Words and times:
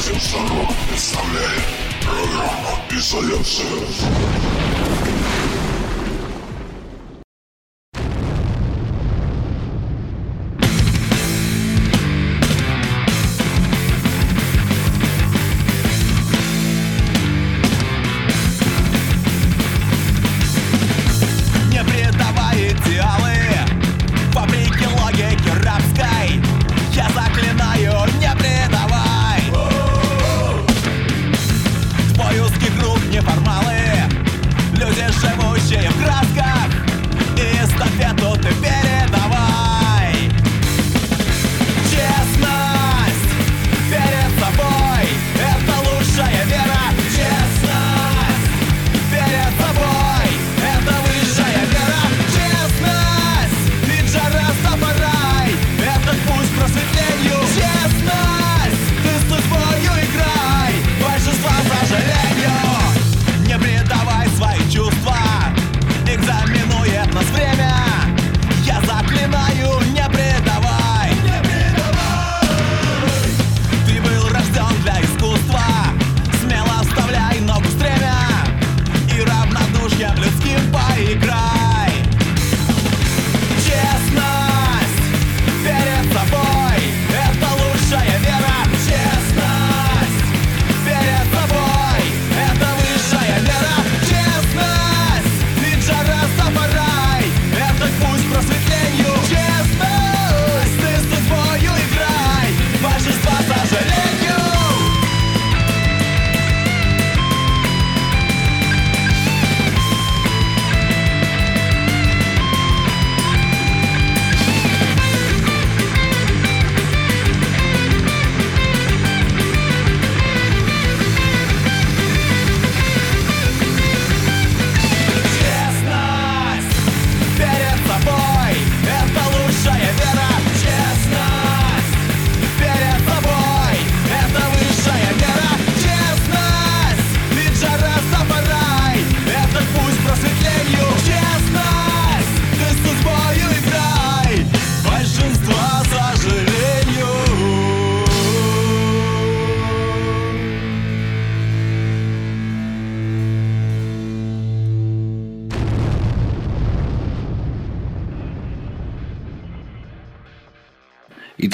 Радио 0.00 0.18
Сорок 0.18 0.68
представляет 0.88 1.62
программу 2.00 2.78
«Изоляция». 2.90 3.66
Не 5.04 5.09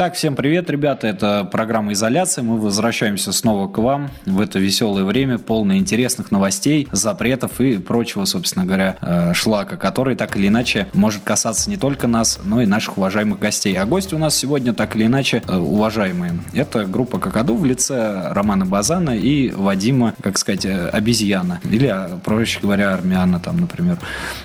Итак, 0.07 0.15
всем 0.15 0.37
привет, 0.37 0.71
ребята. 0.71 1.09
Это 1.09 1.43
программа 1.43 1.93
«Изоляция». 1.93 2.45
Мы 2.45 2.61
возвращаемся 2.61 3.33
снова 3.33 3.67
к 3.67 3.79
вам 3.79 4.09
в 4.25 4.41
это 4.41 4.61
веселое 4.61 5.03
время, 5.03 5.37
полное 5.37 5.79
интересных 5.79 6.31
новостей, 6.31 6.87
запретов 6.93 7.61
и 7.61 7.79
прочего, 7.79 8.25
собственно 8.25 8.65
говоря, 8.65 8.99
э, 9.01 9.35
шлака, 9.35 9.77
который 9.77 10.15
так 10.15 10.37
или 10.37 10.47
иначе 10.47 10.87
может 10.93 11.25
касаться 11.25 11.69
не 11.69 11.77
только 11.77 12.07
нас, 12.07 12.39
но 12.45 12.63
и 12.63 12.67
наших 12.67 12.99
уважаемых 12.99 13.41
гостей. 13.41 13.75
А 13.75 13.85
гости 13.85 14.15
у 14.15 14.19
нас 14.19 14.37
сегодня 14.37 14.73
так 14.73 14.95
или 14.95 15.07
иначе 15.07 15.43
э, 15.45 15.57
уважаемые. 15.57 16.39
Это 16.53 16.85
группа 16.85 17.19
«Какаду» 17.19 17.57
в 17.57 17.65
лице 17.65 18.29
Романа 18.31 18.65
Базана 18.65 19.11
и 19.11 19.51
Вадима, 19.51 20.15
как 20.23 20.39
сказать, 20.39 20.67
э, 20.67 20.89
обезьяна. 20.89 21.61
Или, 21.65 21.89
а, 21.89 22.21
проще 22.25 22.61
говоря, 22.63 22.95
армяна 22.95 23.41
там, 23.41 23.57
например. 23.57 23.99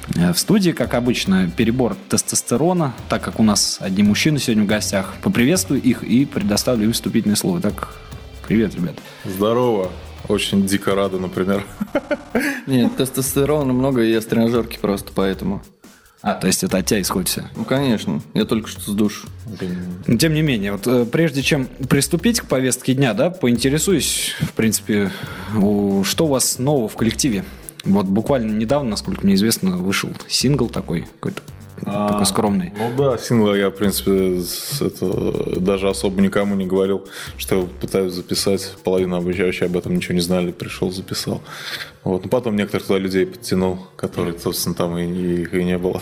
В 0.08 0.40
студии, 0.40 0.72
как 0.72 0.96
обычно, 0.96 1.52
перебор 1.56 1.96
тестостерона, 2.10 2.94
так 3.10 3.22
как 3.22 3.40
у 3.40 3.44
нас 3.44 3.78
одни 3.80 4.02
мужчины 4.02 4.40
сегодня 4.40 4.64
в 4.64 4.68
гостях. 4.68 5.14
Поприветствую 5.52 5.82
их 5.82 6.04
и 6.04 6.24
предоставлю 6.26 6.86
им 6.86 6.94
вступительное 6.94 7.36
слово. 7.36 7.60
Так, 7.60 7.90
привет, 8.48 8.74
ребят. 8.74 8.96
Здорово. 9.26 9.92
Очень 10.30 10.66
дико 10.66 10.96
рада, 10.96 11.20
например. 11.20 11.66
Нет, 12.68 12.96
тестостерона 12.96 13.74
много, 13.74 14.02
и 14.02 14.12
я 14.14 14.22
с 14.22 14.26
тренажерки 14.26 14.78
просто 14.80 15.12
поэтому. 15.14 15.62
А, 16.22 16.36
то 16.36 16.48
есть 16.48 16.64
это 16.64 16.78
от 16.78 16.86
тебя 16.86 17.02
исходит 17.02 17.28
все. 17.28 17.50
Ну, 17.58 17.66
конечно, 17.66 18.22
я 18.34 18.46
только 18.46 18.70
что 18.70 18.80
с 18.80 18.94
душ. 18.94 19.26
Но 20.08 20.16
тем 20.18 20.34
не 20.36 20.42
менее, 20.42 20.72
вот 20.72 20.88
э, 20.88 21.04
прежде 21.04 21.42
чем 21.42 21.66
приступить 21.90 22.40
к 22.40 22.46
повестке 22.46 22.94
дня, 22.94 23.14
да, 23.14 23.30
поинтересуюсь, 23.30 24.32
в 24.40 24.54
принципе, 24.54 25.12
у- 25.62 26.06
что 26.06 26.28
у 26.28 26.30
вас 26.30 26.60
нового 26.60 26.88
в 26.88 26.96
коллективе? 26.96 27.44
Вот 27.84 28.06
буквально 28.06 28.58
недавно, 28.58 28.92
насколько 28.92 29.26
мне 29.26 29.34
известно, 29.36 29.72
вышел 29.76 30.12
сингл 30.30 30.70
такой, 30.70 31.02
какой-то 31.20 31.42
такой 31.86 32.26
скромный. 32.26 32.74
Ну 32.78 32.92
да, 32.98 33.18
сингл 33.18 33.54
я, 33.56 33.70
в 33.70 33.74
принципе, 33.76 34.40
с- 34.42 34.82
это, 34.82 35.60
даже 35.60 35.90
особо 35.90 36.22
никому 36.22 36.56
не 36.56 36.66
говорил, 36.66 37.08
что 37.38 37.68
пытаюсь 37.80 38.14
записать. 38.14 38.76
Половина 38.84 39.18
обучающих 39.18 39.64
об 39.64 39.78
этом 39.78 39.96
ничего 39.96 40.14
не 40.16 40.22
знали. 40.22 40.52
Пришел, 40.52 40.92
записал. 40.92 41.42
Вот. 42.04 42.24
Но 42.24 42.30
потом 42.30 42.56
некоторых 42.56 42.88
туда 42.88 43.00
людей 43.00 43.26
подтянул, 43.26 43.80
которые, 43.96 44.38
собственно, 44.40 44.76
там 44.76 44.98
и, 44.98 45.06
и 45.06 45.42
их 45.44 45.54
и 45.54 45.64
не 45.64 45.78
было. 45.78 46.02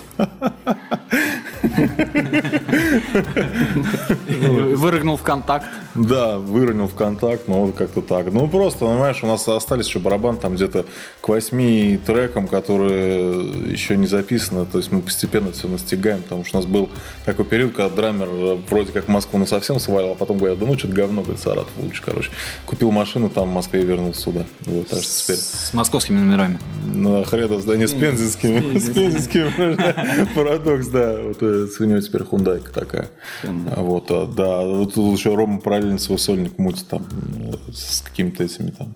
Вырыгнул 4.80 5.18
в 5.18 5.24
контакт. 5.24 5.68
Да, 5.94 6.38
выронил 6.38 6.88
в 6.88 6.96
контакт, 6.96 7.48
но 7.48 7.66
вот 7.66 7.76
как-то 7.76 8.02
так. 8.02 8.32
Ну, 8.32 8.48
просто, 8.48 8.86
понимаешь, 8.86 9.22
у 9.24 9.28
нас 9.28 9.46
остались 9.48 9.88
еще 9.88 10.00
барабан 10.00 10.38
там 10.38 10.56
где-то 10.56 10.86
к 11.20 11.28
восьми 11.28 12.00
трекам, 12.06 12.48
которые 12.48 13.72
еще 13.72 13.98
не 13.98 14.08
записаны. 14.08 14.66
То 14.66 14.78
есть 14.78 14.92
мы 14.92 15.02
постепенно 15.02 15.52
все 15.52 15.68
настигаем, 15.68 16.22
потому 16.22 16.46
что 16.46 16.58
у 16.58 16.62
нас 16.62 16.70
был 16.70 16.90
такой 17.26 17.44
период, 17.44 17.74
когда 17.74 17.94
драмер 17.94 18.30
вроде 18.70 18.94
как 18.94 19.10
Москву 19.10 19.38
на 19.38 19.46
совсем 19.46 19.80
свалил, 19.80 20.12
а 20.12 20.16
потом 20.16 20.38
говорит, 20.38 20.60
да 20.60 20.66
ну 20.66 20.78
что-то 20.78 20.94
говно, 20.94 21.22
говорит, 21.24 21.42
Саратов 21.42 21.72
лучше, 21.78 22.02
короче. 22.02 22.30
Купил 22.66 22.92
машину 22.92 23.30
там 23.30 23.50
в 23.50 23.54
Москве 23.54 23.82
и 23.82 23.86
вернулся 23.86 24.22
сюда. 24.22 24.46
Вот, 24.62 24.88
так 24.88 25.02
что 25.02 25.24
теперь 25.24 25.36
С 25.38 25.74
московскими 25.74 26.20
номерами. 26.20 26.58
на 26.94 27.26
хрена 27.26 27.60
здание 27.60 27.88
с 27.90 27.94
пензенскими. 27.94 28.78
С 28.78 28.90
пензенскими. 28.94 30.34
Парадокс, 30.36 30.88
да. 30.88 31.18
Вот 31.22 31.38
э, 31.42 31.68
у 31.80 31.84
него 31.84 32.00
теперь 32.00 32.24
хундайка 32.24 32.72
такая. 32.72 33.10
А 33.44 33.82
Вот, 33.82 34.06
а, 34.12 34.26
да. 34.26 34.69
Вот 34.78 34.94
тут 34.94 35.18
еще 35.18 35.36
Рома 35.36 35.60
параллельно 35.60 35.98
свой 35.98 36.20
сольник 36.20 36.58
мутит 36.58 36.88
там 36.88 37.06
э, 37.12 37.72
с 37.72 38.02
какими-то 38.02 38.44
этими 38.44 38.72
там. 38.72 38.96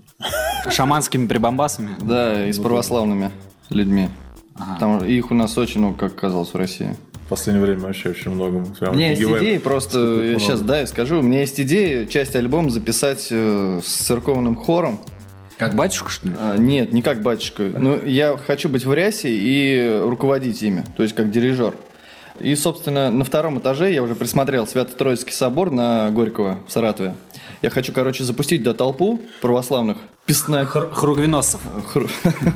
Шаманскими 0.69 1.27
прибамбасами. 1.27 1.95
Да, 2.01 2.47
и 2.47 2.53
с 2.53 2.59
православными 2.59 3.31
людьми. 3.69 4.09
Там 4.79 5.03
их 5.03 5.31
у 5.31 5.33
нас 5.33 5.57
очень 5.57 5.79
много, 5.79 5.97
как 5.97 6.13
оказалось, 6.13 6.53
в 6.53 6.55
России. 6.55 6.95
В 7.25 7.29
последнее 7.29 7.65
время 7.65 7.81
вообще 7.81 8.09
очень 8.09 8.31
много. 8.31 8.59
мы 8.59 8.65
прям 8.67 8.93
У 8.93 8.95
меня 8.95 9.11
есть 9.11 9.21
идеи, 9.21 9.57
просто 9.57 10.23
я 10.23 10.39
сейчас, 10.39 10.61
да, 10.61 10.81
я 10.81 10.87
скажу. 10.87 11.19
У 11.19 11.23
меня 11.23 11.39
есть 11.39 11.59
идея 11.59 12.05
часть 12.05 12.35
альбома 12.35 12.69
записать 12.69 13.27
э, 13.31 13.79
с 13.83 13.87
церковным 13.87 14.55
хором. 14.55 14.99
Как 15.57 15.75
батюшка, 15.75 16.09
что 16.09 16.27
ли? 16.27 16.33
А, 16.39 16.57
нет, 16.57 16.91
не 16.91 17.01
как 17.01 17.21
батюшка. 17.21 17.63
Ну, 17.63 18.03
я 18.03 18.37
хочу 18.37 18.69
быть 18.69 18.85
в 18.85 18.93
рясе 18.93 19.29
и 19.29 20.01
руководить 20.03 20.61
ими, 20.61 20.83
то 20.97 21.03
есть 21.03 21.15
как 21.15 21.31
дирижер. 21.31 21.73
И, 22.43 22.55
собственно, 22.57 23.09
на 23.09 23.23
втором 23.23 23.59
этаже 23.59 23.93
я 23.93 24.03
уже 24.03 24.15
присмотрел 24.15 24.67
Свято-Троицкий 24.67 25.31
собор 25.31 25.71
на 25.71 26.11
Горького 26.11 26.59
в 26.67 26.71
Саратове. 26.73 27.15
Я 27.61 27.69
хочу, 27.69 27.93
короче, 27.93 28.25
запустить 28.25 28.61
до 28.63 28.73
толпу 28.73 29.21
православных 29.41 29.97
песных. 30.25 30.71
Хругвиносов. 30.91 31.61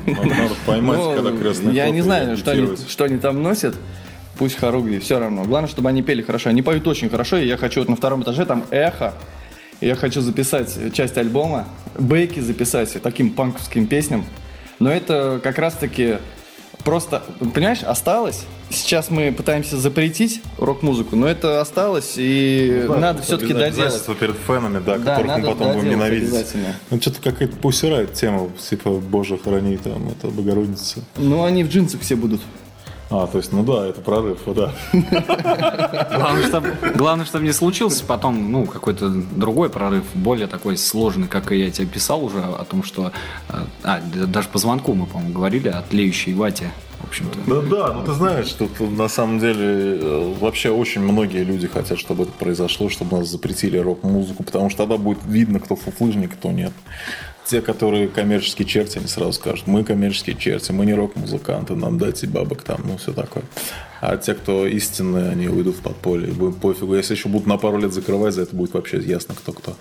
Надо, 0.06 0.26
надо 0.26 0.56
поймать, 0.66 1.00
Ну, 1.00 1.16
когда 1.16 1.32
крестный 1.32 1.74
я 1.74 1.90
не 1.90 2.02
знаю, 2.02 2.36
что 2.36 2.52
они, 2.52 2.76
что 2.76 3.06
они 3.06 3.18
там 3.18 3.42
носят. 3.42 3.76
Пусть 4.38 4.58
хоругви, 4.58 5.00
все 5.00 5.20
равно. 5.20 5.46
Главное, 5.46 5.70
чтобы 5.70 5.88
они 5.88 6.04
пели 6.04 6.22
хорошо. 6.22 6.50
Они 6.50 6.62
поют 6.62 6.86
очень 6.86 7.10
хорошо, 7.10 7.38
и 7.38 7.48
я 7.48 7.56
хочу 7.56 7.80
вот 7.80 7.88
на 7.88 7.96
втором 7.96 8.24
этаже 8.24 8.46
там 8.46 8.66
эхо. 8.70 9.14
И 9.80 9.88
Я 9.88 9.96
хочу 9.96 10.20
записать 10.20 10.94
часть 10.94 11.18
альбома, 11.18 11.66
бейки 11.98 12.42
записать 12.42 13.02
таким 13.02 13.30
панковским 13.30 13.88
песням. 13.88 14.26
Но 14.80 14.92
это 14.92 15.40
как 15.42 15.58
раз-таки 15.58 16.18
просто, 16.88 17.22
понимаешь, 17.54 17.84
осталось. 17.84 18.46
Сейчас 18.70 19.10
мы 19.10 19.34
пытаемся 19.34 19.78
запретить 19.78 20.42
рок-музыку, 20.58 21.18
но 21.18 21.28
это 21.28 21.60
осталось, 21.60 22.14
и 22.16 22.86
Да, 22.88 22.96
надо 22.96 23.22
все-таки 23.24 23.54
доделать. 23.54 24.02
перед 24.18 24.36
фэнами, 24.38 24.80
да, 24.80 24.98
Да, 24.98 25.16
которых 25.18 25.38
мы 25.38 25.48
потом 25.48 25.74
будем 25.74 25.90
ненавидеть. 25.90 26.54
Ну, 26.90 27.02
что-то 27.02 27.22
какая-то 27.22 27.58
пусирает 27.58 28.14
тема, 28.14 28.50
типа, 28.70 28.92
Боже, 28.92 29.38
храни 29.38 29.76
там, 29.78 30.08
это 30.08 30.28
Богородица. 30.28 31.00
Ну, 31.18 31.44
они 31.44 31.66
в 31.66 31.70
джинсах 31.70 32.00
все 32.02 32.16
будут. 32.16 32.42
А, 33.10 33.26
то 33.28 33.38
есть, 33.38 33.54
ну 33.54 33.64
да, 33.64 33.88
это 33.88 34.02
прорыв, 34.02 34.40
да. 34.48 34.74
Главное, 34.92 36.44
чтобы, 36.48 36.74
главное, 36.96 37.26
чтобы 37.26 37.46
не 37.46 37.54
случился 37.54 38.04
потом, 38.06 38.52
ну, 38.52 38.66
какой-то 38.66 39.10
другой 39.10 39.70
прорыв, 39.70 40.04
более 40.14 40.48
такой 40.48 40.78
сложный, 40.78 41.28
как 41.28 41.52
и 41.52 41.58
я 41.58 41.72
тебе 41.72 41.88
писал 41.88 42.24
уже, 42.26 42.40
о 42.40 42.66
том, 42.66 42.84
что... 42.84 43.12
А, 43.84 44.02
д- 44.02 44.26
даже 44.26 44.50
по 44.50 44.58
звонку 44.60 44.94
мы, 44.94 45.06
по-моему, 45.06 45.34
говорили 45.34 45.70
о 45.70 45.82
тлеющей 45.84 46.34
вате, 46.34 46.70
в 47.00 47.08
общем-то. 47.08 47.40
Да, 47.48 47.62
да, 47.62 47.94
ну 47.94 48.04
ты 48.06 48.12
знаешь, 48.12 48.48
что 48.48 48.68
тут 48.68 48.98
на 48.98 49.08
самом 49.08 49.40
деле 49.40 50.00
э, 50.02 50.34
вообще 50.42 50.70
очень 50.70 51.02
многие 51.02 51.44
люди 51.44 51.68
хотят, 51.68 52.00
чтобы 52.00 52.24
это 52.24 52.34
произошло, 52.34 52.90
чтобы 52.90 53.20
нас 53.20 53.30
запретили 53.30 53.78
рок-музыку, 53.78 54.44
потому 54.44 54.70
что 54.70 54.80
тогда 54.80 54.98
будет 54.98 55.20
видно, 55.26 55.60
кто 55.62 55.78
фуфлыжник, 55.78 56.34
кто 56.34 56.52
нет. 56.52 56.74
Те, 57.50 57.62
которые 57.62 58.10
коммерческие 58.10 58.68
черти, 58.68 58.98
они 58.98 59.08
сразу 59.08 59.32
скажут, 59.32 59.68
мы 59.68 59.86
коммерческие 59.86 60.36
черти, 60.36 60.74
мы 60.74 60.86
не 60.86 60.94
рок-музыканты, 60.94 61.76
нам 61.76 61.98
дайте 61.98 62.28
бабок 62.28 62.62
там, 62.62 62.82
ну 62.84 62.98
все 62.98 63.14
такое. 63.14 63.44
А 64.02 64.18
те, 64.18 64.34
кто 64.34 64.68
истинные, 64.68 65.30
они 65.30 65.48
уйдут 65.48 65.78
в 65.78 65.82
подполье, 65.82 66.28
и 66.28 66.32
будет 66.32 66.58
пофигу. 66.58 66.94
Если 66.96 67.16
еще 67.16 67.30
будут 67.30 67.48
на 67.48 67.58
пару 67.58 67.78
лет 67.78 67.94
закрывать, 67.94 68.34
за 68.34 68.42
это 68.42 68.56
будет 68.56 68.74
вообще 68.74 69.00
ясно, 69.00 69.34
кто 69.34 69.54
кто. 69.54 69.78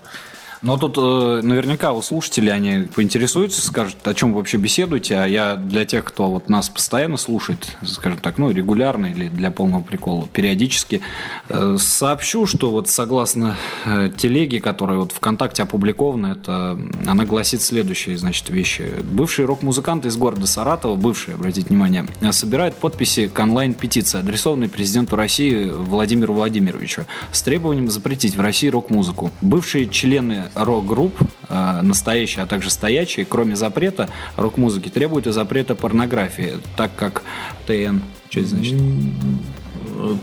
Но 0.62 0.76
тут 0.76 0.96
э, 0.96 1.40
наверняка 1.42 1.92
у 1.92 2.02
слушателей 2.02 2.52
они 2.52 2.86
поинтересуются, 2.86 3.60
скажут, 3.60 3.96
о 4.04 4.14
чем 4.14 4.32
вы 4.32 4.38
вообще 4.38 4.56
беседуете, 4.56 5.16
а 5.16 5.26
я 5.26 5.56
для 5.56 5.84
тех, 5.84 6.04
кто 6.04 6.30
вот 6.30 6.48
нас 6.48 6.68
постоянно 6.68 7.16
слушает, 7.16 7.76
скажем 7.84 8.18
так, 8.18 8.38
ну, 8.38 8.50
регулярно 8.50 9.06
или 9.06 9.28
для 9.28 9.50
полного 9.50 9.82
прикола, 9.82 10.26
периодически, 10.32 11.00
э, 11.48 11.76
сообщу, 11.78 12.46
что 12.46 12.70
вот 12.70 12.88
согласно 12.88 13.56
э, 13.84 14.10
телеге, 14.16 14.60
которая 14.60 14.98
вот 14.98 15.12
ВКонтакте 15.12 15.62
опубликована, 15.62 16.36
это, 16.38 16.78
она 17.06 17.24
гласит 17.24 17.62
следующие, 17.62 18.16
значит, 18.18 18.48
вещи. 18.50 18.90
Бывшие 19.02 19.46
рок-музыканты 19.46 20.08
из 20.08 20.16
города 20.16 20.46
Саратова, 20.46 20.96
бывшие, 20.96 21.34
обратите 21.34 21.68
внимание, 21.68 22.06
э, 22.20 22.32
собирают 22.32 22.76
подписи 22.76 23.28
к 23.28 23.38
онлайн-петиции, 23.38 24.18
адресованной 24.18 24.68
президенту 24.68 25.16
России 25.16 25.70
Владимиру 25.70 26.34
Владимировичу 26.34 27.06
с 27.32 27.42
требованием 27.42 27.90
запретить 27.90 28.36
в 28.36 28.40
России 28.40 28.68
рок-музыку. 28.68 29.30
Бывшие 29.40 29.88
члены 29.88 30.45
рок-групп, 30.54 31.14
э, 31.48 31.80
настоящие, 31.82 32.44
а 32.44 32.46
также 32.46 32.70
стоячие, 32.70 33.26
кроме 33.26 33.56
запрета 33.56 34.08
рок-музыки, 34.36 34.88
требуют 34.88 35.26
и 35.26 35.32
запрета 35.32 35.74
порнографии, 35.74 36.54
так 36.76 36.94
как 36.96 37.22
ТН, 37.66 38.00
что 38.30 38.40
это 38.40 38.48
значит? 38.48 38.78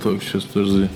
Так, 0.03 0.21
сейчас, 0.21 0.43
подожди. 0.43 0.89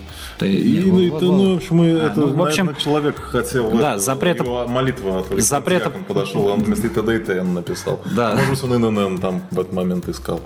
И, 0.45 0.83
ну, 0.85 0.99
и, 0.99 1.09
ну, 1.09 1.53
в 1.53 1.57
общем, 1.57 1.81
это, 1.81 2.19
ну, 2.19 2.33
в 2.33 2.41
общем, 2.43 2.65
наверное, 2.65 2.83
человек 2.83 3.19
хотел... 3.19 3.71
да, 3.71 3.93
это, 3.93 3.99
запрета- 4.01 4.43
его 4.43 4.67
молитва 4.67 5.25
как 5.29 5.95
Он 5.95 6.03
подошел, 6.03 6.45
он 6.45 6.63
вместо 6.63 6.89
ТД 6.89 7.09
и 7.09 7.19
ТН 7.19 7.53
написал. 7.53 8.01
Да. 8.15 8.35
Может 8.35 8.49
быть, 8.49 8.63
он 8.63 8.97
ИНН 8.97 9.17
там 9.19 9.41
в 9.51 9.59
этот 9.59 9.73
момент 9.73 10.07
искал. 10.07 10.41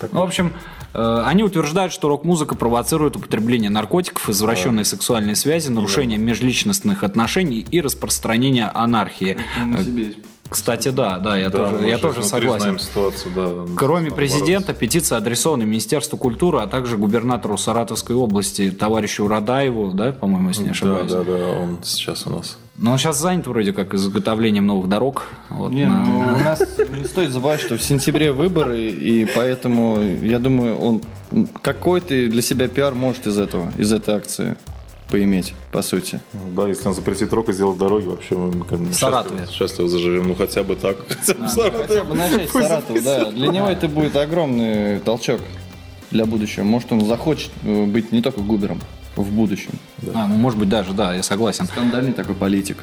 Так, 0.00 0.12
Ну, 0.12 0.20
в 0.20 0.24
общем, 0.24 0.52
э, 0.92 1.22
они 1.26 1.42
утверждают, 1.44 1.92
что 1.92 2.08
рок-музыка 2.08 2.54
провоцирует 2.54 3.16
употребление 3.16 3.70
наркотиков, 3.70 4.28
извращенные 4.28 4.84
сексуальные 4.84 5.36
связи, 5.36 5.68
нарушение 5.70 6.18
межличностных 6.18 7.04
отношений 7.04 7.66
и 7.70 7.80
распространение 7.80 8.66
анархии. 8.66 9.36
Э, 9.56 10.12
Кстати, 10.48 10.88
да, 10.90 11.18
да, 11.18 11.36
я 11.38 11.48
да, 11.50 11.58
тоже, 11.58 11.76
мы 11.76 11.88
я 11.88 11.96
же 11.96 12.02
тоже 12.02 12.22
согласен. 12.22 12.60
знаем 12.60 12.78
ситуацию, 12.78 13.32
да. 13.34 13.74
Кроме 13.76 14.10
президента, 14.10 14.74
петиция 14.74 15.18
адресована 15.18 15.62
Министерству 15.64 16.16
культуры, 16.18 16.58
а 16.60 16.66
также 16.66 16.96
губернатору 16.96 17.56
Саратовской 17.56 18.14
области, 18.14 18.70
товарищу 18.70 19.26
Радаеву, 19.26 19.90
да, 19.92 20.12
по-моему, 20.12 20.48
если 20.48 20.62
не 20.64 20.68
бороться. 20.68 20.86
ошибаюсь. 20.86 21.12
Да, 21.12 21.24
да, 21.24 21.38
да, 21.54 21.60
он 21.60 21.78
сейчас 21.82 22.26
у 22.26 22.30
нас. 22.30 22.58
Но 22.76 22.92
он 22.92 22.98
сейчас 22.98 23.18
занят 23.20 23.46
вроде 23.46 23.72
как 23.72 23.94
изготовлением 23.94 24.66
новых 24.66 24.88
дорог. 24.88 25.26
Вот, 25.48 25.70
Не, 25.72 25.86
на- 25.86 26.04
ну, 26.04 26.18
у 26.20 26.38
нас 26.44 26.60
не 26.90 27.04
стоит 27.04 27.30
забывать, 27.30 27.60
что 27.60 27.76
в 27.76 27.82
сентябре 27.82 28.32
выборы, 28.32 28.80
и 28.90 29.26
поэтому, 29.34 29.98
я 30.22 30.38
думаю, 30.38 30.76
он 30.78 31.00
какой-то 31.62 32.08
для 32.08 32.42
себя 32.42 32.68
пиар 32.68 32.94
может 32.94 33.26
из 33.26 33.38
этого, 33.38 33.72
из 33.78 33.92
этой 33.92 34.14
акции 34.16 34.56
поиметь, 35.14 35.54
по 35.70 35.80
сути. 35.80 36.20
Да, 36.56 36.66
если 36.66 36.88
он 36.88 36.94
запретит 36.94 37.32
рок 37.32 37.48
и 37.48 37.52
сделать 37.52 37.78
дороги, 37.78 38.06
вообще 38.06 38.36
мы 38.36 38.64
как 38.64 38.80
бы 38.80 38.92
Саратове. 38.92 39.46
счастливо, 39.48 39.88
заживем. 39.88 40.26
Ну, 40.26 40.34
хотя 40.34 40.64
бы 40.64 40.74
так. 40.74 40.96
Хотя 41.08 41.34
бы 41.34 41.46
в 41.46 41.48
Саратове. 41.50 41.84
Хотя 41.86 42.04
бы 42.04 42.14
начать 42.16 42.48
с 42.48 42.52
Пусть 42.52 42.66
Саратова, 42.66 43.00
да. 43.00 43.30
Для 43.30 43.46
него 43.46 43.68
это 43.68 43.86
будет 43.86 44.16
огромный 44.16 44.98
толчок 44.98 45.40
для 46.10 46.26
будущего. 46.26 46.64
Может, 46.64 46.90
он 46.90 47.06
захочет 47.06 47.52
э, 47.62 47.84
быть 47.84 48.10
не 48.10 48.22
только 48.22 48.40
губером 48.40 48.80
в 49.14 49.30
будущем. 49.30 49.70
А, 50.14 50.26
ну, 50.26 50.34
может 50.34 50.58
быть, 50.58 50.68
даже, 50.68 50.92
да, 50.92 51.14
я 51.14 51.22
согласен. 51.22 51.66
Скандальный 51.66 52.12
такой 52.12 52.34
политик. 52.34 52.78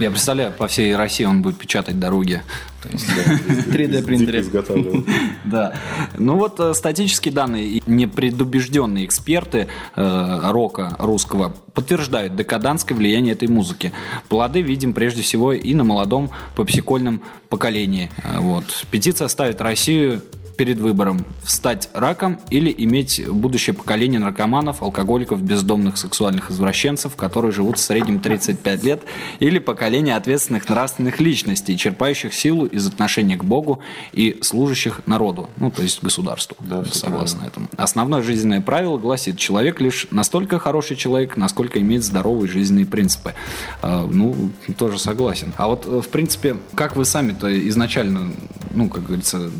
Я 0.00 0.10
представляю, 0.10 0.52
по 0.52 0.66
всей 0.66 0.96
России 0.96 1.24
он 1.24 1.42
будет 1.42 1.58
печатать 1.58 1.98
дороги. 1.98 2.42
То 2.82 2.88
есть, 2.88 3.06
3D 3.68 3.88
Дико 3.88 4.02
принтере. 4.02 4.44
Да. 5.44 5.74
Ну 6.16 6.36
вот 6.36 6.58
э, 6.60 6.72
статические 6.74 7.34
данные 7.34 7.66
и 7.66 7.82
непредубежденные 7.86 9.04
эксперты 9.04 9.68
э, 9.96 10.40
рока 10.50 10.96
русского 10.98 11.54
подтверждают 11.74 12.34
декаданское 12.36 12.94
влияние 12.94 13.34
этой 13.34 13.48
музыки. 13.48 13.92
Плоды 14.28 14.62
видим 14.62 14.94
прежде 14.94 15.22
всего 15.22 15.52
и 15.52 15.74
на 15.74 15.84
молодом 15.84 16.30
попсикольном 16.56 17.20
поколении. 17.48 18.10
Э, 18.24 18.38
Вот. 18.40 18.64
Петиция 18.90 19.28
ставит 19.28 19.60
Россию 19.60 20.22
перед 20.60 20.78
выбором 20.78 21.24
стать 21.42 21.88
раком 21.94 22.38
или 22.50 22.74
иметь 22.76 23.26
будущее 23.26 23.72
поколение 23.72 24.20
наркоманов, 24.20 24.82
алкоголиков, 24.82 25.42
бездомных 25.42 25.96
сексуальных 25.96 26.50
извращенцев, 26.50 27.16
которые 27.16 27.50
живут 27.50 27.78
в 27.78 27.80
среднем 27.80 28.20
35 28.20 28.84
лет, 28.84 29.02
или 29.38 29.58
поколение 29.58 30.16
ответственных 30.16 30.68
нравственных 30.68 31.18
личностей, 31.18 31.78
черпающих 31.78 32.34
силу 32.34 32.66
из 32.66 32.86
отношения 32.86 33.38
к 33.38 33.44
Богу 33.44 33.78
и 34.12 34.38
служащих 34.42 35.00
народу, 35.06 35.48
ну, 35.56 35.70
то 35.70 35.80
есть 35.80 36.02
государству, 36.02 36.58
Да, 36.60 36.84
согласно 36.92 37.46
этому. 37.46 37.70
Основное 37.78 38.20
жизненное 38.20 38.60
правило 38.60 38.98
гласит, 38.98 39.38
человек 39.38 39.80
лишь 39.80 40.08
настолько 40.10 40.58
хороший 40.58 40.94
человек, 40.94 41.38
насколько 41.38 41.80
имеет 41.80 42.04
здоровые 42.04 42.50
жизненные 42.50 42.84
принципы. 42.84 43.32
А, 43.80 44.06
Ну, 44.06 44.50
тоже 44.76 44.98
согласен. 44.98 45.54
А 45.56 45.68
вот, 45.68 45.86
э, 45.86 46.02
в 46.02 46.08
принципе, 46.08 46.58
как 46.74 46.96
вы 46.96 47.06
сами-то 47.06 47.48
изначально, 47.70 48.32
ну, 48.74 48.90
как 48.90 49.06
говорится, 49.06 49.50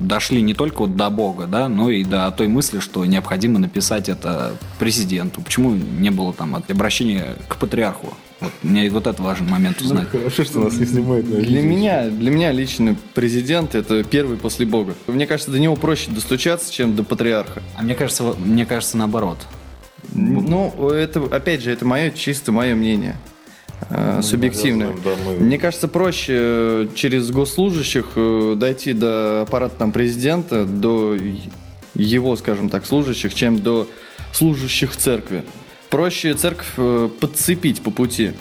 дошли 0.00 0.42
не 0.50 0.54
только 0.54 0.80
вот 0.80 0.96
до 0.96 1.10
Бога, 1.10 1.46
да, 1.46 1.68
но 1.68 1.90
и 1.90 2.02
до 2.02 2.28
той 2.32 2.48
мысли, 2.48 2.80
что 2.80 3.04
необходимо 3.04 3.60
написать 3.60 4.08
это 4.08 4.56
президенту. 4.80 5.40
Почему 5.42 5.70
не 5.70 6.10
было 6.10 6.32
там 6.32 6.56
обращения 6.56 7.36
к 7.46 7.56
патриарху? 7.56 8.12
Вот, 8.40 8.50
мне 8.64 8.90
вот 8.90 9.06
это 9.06 9.22
важный 9.22 9.48
момент 9.48 9.80
узнать. 9.80 10.08
Хорошо, 10.08 10.42
что 10.42 10.64
нас 10.64 10.74
не 10.74 10.86
снимают 10.86 11.28
на 11.28 11.36
Для 11.36 11.62
меня, 11.62 12.08
для 12.08 12.32
меня 12.32 12.50
лично 12.50 12.96
президент 13.14 13.76
это 13.76 14.02
первый 14.02 14.38
после 14.38 14.66
Бога. 14.66 14.94
Мне 15.06 15.28
кажется, 15.28 15.52
до 15.52 15.60
него 15.60 15.76
проще 15.76 16.10
достучаться, 16.10 16.72
чем 16.72 16.96
до 16.96 17.04
патриарха. 17.04 17.62
А 17.76 17.82
мне 17.82 17.94
кажется, 17.94 18.24
мне 18.44 18.66
кажется 18.66 18.96
наоборот. 18.96 19.38
Ну, 20.12 20.90
это, 20.90 21.22
опять 21.30 21.62
же, 21.62 21.70
это 21.70 21.84
мое 21.84 22.10
чисто 22.10 22.50
мое 22.50 22.74
мнение. 22.74 23.14
Э, 23.88 24.20
субъективное. 24.22 24.88
навязываем, 24.88 25.18
да, 25.24 25.30
мы- 25.40 25.44
Мне 25.46 25.58
кажется, 25.58 25.88
проще 25.88 26.34
э, 26.36 26.86
через 26.94 27.30
госслужащих 27.30 28.06
э, 28.16 28.54
дойти 28.56 28.92
до 28.92 29.42
аппарата 29.42 29.74
там, 29.78 29.92
президента, 29.92 30.64
до 30.64 31.16
его, 31.94 32.36
скажем 32.36 32.68
так, 32.68 32.86
служащих, 32.86 33.34
чем 33.34 33.58
до 33.58 33.86
служащих 34.32 34.96
церкви. 34.96 35.44
Проще 35.88 36.34
церковь 36.34 36.68
э, 36.76 37.08
подцепить 37.20 37.80
по 37.82 37.90
пути. 37.90 38.32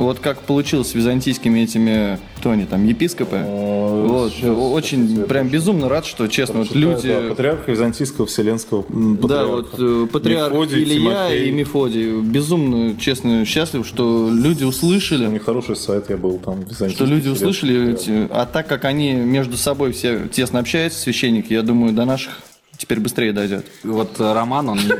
Вот 0.00 0.18
как 0.20 0.40
получилось 0.40 0.88
с 0.90 0.94
византийскими 0.94 1.60
этими, 1.60 2.18
кто 2.38 2.50
они 2.50 2.64
там, 2.64 2.84
епископы. 2.86 3.36
О, 3.44 4.06
Вот, 4.06 4.32
сейчас, 4.32 4.56
очень 4.56 5.22
прям 5.24 5.48
безумно 5.48 5.88
рад, 5.88 6.06
что, 6.06 6.26
честно, 6.28 6.60
вот 6.60 6.74
люди... 6.74 7.08
Да, 7.08 7.28
патриарха 7.28 7.70
Византийского 7.70 8.26
Вселенского 8.26 8.84
м, 8.88 9.16
Да, 9.16 9.22
патриарха. 9.22 9.50
вот 9.50 9.74
э, 9.78 10.06
патриарх 10.12 10.52
Мефодий, 10.52 10.82
Илья 10.82 10.98
Тимофей. 11.28 11.48
и 11.48 11.52
Мефодий. 11.52 12.20
Безумно, 12.20 12.96
честно, 12.98 13.44
счастлив, 13.44 13.86
что 13.86 14.30
люди 14.32 14.64
У 14.64 14.68
услышали, 14.68 15.26
них 15.26 15.44
хороший 15.44 15.76
сайт, 15.76 16.06
я 16.08 16.16
был 16.16 16.38
там. 16.38 16.60
Византийский 16.60 16.94
что 16.94 17.04
люди 17.04 17.28
услышали, 17.28 17.92
эти- 17.92 18.26
а 18.30 18.46
так 18.46 18.66
как 18.66 18.84
они 18.86 19.12
между 19.12 19.56
собой 19.56 19.92
все 19.92 20.20
тесно 20.32 20.58
общаются, 20.60 20.98
священники, 21.00 21.52
я 21.52 21.62
думаю, 21.62 21.92
до 21.92 22.04
наших 22.04 22.38
теперь 22.76 23.00
быстрее 23.00 23.32
дойдет. 23.32 23.66
Вот 23.84 24.18
э, 24.18 24.32
Роман, 24.32 24.70
он... 24.70 24.78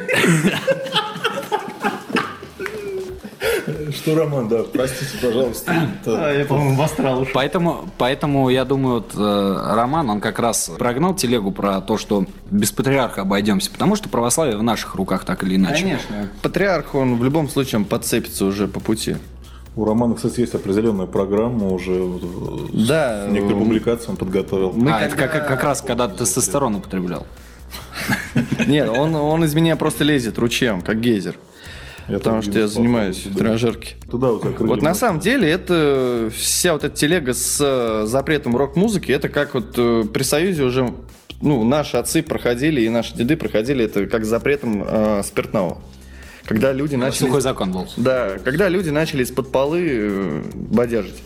Что, 3.92 4.14
Роман, 4.14 4.48
да, 4.48 4.62
простите, 4.62 5.12
пожалуйста. 5.20 5.72
Это- 6.02 6.32
я, 6.38 6.44
по-моему, 6.44 6.76
в 6.76 6.82
астрал 6.82 7.20
ушел. 7.22 7.32
Поэтому, 7.34 7.84
поэтому 7.98 8.48
я 8.50 8.64
думаю, 8.64 8.94
вот, 8.96 9.12
э, 9.16 9.74
Роман, 9.74 10.08
он 10.10 10.20
как 10.20 10.38
раз 10.38 10.70
прогнал 10.78 11.14
телегу 11.14 11.50
про 11.52 11.80
то, 11.80 11.96
что 11.98 12.24
без 12.50 12.70
патриарха 12.72 13.22
обойдемся, 13.22 13.70
потому 13.70 13.96
что 13.96 14.08
православие 14.08 14.56
в 14.56 14.62
наших 14.62 14.94
руках 14.94 15.24
так 15.24 15.42
или 15.44 15.56
иначе. 15.56 15.82
Конечно. 15.82 16.30
Патриарх, 16.42 16.94
он 16.94 17.16
в 17.16 17.24
любом 17.24 17.48
случае 17.48 17.84
подцепится 17.84 18.44
уже 18.44 18.68
по 18.68 18.80
пути. 18.80 19.16
У 19.76 19.84
Романа, 19.84 20.14
кстати, 20.14 20.40
есть 20.40 20.54
определенная 20.54 21.06
программа 21.06 21.68
уже. 21.68 21.92
э, 21.94 22.18
Да, 22.88 23.26
Некоторые 23.28 23.62
публикации 23.64 24.10
он 24.10 24.16
подготовил. 24.16 24.72
Мы 24.72 24.90
а, 24.92 25.00
это 25.00 25.16
когда- 25.16 25.28
как, 25.28 25.46
как 25.48 25.62
раз 25.62 25.80
когда 25.80 26.08
тестостерон 26.08 26.74
употреблял. 26.76 27.26
Нет, 28.66 28.88
он, 28.88 29.14
он 29.14 29.44
из 29.44 29.54
меня 29.54 29.76
просто 29.76 30.02
лезет 30.04 30.38
ручьем, 30.38 30.80
как 30.82 31.00
гейзер. 31.00 31.36
Я 32.10 32.18
Потому 32.18 32.42
что 32.42 32.58
я 32.58 32.66
занимаюсь 32.66 33.24
в 33.24 33.36
тренажерке. 33.36 33.94
Туда 34.10 34.36
крылья 34.38 34.58
Вот 34.58 34.82
на 34.82 34.94
самом 34.94 35.20
деле 35.20 35.48
это 35.48 36.28
вся 36.36 36.72
вот 36.72 36.82
эта 36.82 36.96
телега 36.96 37.34
с 37.34 37.58
э, 37.60 38.06
запретом 38.06 38.56
рок-музыки, 38.56 39.12
это 39.12 39.28
как 39.28 39.54
вот 39.54 39.74
э, 39.76 40.04
при 40.12 40.24
Союзе 40.24 40.64
уже 40.64 40.92
ну, 41.40 41.62
наши 41.62 41.96
отцы 41.96 42.22
проходили 42.22 42.80
и 42.80 42.88
наши 42.88 43.14
деды 43.14 43.36
проходили 43.36 43.84
это 43.84 44.06
как 44.06 44.24
с 44.24 44.28
запретом 44.28 44.84
э, 44.84 45.22
спиртного. 45.24 45.78
Когда 46.44 46.72
люди 46.72 46.96
начали... 46.96 47.26
Сухой 47.26 47.40
закон 47.42 47.70
был. 47.70 47.86
Да, 47.96 48.38
когда 48.42 48.68
люди 48.68 48.90
начали 48.90 49.22
из-под 49.22 49.52
полы 49.52 49.86
э, 49.88 50.42
бодяжить, 50.54 51.22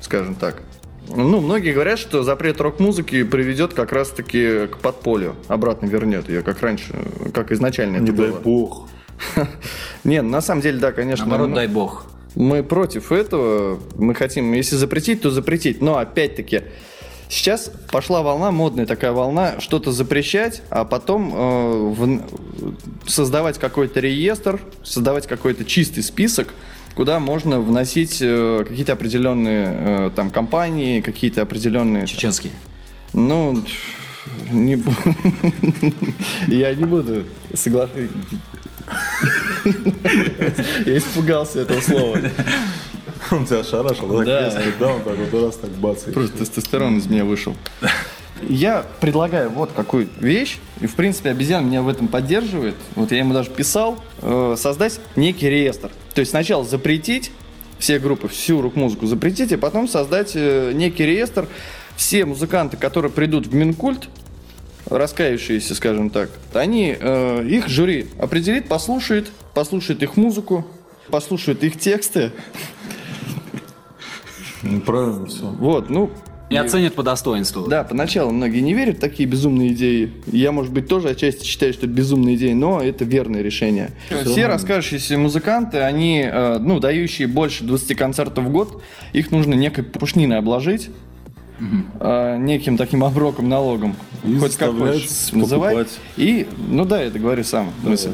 скажем 0.00 0.36
так. 0.36 0.62
Ну, 1.08 1.40
многие 1.40 1.72
говорят, 1.72 1.98
что 1.98 2.22
запрет 2.22 2.60
рок-музыки 2.60 3.24
приведет 3.24 3.74
как 3.74 3.92
раз-таки 3.92 4.68
к 4.68 4.78
подполью, 4.78 5.34
обратно 5.48 5.86
вернет 5.86 6.28
ее, 6.28 6.42
как 6.42 6.60
раньше, 6.60 6.94
как 7.34 7.50
изначально 7.50 7.96
это 7.96 8.04
Не 8.04 8.12
дай 8.12 8.30
было. 8.30 8.40
бог. 8.40 8.88
Не, 10.04 10.22
на 10.22 10.40
самом 10.40 10.60
деле, 10.62 10.78
да, 10.78 10.92
конечно. 10.92 11.26
Наоборот, 11.26 11.50
ну, 11.50 11.54
дай 11.56 11.66
бог. 11.66 12.06
мы 12.34 12.62
против 12.62 13.12
этого. 13.12 13.78
Мы 13.96 14.14
хотим, 14.14 14.52
если 14.52 14.76
запретить, 14.76 15.22
то 15.22 15.30
запретить. 15.30 15.80
Но 15.82 15.98
опять-таки, 15.98 16.62
сейчас 17.28 17.70
пошла 17.90 18.22
волна, 18.22 18.50
модная 18.50 18.86
такая 18.86 19.12
волна, 19.12 19.60
что-то 19.60 19.92
запрещать, 19.92 20.62
а 20.70 20.84
потом 20.84 21.32
э, 21.34 21.76
в- 21.94 22.22
создавать 23.06 23.58
какой-то 23.58 24.00
реестр, 24.00 24.60
создавать 24.82 25.26
какой-то 25.26 25.64
чистый 25.64 26.02
список, 26.02 26.48
куда 26.94 27.20
можно 27.20 27.60
вносить 27.60 28.18
э, 28.20 28.64
какие-то 28.68 28.92
определенные 28.94 29.66
э, 29.68 30.10
там 30.14 30.30
компании, 30.30 31.00
какие-то 31.00 31.42
определенные... 31.42 32.06
Чеченский. 32.06 32.50
Ну, 33.12 33.62
не 34.50 34.82
я 36.48 36.74
не 36.74 36.84
буду 36.84 37.24
соглашаться. 37.54 38.08
Я 40.86 40.98
испугался 40.98 41.60
этого 41.60 41.80
слова. 41.80 42.18
Он 43.30 43.44
тебя 43.46 43.64
шарашил, 43.64 44.08
да, 44.08 44.24
Да. 44.24 44.50
так 44.50 44.64
резко, 44.64 44.72
да, 44.78 44.86
он 44.94 45.02
так 45.02 45.16
вот 45.16 45.42
раз 45.44 45.56
так 45.56 45.70
бац. 45.70 46.06
и 46.06 46.12
Просто 46.12 46.38
тестостерон 46.38 46.98
из 46.98 47.06
меня 47.06 47.24
вышел. 47.24 47.54
Я 48.42 48.86
предлагаю 49.00 49.50
вот 49.50 49.72
какую 49.74 50.08
вещь, 50.20 50.58
и 50.80 50.86
в 50.86 50.94
принципе 50.94 51.30
обезьян 51.30 51.66
меня 51.66 51.82
в 51.82 51.88
этом 51.88 52.06
поддерживает. 52.06 52.76
Вот 52.94 53.10
я 53.10 53.18
ему 53.18 53.34
даже 53.34 53.50
писал, 53.50 53.98
э, 54.22 54.54
создать 54.56 55.00
некий 55.16 55.50
реестр. 55.50 55.90
То 56.14 56.20
есть 56.20 56.30
сначала 56.30 56.64
запретить 56.64 57.32
все 57.80 57.98
группы, 57.98 58.28
всю 58.28 58.62
рок-музыку 58.62 59.06
запретить, 59.06 59.52
а 59.52 59.58
потом 59.58 59.88
создать 59.88 60.32
э, 60.36 60.70
некий 60.72 61.04
реестр. 61.04 61.48
Все 61.96 62.24
музыканты, 62.24 62.76
которые 62.76 63.10
придут 63.10 63.48
в 63.48 63.54
Минкульт, 63.54 64.08
раскаявшиеся, 64.90 65.74
скажем 65.74 66.10
так, 66.10 66.30
они, 66.52 66.96
э, 66.98 67.44
их 67.46 67.68
жюри 67.68 68.06
определит, 68.18 68.68
послушает, 68.68 69.30
послушает 69.54 70.02
их 70.02 70.16
музыку, 70.16 70.66
послушает 71.10 71.62
их 71.64 71.78
тексты. 71.78 72.32
Ну, 74.62 74.80
Правильно 74.80 75.26
все. 75.26 75.44
Вот, 75.44 75.88
ну, 75.88 76.10
И 76.50 76.56
оценят 76.56 76.94
по 76.94 77.02
достоинству. 77.02 77.66
Да, 77.66 77.84
поначалу 77.84 78.32
многие 78.32 78.60
не 78.60 78.74
верят 78.74 78.96
в 78.96 79.00
такие 79.00 79.28
безумные 79.28 79.72
идеи. 79.72 80.12
Я, 80.26 80.50
может 80.50 80.72
быть, 80.72 80.88
тоже 80.88 81.10
отчасти 81.10 81.44
считаю, 81.44 81.72
что 81.72 81.86
это 81.86 81.94
безумные 81.94 82.36
идеи, 82.36 82.54
но 82.54 82.80
это 82.80 83.04
верное 83.04 83.42
решение. 83.42 83.90
Все 84.24 84.46
раскающиеся 84.46 85.18
музыканты, 85.18 85.78
они, 85.78 86.22
э, 86.22 86.58
ну, 86.58 86.80
дающие 86.80 87.28
больше 87.28 87.64
20 87.64 87.96
концертов 87.96 88.44
в 88.44 88.50
год, 88.50 88.82
их 89.12 89.30
нужно 89.30 89.54
некой 89.54 89.84
пушниной 89.84 90.38
обложить, 90.38 90.90
э, 92.00 92.36
неким 92.38 92.76
таким 92.76 93.04
оброком, 93.04 93.48
налогом. 93.48 93.96
И 94.24 94.36
Хоть 94.38 94.56
как 94.56 94.76
хочешь 94.76 95.32
называй. 95.32 95.86
И, 96.16 96.46
ну 96.68 96.84
да, 96.84 97.00
это 97.02 97.18
говорю 97.18 97.44
сам. 97.44 97.70
мысль. 97.82 98.12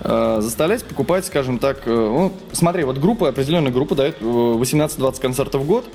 Э, 0.00 0.40
заставлять 0.42 0.84
покупать, 0.84 1.24
скажем 1.24 1.58
так, 1.58 1.78
э, 1.86 1.90
ну, 1.90 2.30
смотри, 2.52 2.84
вот 2.84 2.98
группа, 2.98 3.30
определенная 3.30 3.72
группа 3.72 3.94
дает 3.94 4.16
э, 4.20 4.24
18-20 4.24 5.20
концертов 5.22 5.62
в 5.62 5.66
год, 5.66 5.86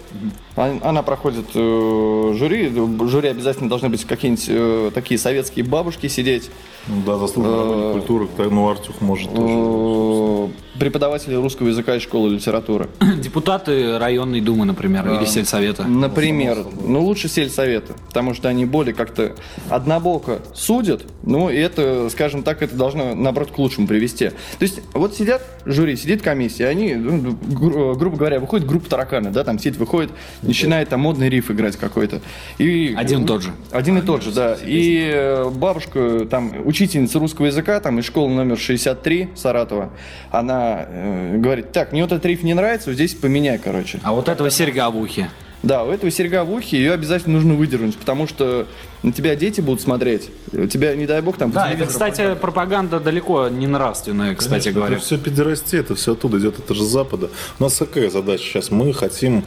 А- 0.55 0.75
она 0.81 1.03
проходит 1.03 1.46
э, 1.53 2.34
жюри, 2.36 2.67
в 2.70 3.08
жюри 3.08 3.29
обязательно 3.29 3.70
должны 3.70 3.89
быть 3.89 4.03
какие-нибудь 4.05 4.46
э, 4.50 4.91
такие 4.96 5.20
советские 5.20 5.65
бабушки 5.65 6.08
сидеть, 6.08 6.50
Ну 6.88 7.03
да, 7.05 7.17
заслуженный 7.20 7.58
работник 7.60 7.91
культуры, 7.93 8.27
так, 8.36 8.50
ну 8.50 8.70
Артюх 8.70 9.00
может 9.01 9.31
тоже. 9.36 9.53
э, 9.55 10.48
преподаватели 10.80 11.36
русского 11.36 11.68
языка 11.68 11.96
и 11.96 12.00
школы 12.00 12.30
литературы. 12.30 12.90
Депутаты 13.22 13.98
районной 13.98 14.42
думы, 14.42 14.66
например, 14.66 15.08
или 15.12 15.25
сельсовета. 15.25 15.84
Например, 15.84 16.66
ну 16.86 17.04
лучше 17.04 17.28
сельсоветы, 17.28 17.94
потому 18.08 18.34
что 18.34 18.50
они 18.50 18.66
более 18.66 18.94
как-то 18.94 19.36
однобоко 19.70 20.40
судят, 20.54 21.04
ну 21.24 21.50
и 21.50 21.58
это, 21.58 22.10
скажем 22.10 22.44
так, 22.44 22.62
это 22.62 22.75
должно, 22.75 23.16
наоборот, 23.16 23.51
к 23.51 23.58
лучшему 23.58 23.88
привести. 23.88 24.30
То 24.30 24.36
есть 24.62 24.82
вот 24.94 25.16
сидят 25.16 25.42
жюри, 25.66 25.96
сидит 25.96 26.22
комиссия, 26.22 26.68
они, 26.68 26.96
ну, 26.96 27.38
гру- 27.42 27.96
грубо 27.96 28.18
говоря, 28.18 28.40
выходит 28.40 28.68
группа 28.68 28.90
тараканы, 28.90 29.32
да, 29.32 29.44
там 29.44 29.60
сидит, 29.60 29.78
выходит, 29.78 30.12
начинает 30.42 30.90
там 30.90 31.01
модный 31.01 31.30
риф 31.30 31.51
играть 31.51 31.75
какой-то. 31.78 32.22
И, 32.58 32.94
Один 32.98 33.24
и 33.24 33.28
тот 33.28 33.44
же. 33.44 33.51
Один 33.72 33.98
и 33.98 34.01
тот 34.01 34.24
же, 34.24 34.32
да. 34.32 34.58
И 34.63 35.10
э, 35.13 35.50
бабушка, 35.50 36.25
там, 36.30 36.54
учительница 36.66 37.20
русского 37.20 37.48
языка, 37.48 37.80
там, 37.80 38.00
из 38.00 38.06
школы 38.06 38.30
номер 38.34 38.58
63 38.58 39.30
Саратова, 39.36 39.92
она 40.32 40.61
э, 40.88 41.38
говорит, 41.38 41.72
так, 41.72 41.91
мне 41.91 42.01
вот 42.01 42.12
этот 42.12 42.25
риф 42.25 42.44
не 42.44 42.53
нравится, 42.53 42.89
вот 42.89 42.96
здесь 42.96 43.13
поменяй, 43.13 43.58
короче. 43.58 44.00
А 44.03 44.13
вот 44.13 44.30
этого 44.30 44.50
серьга 44.50 44.89
в 44.89 44.98
ухе. 44.98 45.30
Да, 45.63 45.84
у 45.84 45.91
этого 45.91 46.12
серьга 46.12 46.44
в 46.44 46.51
ухе, 46.51 46.77
ее 46.77 46.94
обязательно 46.94 47.36
нужно 47.36 47.53
выдернуть, 47.53 47.96
потому 47.96 48.27
что 48.27 48.65
на 49.03 49.12
тебя 49.12 49.36
дети 49.36 49.62
будут 49.62 49.82
смотреть. 49.82 50.32
У 50.51 50.65
тебя, 50.65 50.96
не 50.96 51.06
дай 51.06 51.22
бог, 51.22 51.38
там... 51.38 51.51
Да, 51.51 51.72
это, 51.72 51.86
кстати, 51.86 52.34
пропаганда 52.34 53.00
далеко 53.00 53.48
не 53.48 53.68
нравственная, 53.68 54.34
кстати 54.34 54.70
говоря. 54.70 54.96
Это 54.96 55.06
все 55.06 55.20
педерастия, 55.20 55.80
это 55.80 55.94
все 55.94 56.13
оттуда 56.13 56.39
идет, 56.39 56.58
это 56.58 56.74
же 56.74 56.84
с 56.84 56.88
Запада. 56.88 57.30
У 57.60 57.63
нас 57.63 57.77
какая 57.77 58.10
задача 58.10 58.44
сейчас? 58.44 58.72
Мы 58.72 58.91
хотим, 58.94 59.44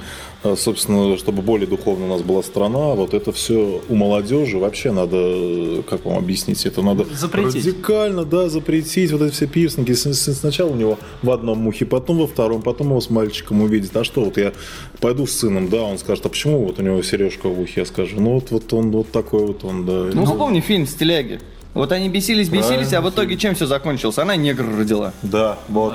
собственно, 0.56 1.16
чтобы 1.16 1.42
более 1.42 1.66
духовно 1.66 2.04
у 2.06 2.08
нас 2.08 2.22
была 2.22 2.42
страна. 2.42 2.94
Вот 2.94 3.14
это 3.14 3.32
все 3.32 3.80
у 3.88 3.94
молодежи 3.94 4.58
вообще 4.58 4.92
надо, 4.92 5.82
как 5.88 6.04
вам 6.04 6.18
объяснить, 6.18 6.64
это 6.66 6.82
надо 6.82 7.04
Запретить. 7.14 7.64
радикально, 7.66 8.24
да, 8.24 8.48
запретить 8.48 9.10
вот 9.12 9.22
эти 9.22 9.32
все 9.32 9.46
пирсинги. 9.46 9.92
Сначала 9.92 10.70
у 10.70 10.74
него 10.74 10.98
в 11.22 11.30
одном 11.30 11.66
ухе, 11.66 11.86
потом 11.86 12.18
во 12.18 12.26
втором, 12.26 12.62
потом 12.62 12.88
его 12.88 13.00
с 13.00 13.08
мальчиком 13.10 13.62
увидит. 13.62 13.96
А 13.96 14.04
что, 14.04 14.24
вот 14.24 14.36
я 14.36 14.52
пойду 15.00 15.26
с 15.26 15.32
сыном, 15.32 15.68
да, 15.68 15.82
он 15.82 15.98
скажет, 15.98 16.26
а 16.26 16.28
почему 16.28 16.64
вот 16.66 16.78
у 16.78 16.82
него 16.82 17.02
сережка 17.02 17.48
в 17.48 17.58
ухе? 17.60 17.80
Я 17.80 17.86
скажу, 17.86 18.20
ну 18.20 18.34
вот, 18.34 18.50
вот 18.50 18.72
он 18.72 18.90
вот 18.90 19.10
такой 19.10 19.46
вот 19.46 19.64
он, 19.64 19.86
да. 19.86 20.10
Ну, 20.12 20.24
вспомни 20.26 20.60
фильм 20.60 20.86
«Стиляги». 20.86 21.40
Вот 21.72 21.90
они 21.90 22.08
бесились, 22.08 22.48
бесились, 22.50 22.92
а 22.92 23.00
в 23.00 23.10
итоге 23.10 23.36
чем 23.36 23.56
все 23.56 23.66
закончилось? 23.66 24.18
Она 24.18 24.36
негр 24.36 24.64
родила. 24.78 25.12
Да, 25.22 25.58
вот. 25.68 25.94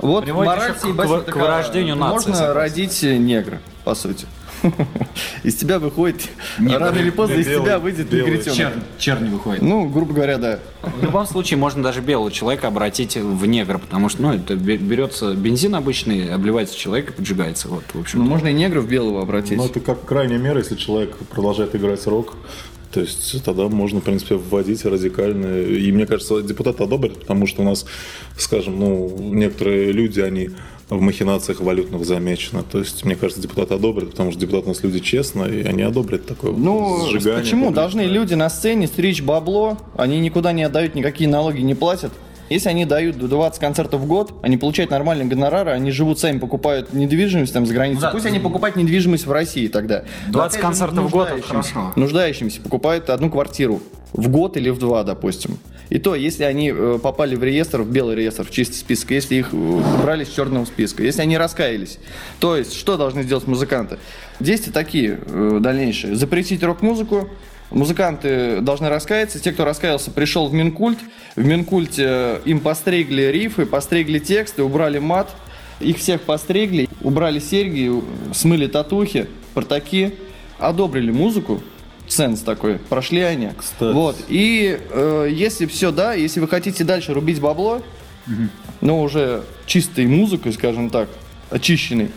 Вот 0.00 0.24
Приводит 0.24 0.48
мораль 0.50 0.72
к- 0.72 0.80
к 0.80 1.24
такая, 1.26 1.42
вырождению 1.44 1.94
нации, 1.94 2.12
Можно 2.30 2.34
согласен. 2.34 2.56
родить 2.56 3.02
негра, 3.20 3.60
по 3.84 3.94
сути. 3.94 4.26
Из 5.42 5.56
тебя 5.56 5.78
выходит, 5.80 6.28
рано 6.58 6.96
или 6.98 7.10
поздно 7.10 7.34
из 7.34 7.48
белый, 7.48 7.64
тебя 7.64 7.78
выйдет 7.80 8.08
белый 8.08 8.30
негритенок. 8.32 8.74
черный 8.96 9.28
выходит. 9.28 9.60
Ну, 9.60 9.88
грубо 9.88 10.14
говоря, 10.14 10.38
да. 10.38 10.58
В 10.82 11.02
любом 11.02 11.26
случае, 11.26 11.58
можно 11.58 11.82
даже 11.82 12.00
белого 12.00 12.30
человека 12.30 12.68
обратить 12.68 13.16
в 13.16 13.44
негра, 13.46 13.78
потому 13.78 14.08
что, 14.08 14.22
ну, 14.22 14.34
это 14.34 14.54
бе- 14.54 14.76
берется 14.76 15.34
бензин 15.34 15.74
обычный, 15.74 16.32
обливается 16.32 16.76
человек 16.78 17.10
и 17.10 17.12
поджигается. 17.12 17.68
Вот, 17.68 17.82
в 17.92 17.98
общем. 17.98 18.20
Ну, 18.20 18.24
можно 18.26 18.48
и 18.48 18.52
негра 18.52 18.80
в 18.80 18.88
белого 18.88 19.22
обратить. 19.22 19.56
Ну, 19.56 19.66
это 19.66 19.80
как 19.80 20.04
крайняя 20.04 20.38
мера, 20.38 20.58
если 20.58 20.76
человек 20.76 21.16
продолжает 21.30 21.74
играть 21.74 22.06
рок. 22.06 22.36
То 22.92 23.00
есть 23.00 23.42
тогда 23.42 23.68
можно, 23.68 24.00
в 24.00 24.04
принципе, 24.04 24.34
вводить 24.34 24.84
радикально. 24.84 25.60
И 25.62 25.90
мне 25.92 26.06
кажется, 26.06 26.42
депутаты 26.42 26.84
одобрят, 26.84 27.18
потому 27.18 27.46
что 27.46 27.62
у 27.62 27.64
нас, 27.64 27.86
скажем, 28.36 28.78
ну, 28.78 29.16
некоторые 29.18 29.92
люди, 29.92 30.20
они 30.20 30.50
в 30.90 31.00
махинациях 31.00 31.60
валютных 31.60 32.04
замечены. 32.04 32.62
То 32.70 32.78
есть, 32.80 33.04
мне 33.04 33.16
кажется, 33.16 33.40
депутаты 33.40 33.74
одобрят, 33.74 34.10
потому 34.10 34.30
что 34.30 34.40
депутаты 34.40 34.66
у 34.66 34.68
нас 34.68 34.82
люди 34.82 34.98
честные, 35.00 35.62
и 35.62 35.66
они 35.66 35.82
одобрят 35.82 36.26
такое 36.26 36.52
Ну, 36.52 37.06
сжигание 37.10 37.42
почему? 37.42 37.66
публичное. 37.66 37.74
Должны 37.74 38.00
люди 38.02 38.34
на 38.34 38.50
сцене 38.50 38.86
стричь 38.86 39.22
бабло, 39.22 39.78
они 39.96 40.20
никуда 40.20 40.52
не 40.52 40.62
отдают, 40.64 40.94
никакие 40.94 41.30
налоги 41.30 41.62
не 41.62 41.74
платят. 41.74 42.12
Если 42.52 42.68
они 42.68 42.84
дают 42.84 43.16
20 43.18 43.58
концертов 43.58 44.02
в 44.02 44.06
год, 44.06 44.34
они 44.42 44.58
получают 44.58 44.90
нормальные 44.90 45.26
гонорары, 45.26 45.70
они 45.70 45.90
живут 45.90 46.18
сами, 46.18 46.38
покупают 46.38 46.92
недвижимость 46.92 47.52
там 47.54 47.64
за 47.64 47.72
границей. 47.72 48.00
Ну 48.00 48.06
да. 48.08 48.10
Пусть 48.10 48.26
они 48.26 48.38
покупают 48.38 48.76
недвижимость 48.76 49.26
в 49.26 49.32
России 49.32 49.68
тогда. 49.68 50.04
20 50.28 50.36
Опять 50.36 50.52
же, 50.52 50.58
концертов 50.60 51.04
в 51.06 51.10
год 51.10 51.28
это 51.28 51.36
нуждающимся. 51.36 51.72
хорошо. 51.74 51.92
Нуждающимся 51.96 52.60
покупают 52.60 53.08
одну 53.08 53.30
квартиру 53.30 53.80
в 54.12 54.28
год 54.28 54.58
или 54.58 54.68
в 54.68 54.78
два, 54.78 55.02
допустим. 55.02 55.58
И 55.88 55.98
то, 55.98 56.14
если 56.14 56.44
они 56.44 56.70
э, 56.74 56.98
попали 57.02 57.36
в 57.36 57.42
реестр, 57.42 57.82
в 57.82 57.90
белый 57.90 58.16
реестр, 58.16 58.44
в 58.44 58.50
чистый 58.50 58.76
список, 58.76 59.10
если 59.12 59.36
их 59.36 59.52
э, 59.52 59.56
убрали 59.56 60.24
с 60.24 60.28
черного 60.28 60.66
списка, 60.66 61.02
если 61.02 61.22
они 61.22 61.38
раскаялись. 61.38 61.98
То 62.38 62.56
есть, 62.56 62.74
что 62.74 62.98
должны 62.98 63.22
сделать 63.22 63.46
музыканты? 63.46 63.98
Действия 64.40 64.72
такие 64.72 65.18
э, 65.24 65.58
дальнейшие. 65.60 66.16
Запретить 66.16 66.62
рок-музыку, 66.62 67.28
Музыканты 67.72 68.60
должны 68.60 68.88
раскаяться. 68.88 69.40
Те, 69.40 69.52
кто 69.52 69.64
раскаялся, 69.64 70.10
пришел 70.10 70.48
в 70.48 70.52
Минкульт. 70.52 70.98
В 71.36 71.44
Минкульте 71.44 72.04
э, 72.06 72.40
им 72.44 72.60
постригли 72.60 73.22
рифы, 73.22 73.64
постригли 73.66 74.18
тексты, 74.18 74.62
убрали 74.62 74.98
мат. 74.98 75.30
Их 75.80 75.96
всех 75.98 76.22
постригли, 76.22 76.88
убрали 77.00 77.38
серьги, 77.38 77.90
смыли 78.34 78.66
татухи, 78.66 79.26
портаки, 79.54 80.14
одобрили 80.58 81.10
музыку. 81.10 81.62
Сенс 82.06 82.40
такой. 82.40 82.78
Прошли 82.78 83.22
они. 83.22 83.50
Кстати. 83.56 83.92
Вот. 83.94 84.16
И 84.28 84.78
э, 84.90 85.28
если 85.30 85.66
все, 85.66 85.90
да, 85.90 86.12
если 86.12 86.40
вы 86.40 86.48
хотите 86.48 86.84
дальше 86.84 87.14
рубить 87.14 87.40
бабло, 87.40 87.82
но 88.80 89.00
уже 89.00 89.42
чистой 89.66 90.06
музыкой, 90.06 90.52
скажем 90.52 90.90
так, 90.90 91.08
очищенной, 91.50 92.10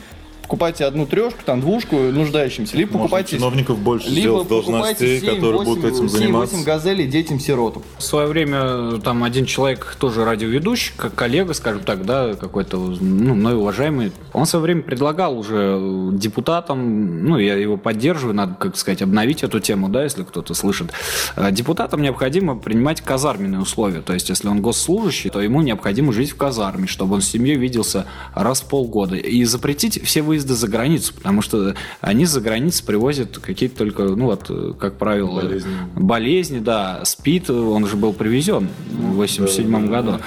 покупайте 0.45 0.85
одну 0.85 1.07
трешку, 1.07 1.39
там 1.43 1.59
двушку 1.59 1.97
нуждающимся, 1.97 2.77
либо 2.77 2.93
Можно 2.93 3.03
покупайте... 3.03 3.37
чиновников 3.37 3.79
больше 3.79 4.07
либо 4.09 4.19
сделать 4.19 4.47
должностей, 4.47 4.81
покупайте 4.81 5.19
7, 5.19 5.35
которые 5.35 5.57
8, 5.57 5.65
будут 5.65 5.85
этим 5.85 6.09
7, 6.09 6.19
заниматься. 6.19 6.55
8 6.55 6.65
газелей 6.65 7.07
детям-сиротам. 7.07 7.83
В 7.97 8.03
свое 8.03 8.27
время 8.27 8.99
там 8.99 9.23
один 9.23 9.45
человек, 9.45 9.95
тоже 9.99 10.23
радиоведущий, 10.23 10.93
как 10.95 11.15
коллега, 11.15 11.53
скажем 11.53 11.83
так, 11.83 12.05
да, 12.05 12.35
какой-то, 12.35 12.77
ну, 12.77 13.33
мной 13.33 13.55
уважаемый, 13.55 14.11
он 14.33 14.45
в 14.45 14.49
свое 14.49 14.61
время 14.61 14.83
предлагал 14.83 15.37
уже 15.37 15.79
депутатам, 16.13 17.25
ну, 17.25 17.37
я 17.39 17.55
его 17.55 17.77
поддерживаю, 17.77 18.35
надо, 18.35 18.55
как 18.55 18.77
сказать, 18.77 19.01
обновить 19.01 19.43
эту 19.43 19.59
тему, 19.59 19.89
да, 19.89 20.03
если 20.03 20.23
кто-то 20.23 20.53
слышит. 20.53 20.91
Э, 21.35 21.51
Депутатам 21.51 22.01
необходимо 22.01 22.55
принимать 22.55 23.01
казарменные 23.01 23.61
условия, 23.61 24.01
то 24.01 24.13
есть, 24.13 24.29
если 24.29 24.47
он 24.47 24.61
госслужащий, 24.61 25.29
то 25.31 25.41
ему 25.41 25.61
необходимо 25.61 26.13
жить 26.13 26.31
в 26.31 26.37
казарме, 26.37 26.85
чтобы 26.85 27.15
он 27.15 27.21
с 27.21 27.29
семьей 27.29 27.57
виделся 27.57 28.05
раз 28.35 28.61
в 28.61 28.65
полгода. 28.65 29.15
И 29.15 29.43
запретить 29.45 30.03
все 30.03 30.21
выезды 30.35 30.53
за 30.53 30.67
границу, 30.67 31.13
потому 31.13 31.41
что 31.41 31.75
они 32.01 32.25
за 32.25 32.41
границу 32.41 32.83
привозят 32.85 33.37
какие-то 33.37 33.77
только, 33.77 34.03
ну, 34.03 34.25
вот, 34.25 34.77
как 34.77 34.97
правило, 34.97 35.41
Болезни. 35.41 35.71
болезни, 35.95 36.59
да, 36.59 37.01
СПИД, 37.05 37.51
он 37.51 37.87
же 37.87 37.95
был 37.95 38.13
привезен 38.13 38.67
в 38.91 39.15
87 39.15 39.89
году. 39.89 40.19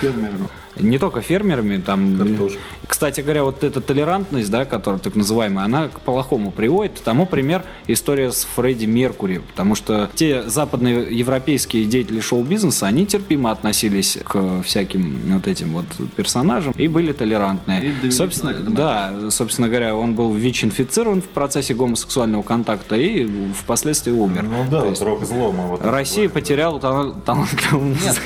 Не 0.80 0.98
только 0.98 1.20
фермерами, 1.20 1.78
там... 1.78 2.16
Картошка. 2.18 2.58
Кстати 2.86 3.20
говоря, 3.20 3.44
вот 3.44 3.64
эта 3.64 3.80
толерантность, 3.80 4.50
да, 4.50 4.64
которая 4.64 4.98
так 5.00 5.14
называемая, 5.14 5.64
она 5.66 5.88
к 5.88 6.00
плохому 6.00 6.50
приводит. 6.50 7.02
Тому 7.02 7.26
пример 7.26 7.62
история 7.86 8.32
с 8.32 8.44
Фредди 8.56 8.86
Меркури, 8.86 9.38
потому 9.38 9.74
что 9.74 10.10
те 10.14 10.48
западные 10.48 11.06
европейские 11.16 11.84
деятели 11.84 12.20
шоу-бизнеса, 12.20 12.86
они 12.86 13.06
терпимо 13.06 13.50
относились 13.50 14.18
к 14.24 14.62
всяким 14.62 15.20
вот 15.26 15.46
этим 15.46 15.72
вот 15.72 15.84
персонажам 16.16 16.72
и 16.76 16.88
были 16.88 17.12
толерантные. 17.12 17.92
И 18.02 18.10
собственно, 18.10 18.54
да, 18.54 19.30
собственно 19.30 19.68
говоря, 19.68 19.94
он 19.94 20.14
был 20.14 20.32
ВИЧ-инфицирован 20.32 21.22
в 21.22 21.26
процессе 21.26 21.74
гомосексуального 21.74 22.42
контакта 22.42 22.96
и 22.96 23.28
впоследствии 23.52 24.12
умер. 24.12 24.44
Ну 24.44 24.64
да, 24.70 24.80
То 24.80 24.88
есть 24.88 25.02
рок 25.02 25.24
злома. 25.24 25.66
Вот 25.66 25.84
Россия 25.84 26.28
потеряла 26.28 26.80
талант- 26.80 27.24
талантливого 27.24 27.84
музыка. 27.84 28.22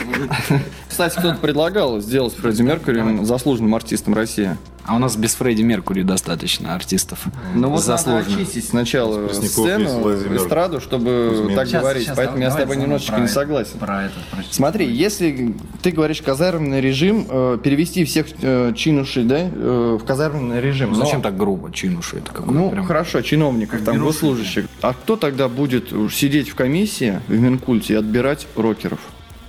Кстати, 0.88 1.18
кто-то 1.18 1.38
предлагал 1.38 2.00
сделать 2.00 2.34
Фредди 2.42 2.62
Меркьюри 2.62 3.24
заслуженным 3.24 3.74
артистом 3.74 4.14
России. 4.14 4.56
А 4.84 4.96
у 4.96 4.98
нас 4.98 5.14
без 5.14 5.36
Фредди 5.36 5.62
Меркури 5.62 6.02
достаточно 6.02 6.74
артистов. 6.74 7.20
Ну 7.54 7.68
вот 7.68 7.76
надо 7.76 7.82
заслуженных. 7.82 8.36
очистить 8.36 8.64
сначала 8.68 9.28
сцену, 9.28 10.10
эстраду, 10.36 10.80
чтобы 10.80 11.36
Кузьмин. 11.38 11.54
так 11.56 11.68
Сейчас, 11.68 11.82
говорить. 11.82 12.10
Поэтому 12.16 12.38
я 12.38 12.50
с 12.50 12.56
тобой 12.56 12.76
немножечко 12.78 13.20
не 13.20 13.28
согласен. 13.28 13.78
Про 13.78 14.04
это, 14.06 14.14
про- 14.32 14.42
Смотри, 14.50 14.92
если 14.92 15.54
ты 15.82 15.92
говоришь 15.92 16.20
казарменный 16.20 16.80
режим, 16.80 17.26
э, 17.30 17.58
перевести 17.62 18.04
всех 18.04 18.26
э, 18.42 18.72
чинушей, 18.74 19.22
да, 19.22 19.38
э, 19.38 19.98
в 20.00 20.04
казарменный 20.04 20.60
режим. 20.60 20.90
Ну, 20.90 20.98
но- 20.98 21.04
Зачем 21.04 21.22
так 21.22 21.36
грубо, 21.36 21.70
чинуши? 21.70 22.16
Это 22.16 22.32
какой 22.32 22.52
Ну, 22.52 22.70
прям... 22.70 22.84
хорошо, 22.84 23.22
чиновников, 23.22 23.82
там, 23.84 24.00
госслужащих. 24.00 24.66
А 24.80 24.94
кто 24.94 25.14
тогда 25.14 25.48
будет 25.48 25.90
сидеть 26.12 26.48
в 26.48 26.56
комиссии 26.56 27.20
в 27.28 27.38
Минкульте 27.38 27.94
и 27.94 27.96
отбирать 27.96 28.48
рокеров, 28.56 28.98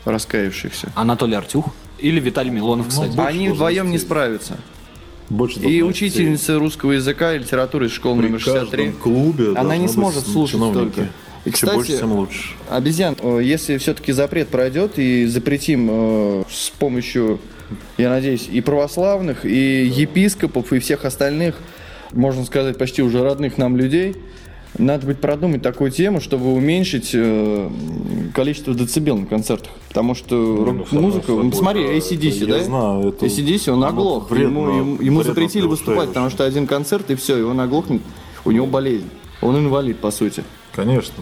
раскаявшихся? 0.06 0.92
Анатолий 0.94 1.36
Артюх 1.36 1.74
или 2.04 2.20
Виталий 2.20 2.52
Милонов, 2.52 2.90
кстати. 2.90 3.18
Они 3.18 3.50
вдвоем 3.50 3.90
не 3.90 3.98
справятся. 3.98 4.58
Больше 5.30 5.60
И 5.62 5.82
учительница 5.82 6.60
русского 6.60 6.92
языка 6.92 7.34
и 7.34 7.40
литературы 7.40 7.88
из 7.88 7.94
школы 7.94 8.18
При 8.18 8.28
номер 8.28 8.42
63. 8.42 8.84
каждом 8.84 9.02
клубе 9.02 9.54
Она 9.56 9.78
не 9.78 9.88
сможет 9.88 10.28
слушать 10.28 10.56
чиновники. 10.56 10.92
столько. 10.92 11.10
И, 11.46 11.52
Чем 11.52 11.70
больше, 11.70 11.92
кстати, 11.92 12.00
тем 12.00 12.12
лучше. 12.14 12.50
Обезьян, 12.70 13.16
э, 13.20 13.42
если 13.44 13.78
все-таки 13.78 14.12
запрет 14.12 14.50
пройдет 14.50 15.00
и 15.00 15.26
запретим 15.26 15.88
э, 15.90 16.44
с 16.50 16.70
помощью, 16.70 17.40
я 17.98 18.10
надеюсь, 18.10 18.48
и 18.52 18.62
православных, 18.62 19.46
и 19.46 19.86
епископов, 19.86 20.72
и 20.72 20.80
всех 20.80 21.06
остальных, 21.06 21.56
можно 22.12 22.46
сказать, 22.46 22.78
почти 22.78 23.02
уже 23.02 23.24
родных 23.24 23.58
нам 23.58 23.76
людей, 23.76 24.16
надо 24.78 25.06
будет 25.06 25.22
продумать 25.22 25.62
такую 25.62 25.92
тему, 25.92 26.20
чтобы 26.20 26.54
уменьшить 26.54 27.12
э, 27.14 27.70
количество 28.34 28.74
децибел 28.74 29.18
на 29.18 29.26
концертах. 29.26 29.72
Потому 29.90 30.16
что 30.16 30.66
рок-музыка... 30.66 31.32
ну, 31.32 31.52
смотри, 31.52 31.84
ACDC, 31.98 32.46
да? 32.48 32.58
я 32.58 32.64
знаю, 32.64 33.10
это- 33.10 33.26
ACDC, 33.26 33.70
он 33.72 33.84
оглох. 33.84 34.32
вредно- 34.32 34.78
ему 34.78 34.98
ему, 35.02 35.24
запретили 35.24 35.66
выступать, 35.66 36.10
потому 36.10 36.30
что 36.30 36.44
один 36.46 36.66
концерт, 36.68 37.10
и 37.12 37.16
все, 37.16 37.44
он 37.44 37.60
оглохнет. 37.60 38.02
У 38.46 38.52
него 38.52 38.66
болезнь. 38.66 39.10
Он 39.42 39.58
инвалид, 39.58 40.00
по 40.00 40.10
сути. 40.12 40.44
Конечно. 40.74 41.14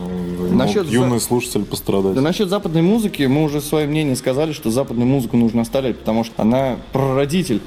Насчет 0.51 0.87
юный 0.87 1.19
за- 1.19 1.25
слушатель 1.25 1.65
пострадать. 1.65 2.13
Да 2.13 2.21
насчет 2.21 2.47
западной 2.49 2.81
музыки 2.81 3.23
мы 3.23 3.43
уже 3.43 3.59
свое 3.59 3.85
мнение 3.85 4.15
сказали, 4.15 4.53
что 4.53 4.69
западную 4.71 5.07
музыку 5.07 5.35
нужно 5.35 5.61
оставлять, 5.63 5.97
потому 5.99 6.23
что 6.23 6.33
она 6.41 6.77
прародитель. 6.93 7.61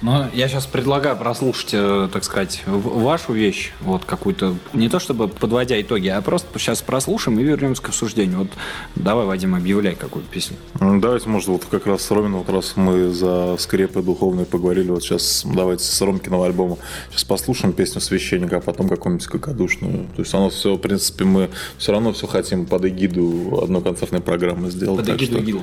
Но 0.00 0.28
я 0.32 0.48
сейчас 0.48 0.66
предлагаю 0.66 1.16
прослушать, 1.16 1.70
э, 1.72 2.08
так 2.12 2.22
сказать, 2.22 2.62
вашу 2.66 3.32
вещь, 3.32 3.72
вот 3.80 4.04
какую-то, 4.04 4.54
не 4.72 4.88
то 4.88 5.00
чтобы 5.00 5.26
подводя 5.26 5.80
итоги, 5.80 6.06
а 6.08 6.20
просто 6.22 6.46
сейчас 6.58 6.82
прослушаем 6.82 7.40
и 7.40 7.42
вернемся 7.42 7.82
к 7.82 7.88
обсуждению. 7.88 8.38
Вот 8.38 8.48
давай, 8.94 9.26
Вадим, 9.26 9.56
объявляй 9.56 9.96
какую-то 9.96 10.30
песню. 10.30 10.56
Ну, 10.78 11.00
Давайте, 11.00 11.28
может, 11.28 11.48
вот 11.48 11.64
как 11.64 11.86
раз 11.86 12.02
с 12.02 12.10
Ромином, 12.12 12.44
вот 12.44 12.48
раз 12.48 12.74
мы 12.76 13.10
за 13.10 13.56
скрепы 13.58 14.02
духовные 14.02 14.46
поговорили, 14.46 14.90
вот 14.90 15.02
сейчас 15.02 15.44
давайте 15.44 15.82
с 15.84 16.00
Ромкиного 16.00 16.46
альбома 16.46 16.76
сейчас 17.10 17.24
послушаем 17.24 17.72
песню 17.72 18.00
священника, 18.00 18.58
а 18.58 18.60
потом 18.60 18.88
какую-нибудь 18.88 19.26
какодушную. 19.26 20.06
То 20.14 20.22
есть 20.22 20.32
оно 20.32 20.50
все, 20.50 20.74
в 20.74 20.78
принципе, 20.78 21.24
мы 21.24 21.50
все 21.76 21.90
равно 21.92 22.12
все 22.12 22.26
хотим 22.28 22.66
под 22.66 22.84
эгиду 22.84 23.60
одной 23.64 23.82
концертной 23.82 24.20
программы 24.20 24.70
сделать. 24.70 24.98
Под 24.98 25.06
так 25.06 25.16
эгиду 25.16 25.32
что- 25.32 25.42
ИГИЛа. 25.42 25.62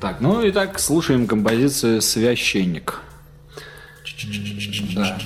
Так, 0.00 0.20
ну 0.20 0.42
и 0.42 0.50
так 0.50 0.78
слушаем 0.78 1.26
композицию 1.26 2.00
«Священник». 2.02 3.00
Да. 4.94 5.18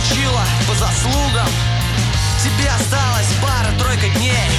Получила 0.00 0.42
по 0.66 0.74
заслугам. 0.74 1.48
Тебе 2.42 2.68
осталось 2.68 3.28
пара-тройка 3.42 4.08
дней. 4.16 4.50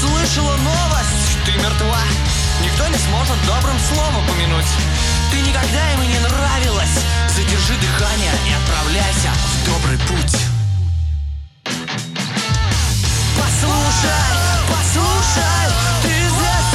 Слышала 0.00 0.56
новость, 0.56 1.38
ты 1.44 1.52
мертва. 1.52 2.00
Никто 2.62 2.86
не 2.88 2.98
сможет 2.98 3.36
добрым 3.46 3.78
словом 3.92 4.26
помянуть. 4.26 4.66
Ты 5.30 5.40
никогда 5.40 5.90
ему 5.90 6.02
не 6.04 6.18
нравилась. 6.18 6.98
Задержи 7.34 7.74
дыхание 7.80 8.32
и 8.48 8.52
отправляйся 8.52 9.30
в 9.34 9.66
добрый 9.66 9.98
путь. 9.98 10.36
Послушай, 13.36 14.24
послушай 14.68 15.66
Ты 16.02 16.08
здесь 16.08 16.73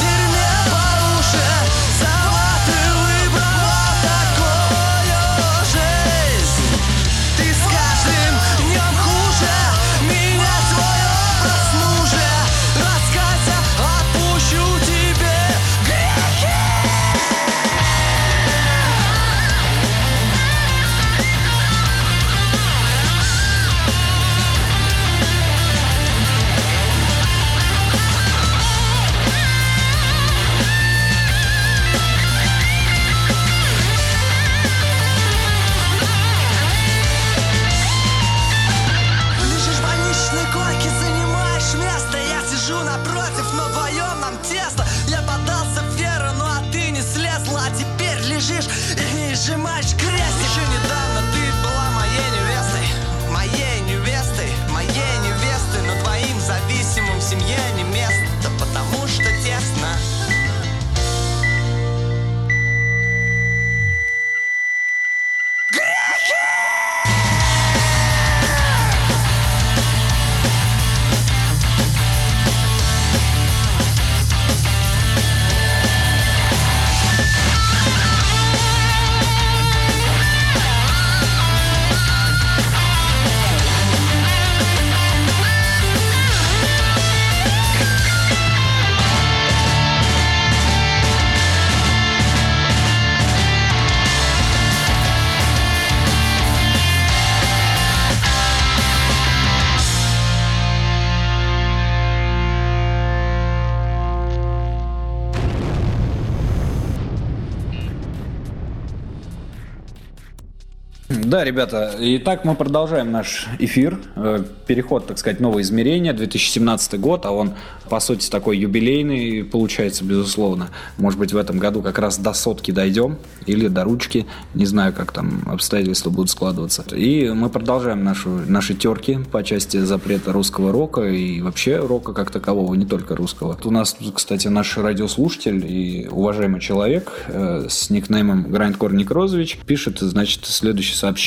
Да, 111.29 111.43
ребята, 111.43 111.95
итак, 111.99 112.43
мы 112.43 112.55
продолжаем 112.55 113.11
наш 113.11 113.45
эфир. 113.59 113.99
Э, 114.15 114.43
Переход, 114.65 115.05
так 115.05 115.19
сказать, 115.19 115.39
новое 115.39 115.61
измерение, 115.61 116.11
2017 116.11 116.99
год, 116.99 117.27
а 117.27 117.31
он, 117.31 117.53
по 117.87 117.99
сути, 117.99 118.27
такой 118.31 118.57
юбилейный, 118.57 119.43
получается, 119.43 120.03
безусловно. 120.03 120.69
Может 120.97 121.19
быть, 121.19 121.31
в 121.31 121.37
этом 121.37 121.59
году 121.59 121.83
как 121.83 121.99
раз 121.99 122.17
до 122.17 122.33
сотки 122.33 122.71
дойдем, 122.71 123.17
или 123.45 123.67
до 123.67 123.83
ручки, 123.83 124.25
не 124.55 124.65
знаю, 124.65 124.91
как 124.91 125.11
там 125.11 125.43
обстоятельства 125.45 126.09
будут 126.09 126.31
складываться. 126.31 126.83
И 126.95 127.29
мы 127.29 127.49
продолжаем 127.49 128.03
нашу, 128.03 128.29
наши 128.47 128.73
терки 128.73 129.19
по 129.31 129.43
части 129.43 129.77
запрета 129.77 130.33
русского 130.33 130.71
рока 130.71 131.03
и 131.03 131.41
вообще 131.41 131.77
рока 131.77 132.13
как 132.13 132.31
такового, 132.31 132.73
не 132.73 132.87
только 132.87 133.15
русского. 133.15 133.55
У 133.63 133.71
нас, 133.71 133.95
кстати, 134.15 134.47
наш 134.47 134.77
радиослушатель 134.77 135.63
и 135.63 136.07
уважаемый 136.09 136.59
человек 136.59 137.11
э, 137.27 137.67
с 137.69 137.91
никнеймом 137.91 138.47
Grindcore 138.47 138.95
Некрозович 138.95 139.59
пишет, 139.67 139.99
значит, 139.99 140.45
следующее 140.45 140.95
сообщение, 140.95 141.18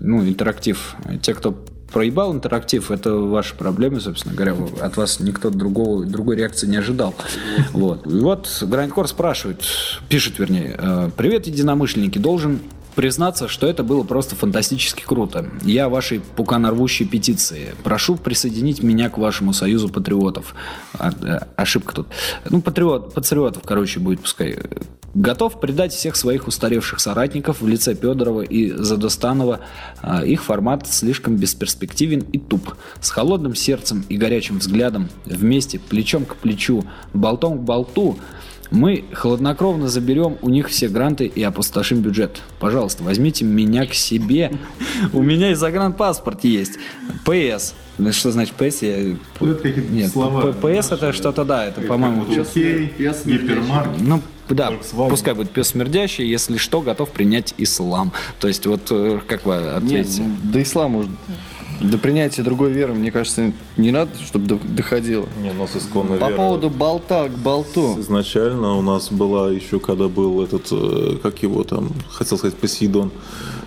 ну, 0.00 0.26
интерактив. 0.26 0.96
Те, 1.22 1.34
кто 1.34 1.64
проебал 1.92 2.34
интерактив, 2.34 2.90
это 2.90 3.14
ваши 3.14 3.54
проблемы, 3.54 4.00
собственно 4.00 4.34
говоря. 4.34 4.54
От 4.80 4.96
вас 4.96 5.20
никто 5.20 5.50
другого, 5.50 6.04
другой 6.04 6.36
реакции 6.36 6.66
не 6.66 6.76
ожидал. 6.76 7.14
Вот. 7.72 8.06
И 8.06 8.20
вот 8.20 8.62
Грайндкор 8.62 9.08
спрашивает, 9.08 9.62
пишет, 10.08 10.38
вернее, 10.38 10.76
э, 10.78 11.10
«Привет, 11.16 11.46
единомышленники, 11.46 12.18
должен 12.18 12.60
признаться, 12.96 13.46
что 13.46 13.68
это 13.68 13.84
было 13.84 14.02
просто 14.02 14.34
фантастически 14.34 15.04
круто. 15.06 15.48
Я 15.62 15.88
вашей 15.88 16.20
пуканорвущей 16.20 17.06
петиции. 17.06 17.74
Прошу 17.84 18.16
присоединить 18.16 18.82
меня 18.82 19.10
к 19.10 19.18
вашему 19.18 19.52
союзу 19.52 19.88
патриотов. 19.90 20.54
А, 20.94 21.12
э, 21.22 21.40
ошибка 21.54 21.94
тут. 21.94 22.08
Ну, 22.48 22.62
патриот, 22.62 23.14
патриотов, 23.14 23.62
короче, 23.64 24.00
будет 24.00 24.20
пускай. 24.20 24.58
Готов 25.14 25.60
предать 25.60 25.92
всех 25.92 26.16
своих 26.16 26.46
устаревших 26.48 26.98
соратников 26.98 27.60
в 27.60 27.68
лице 27.68 27.94
Федорова 27.94 28.40
и 28.40 28.72
Задостанова. 28.72 29.60
А, 30.00 30.24
Их 30.24 30.42
формат 30.42 30.88
слишком 30.88 31.36
бесперспективен 31.36 32.20
и 32.20 32.38
туп. 32.38 32.74
С 33.00 33.10
холодным 33.10 33.54
сердцем 33.54 34.04
и 34.08 34.16
горячим 34.16 34.58
взглядом, 34.58 35.10
вместе, 35.26 35.78
плечом 35.78 36.24
к 36.24 36.36
плечу, 36.36 36.84
болтом 37.12 37.58
к 37.58 37.60
болту, 37.60 38.18
мы 38.70 39.04
хладнокровно 39.12 39.88
заберем 39.88 40.36
у 40.42 40.48
них 40.48 40.68
все 40.68 40.88
гранты 40.88 41.26
и 41.26 41.42
опустошим 41.42 42.00
бюджет. 42.00 42.42
Пожалуйста, 42.58 43.04
возьмите 43.04 43.44
меня 43.44 43.86
к 43.86 43.94
себе. 43.94 44.52
У 45.12 45.22
меня 45.22 45.52
и 45.52 45.54
загранпаспорт 45.54 46.44
есть. 46.44 46.78
ПС. 47.24 47.74
Ну, 47.98 48.12
Что 48.12 48.30
значит 48.30 48.54
ПС? 48.54 48.82
Я... 48.82 49.16
Нет, 49.40 50.10
слова. 50.12 50.52
ПС 50.52 50.92
это 50.92 51.12
что-то, 51.12 51.44
да, 51.44 51.66
это, 51.66 51.80
по-моему... 51.80 52.24
Окей, 52.40 52.88
пес 52.88 53.22
гипермаркет. 53.24 54.00
Ну, 54.00 54.20
да, 54.48 54.70
Volkswagen. 54.70 55.10
пускай 55.10 55.34
будет 55.34 55.50
пес 55.50 55.68
смердящий, 55.68 56.26
если 56.28 56.56
что, 56.56 56.80
готов 56.80 57.10
принять 57.10 57.54
ислам. 57.58 58.12
То 58.38 58.48
есть, 58.48 58.66
вот 58.66 58.88
э, 58.90 59.20
как 59.26 59.44
вы 59.46 59.54
Нет, 59.54 59.76
ответите? 59.76 60.22
ну, 60.22 60.36
да 60.52 60.62
ислам 60.62 60.90
может. 60.92 61.10
До 61.80 61.98
принятия 61.98 62.42
другой 62.42 62.72
веры, 62.72 62.94
мне 62.94 63.10
кажется, 63.12 63.52
не 63.76 63.90
надо, 63.90 64.10
чтобы 64.24 64.46
до- 64.46 64.58
доходило. 64.68 65.26
Не, 65.42 65.50
у 65.50 65.54
нас 65.54 65.76
исконная 65.76 66.18
По 66.18 66.26
вера. 66.28 66.36
поводу 66.36 66.70
болта 66.70 67.28
к 67.28 67.32
болту. 67.38 67.96
Изначально 68.00 68.72
у 68.76 68.82
нас 68.82 69.10
была 69.12 69.50
еще, 69.50 69.78
когда 69.78 70.08
был 70.08 70.42
этот, 70.42 70.68
э, 70.72 71.18
как 71.22 71.42
его 71.42 71.64
там, 71.64 71.90
хотел 72.10 72.38
сказать, 72.38 72.56
Посейдон, 72.56 73.10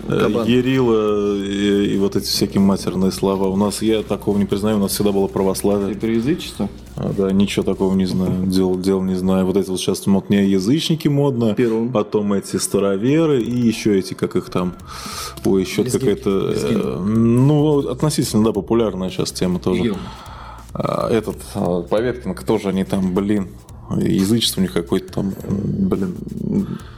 э, 0.08 0.18
Кабан. 0.18 0.46
Ерила 0.46 1.36
и, 1.36 1.94
и 1.94 1.98
вот 1.98 2.16
эти 2.16 2.24
всякие 2.26 2.60
матерные 2.60 3.12
слова. 3.12 3.46
У 3.46 3.56
нас, 3.56 3.80
я 3.80 4.02
такого 4.02 4.38
не 4.38 4.44
признаю, 4.44 4.78
у 4.78 4.80
нас 4.80 4.90
всегда 4.92 5.12
было 5.12 5.28
И 5.28 5.30
православие. 5.30 5.94
про 5.94 6.08
язычество? 6.10 6.68
А, 7.02 7.12
да, 7.16 7.32
ничего 7.32 7.64
такого 7.64 7.94
не 7.94 8.04
знаю, 8.04 8.46
дел, 8.46 8.78
дел 8.78 9.02
не 9.02 9.14
знаю. 9.14 9.46
Вот 9.46 9.56
эти 9.56 9.70
вот 9.70 9.80
сейчас 9.80 10.06
модные 10.06 10.50
язычники 10.50 11.08
модно, 11.08 11.54
Первым. 11.54 11.90
потом 11.90 12.34
эти 12.34 12.56
староверы 12.56 13.40
и 13.40 13.56
еще 13.58 13.98
эти, 13.98 14.12
как 14.12 14.36
их 14.36 14.50
там, 14.50 14.74
ой, 15.46 15.62
еще 15.62 15.84
какая-то, 15.84 16.52
э, 16.54 16.98
ну, 16.98 17.88
относительно, 17.88 18.44
да, 18.44 18.52
популярная 18.52 19.08
сейчас 19.08 19.32
тема 19.32 19.60
тоже. 19.60 19.96
А, 20.74 21.08
этот, 21.10 21.38
а, 21.54 21.80
Поветкин, 21.80 22.34
кто 22.34 22.58
же 22.58 22.68
они 22.68 22.84
там, 22.84 23.14
блин, 23.14 23.48
язычество 23.96 24.60
у 24.60 24.62
них 24.62 24.74
какое-то 24.74 25.10
там, 25.10 25.32
блин, 25.48 26.14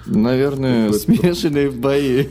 Наверное, 0.06 0.92
смешанные 0.92 1.70
бои. 1.70 2.26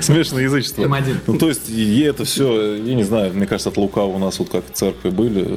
смешанное 0.00 0.44
язычество. 0.44 0.82
М1. 0.82 1.16
Ну, 1.26 1.38
то 1.38 1.48
есть, 1.48 1.68
и 1.70 2.00
это 2.00 2.24
все, 2.24 2.74
я 2.76 2.94
не 2.94 3.04
знаю, 3.04 3.32
мне 3.34 3.46
кажется, 3.46 3.68
от 3.70 3.76
лукава 3.76 4.06
у 4.06 4.18
нас 4.18 4.38
вот 4.38 4.48
как 4.50 4.64
в 4.66 4.72
церкви 4.72 5.10
были, 5.10 5.48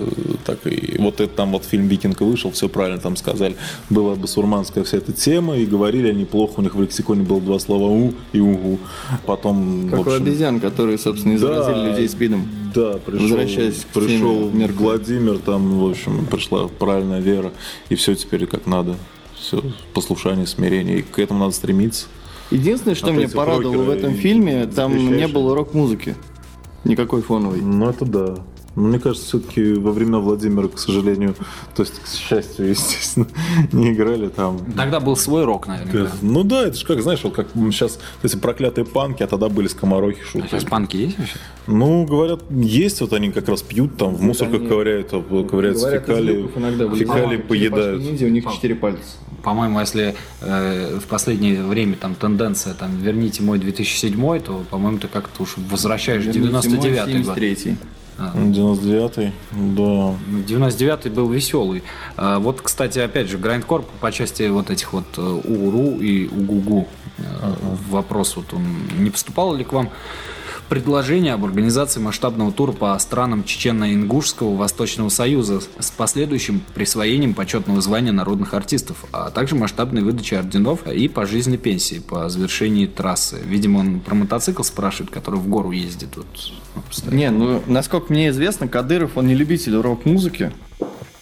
так 0.45 0.59
и 0.65 0.97
вот 0.99 1.19
это 1.21 1.33
там 1.33 1.51
вот 1.51 1.63
фильм 1.63 1.87
«Викинг» 1.87 2.21
вышел, 2.21 2.51
все 2.51 2.69
правильно 2.69 2.99
там 2.99 3.15
сказали. 3.15 3.55
Была 3.89 4.15
басурманская 4.15 4.83
вся 4.83 4.97
эта 4.97 5.11
тема, 5.11 5.57
и 5.57 5.65
говорили 5.65 6.09
они 6.09 6.25
плохо, 6.25 6.59
у 6.59 6.61
них 6.61 6.75
в 6.75 6.81
лексиконе 6.81 7.23
было 7.23 7.41
два 7.41 7.59
слова 7.59 7.89
«у» 7.89 8.13
и 8.33 8.39
«угу». 8.39 8.79
Потом, 9.25 9.89
Как 9.89 10.05
у 10.07 10.11
обезьян, 10.11 10.59
которые, 10.59 10.97
собственно, 10.97 11.33
и 11.33 11.37
Да. 11.37 11.63
заразили 11.63 11.89
людей 11.89 12.09
спидом. 12.09 12.47
Да, 12.73 12.93
пришел, 13.05 13.21
Возвращаясь 13.21 13.85
к 13.85 13.87
пришел. 13.99 14.49
Владимир, 14.49 15.39
там, 15.39 15.79
в 15.79 15.89
общем, 15.89 16.25
пришла 16.25 16.67
правильная 16.67 17.21
вера, 17.21 17.51
и 17.89 17.95
все 17.95 18.15
теперь 18.15 18.45
как 18.47 18.65
надо. 18.67 18.95
Все, 19.45 19.61
послушание, 19.93 20.47
смирение, 20.47 20.99
и 20.99 21.01
к 21.03 21.19
этому 21.19 21.41
надо 21.41 21.51
стремиться. 21.51 22.07
Единственное, 22.49 22.95
что 22.95 23.07
А 23.07 23.09
то 23.11 23.15
меня 23.15 23.29
порадовало 23.29 23.83
в 23.83 23.89
этом 23.91 24.15
фильме, 24.15 24.65
там 24.65 25.15
не 25.15 25.27
было 25.27 25.53
рок-музыки. 25.53 26.15
Никакой 26.83 27.21
фоновой. 27.21 27.61
Ну, 27.61 27.87
это 27.87 28.05
да. 28.05 28.35
Но 28.75 28.87
мне 28.87 28.99
кажется, 28.99 29.25
все-таки 29.27 29.73
во 29.73 29.91
времена 29.91 30.19
Владимира, 30.19 30.67
к 30.67 30.77
сожалению, 30.77 31.35
то 31.75 31.83
есть, 31.83 31.99
к 31.99 32.07
счастью, 32.07 32.69
естественно, 32.69 33.27
не 33.71 33.93
играли 33.93 34.27
там. 34.27 34.59
Тогда 34.75 34.99
был 34.99 35.15
свой 35.15 35.45
рок, 35.45 35.67
наверное. 35.67 36.09
Ну 36.21 36.43
да, 36.43 36.67
это 36.67 36.75
же 36.75 36.85
как, 36.85 37.01
знаешь, 37.01 37.23
вот 37.23 37.33
как 37.33 37.47
сейчас 37.71 37.99
эти 38.21 38.35
проклятые 38.35 38.85
панки, 38.85 39.23
а 39.23 39.27
тогда 39.27 39.47
были 39.47 39.67
скоморохи 39.67 40.21
А 40.21 40.25
шутки. 40.25 40.47
сейчас 40.49 40.65
панки 40.65 40.97
есть 40.97 41.17
вообще? 41.17 41.37
Ну, 41.67 42.05
говорят, 42.05 42.41
есть, 42.49 42.99
вот 43.01 43.13
они 43.13 43.31
как 43.31 43.47
раз 43.47 43.61
пьют, 43.61 43.95
там 43.97 44.13
в 44.15 44.21
мусорках 44.21 44.59
они- 44.59 44.67
ковыряют, 44.67 45.13
а, 45.13 45.21
ковыряются 45.21 45.91
фекалии, 45.91 46.49
фекалии 46.95 47.37
поедают. 47.37 48.03
у 48.03 48.27
них 48.27 48.51
четыре 48.51 48.75
пальца. 48.75 49.03
По-моему, 49.45 49.79
если 49.79 50.15
э, 50.41 50.99
в 50.99 51.05
последнее 51.05 51.61
время 51.63 51.95
там 51.95 52.15
тенденция 52.15 52.73
там 52.73 52.97
верните 52.97 53.43
мой 53.43 53.59
2007, 53.59 54.39
то, 54.39 54.65
по-моему, 54.71 54.97
ты 54.97 55.07
как-то 55.07 55.43
уж 55.43 55.53
возвращаешь 55.57 56.23
99-й 56.23 57.21
год. 57.21 57.37
73 57.37 57.77
99-й, 58.17 59.33
да. 59.51 60.15
99-й 60.47 61.09
был 61.09 61.29
веселый. 61.29 61.83
А, 62.17 62.39
Вот, 62.39 62.61
кстати, 62.61 62.99
опять 62.99 63.29
же, 63.29 63.37
Грайндкор 63.37 63.85
по 63.99 64.11
части 64.11 64.47
вот 64.47 64.69
этих 64.71 64.93
вот 64.93 65.05
э, 65.17 65.21
УРУ 65.21 65.99
и 65.99 66.27
УГУГУ. 66.27 66.87
Э, 67.17 67.53
Вопрос 67.89 68.37
вот 68.37 68.53
он, 68.53 68.65
не 68.97 69.09
поступало 69.09 69.55
ли 69.55 69.63
к 69.63 69.73
вам 69.73 69.89
предложение 70.69 71.33
об 71.33 71.45
организации 71.45 71.99
масштабного 71.99 72.51
тура 72.51 72.71
по 72.71 72.97
странам 72.99 73.43
Чечено-Ингушского 73.45 74.55
Восточного 74.55 75.09
Союза 75.09 75.61
с 75.79 75.91
последующим 75.91 76.61
присвоением 76.73 77.33
почетного 77.33 77.81
звания 77.81 78.11
народных 78.11 78.53
артистов, 78.53 79.05
а 79.11 79.29
также 79.29 79.55
масштабной 79.55 80.01
выдачей 80.01 80.37
орденов 80.37 80.87
и 80.87 81.07
пожизненной 81.07 81.57
пенсии 81.57 81.99
по 81.99 82.29
завершении 82.29 82.85
трассы. 82.85 83.39
Видимо, 83.45 83.79
он 83.79 83.99
про 83.99 84.15
мотоцикл 84.15 84.63
спрашивает, 84.63 85.11
который 85.11 85.39
в 85.39 85.47
гору 85.47 85.71
ездит. 85.71 86.09
Вот, 86.15 86.25
ну. 87.05 87.11
Не, 87.11 87.29
ну, 87.29 87.61
насколько 87.67 88.11
мне 88.11 88.29
известно, 88.29 88.67
Кадыров, 88.67 89.17
он 89.17 89.27
не 89.27 89.35
любитель 89.35 89.75
рок-музыки. 89.75 90.51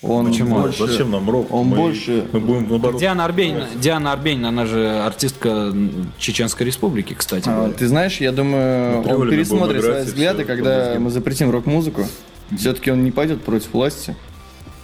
Он 0.04 0.28
Почему? 0.28 0.60
больше- 0.60 0.86
Зачем 0.86 1.12
нам 1.12 1.30
рок? 1.30 1.52
Он 1.54 1.68
Мы- 1.68 1.78
больше... 1.78 2.28
Мы 2.34 2.39
будем, 2.42 2.68
наоборот, 2.70 3.00
Диана 3.00 3.24
Арбенина, 3.24 3.68
Диана 3.76 4.12
Арбенина, 4.12 4.50
она 4.50 4.66
же 4.66 5.00
артистка 5.00 5.74
Чеченской 6.20 6.66
Республики, 6.66 7.13
кстати. 7.13 7.48
А. 7.48 7.72
Ты 7.72 7.88
знаешь, 7.88 8.18
я 8.20 8.34
думаю, 8.34 9.02
На 9.02 9.16
он 9.16 9.30
пересмотрит 9.30 9.82
свои 9.82 10.04
взгляды, 10.04 10.44
когда 10.44 10.96
мы 11.00 11.10
запретим 11.10 11.52
рок-музыку. 11.52 12.06
Все-таки 12.58 12.92
он 12.92 13.04
не 13.04 13.12
пойдет 13.12 13.42
против 13.42 13.74
власти, 13.74 14.16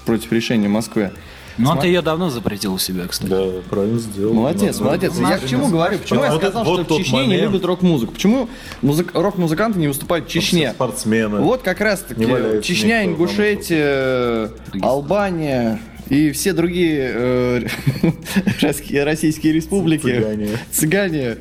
против 0.05 0.31
решения 0.31 0.69
Москвы. 0.69 1.11
Ну, 1.59 1.69
он-то 1.71 1.85
ее 1.87 2.01
давно 2.01 2.29
запретил 2.29 2.73
у 2.73 2.77
себя, 2.79 3.05
кстати. 3.07 3.29
Да, 3.29 3.45
правильно 3.69 3.99
сделал. 3.99 4.33
Молодец, 4.33 4.79
Надо- 4.79 4.83
молодец. 4.85 5.13
Я 5.19 5.37
к 5.37 5.45
чему 5.45 5.67
говорю? 5.67 5.99
Почему 5.99 6.23
я 6.23 6.31
Вот 6.31 6.41
сказал, 6.41 6.61
это- 6.63 6.71
вот 6.71 6.85
что 6.85 6.95
в 6.95 6.97
Чечне 6.99 7.19
не 7.21 7.27
момент. 7.27 7.43
любят 7.43 7.65
рок-музыку? 7.65 8.13
Почему 8.13 8.49
музык- 8.81 9.11
рок-музыканты 9.13 9.77
не 9.79 9.87
выступают 9.87 10.25
в 10.27 10.29
Чечне? 10.29 10.71
Спортсмены. 10.71 11.39
Вот 11.39 11.61
как 11.61 11.81
раз 11.81 11.99
таки 12.01 12.21
Не 12.25 12.61
Чечня, 12.61 13.03
Ингушетия, 13.05 14.51
Албания 14.81 15.79
и 16.09 16.31
все 16.31 16.53
другие 16.53 17.11
э, 17.13 17.61
российские- 18.61 19.03
российские 19.03 19.53
республики. 19.53 20.01
Цыгане. 20.03 20.49
Цыгане. 20.71 21.37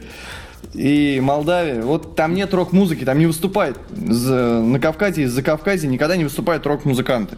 И 0.74 1.18
Молдавия. 1.22 1.80
Вот 1.82 2.14
там 2.14 2.34
нет 2.34 2.52
рок-музыки, 2.52 3.04
там 3.04 3.18
не 3.18 3.26
выступает. 3.26 3.76
За- 3.90 4.60
на 4.62 4.78
Кавказе 4.78 5.22
и 5.22 5.26
за 5.26 5.42
Кавказе 5.42 5.86
никогда 5.86 6.16
не 6.16 6.24
выступают 6.24 6.66
рок-музыканты. 6.66 7.36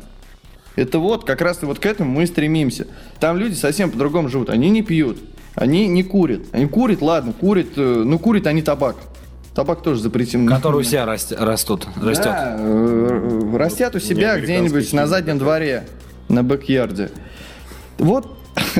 Это 0.76 0.98
вот, 0.98 1.24
как 1.24 1.40
раз 1.42 1.62
и 1.62 1.66
вот 1.66 1.78
к 1.78 1.86
этому 1.86 2.10
мы 2.10 2.22
и 2.22 2.26
стремимся. 2.26 2.86
Там 3.18 3.36
люди 3.36 3.54
совсем 3.54 3.90
по-другому 3.90 4.28
живут. 4.28 4.50
Они 4.50 4.70
не 4.70 4.82
пьют, 4.82 5.18
они 5.54 5.88
не 5.88 6.02
курят. 6.02 6.42
Они 6.52 6.66
курят, 6.66 7.02
ладно, 7.02 7.32
курят, 7.32 7.68
э, 7.76 8.02
ну 8.04 8.18
курят 8.18 8.46
они 8.46 8.62
табак. 8.62 8.96
Табак 9.54 9.82
тоже 9.82 10.00
запретим. 10.00 10.46
Который 10.46 10.76
у 10.80 10.82
себя 10.82 11.04
раст- 11.04 11.34
растут, 11.36 11.86
растет. 12.00 12.24
Да, 12.24 12.56
э, 12.58 13.56
растят 13.56 13.94
у 13.96 14.00
себя 14.00 14.38
где-нибудь 14.38 14.92
на 14.92 15.06
заднем 15.06 15.38
дворе, 15.38 15.86
на 16.28 16.42
бэк-ярде. 16.44 17.10
Вот, 17.98 18.38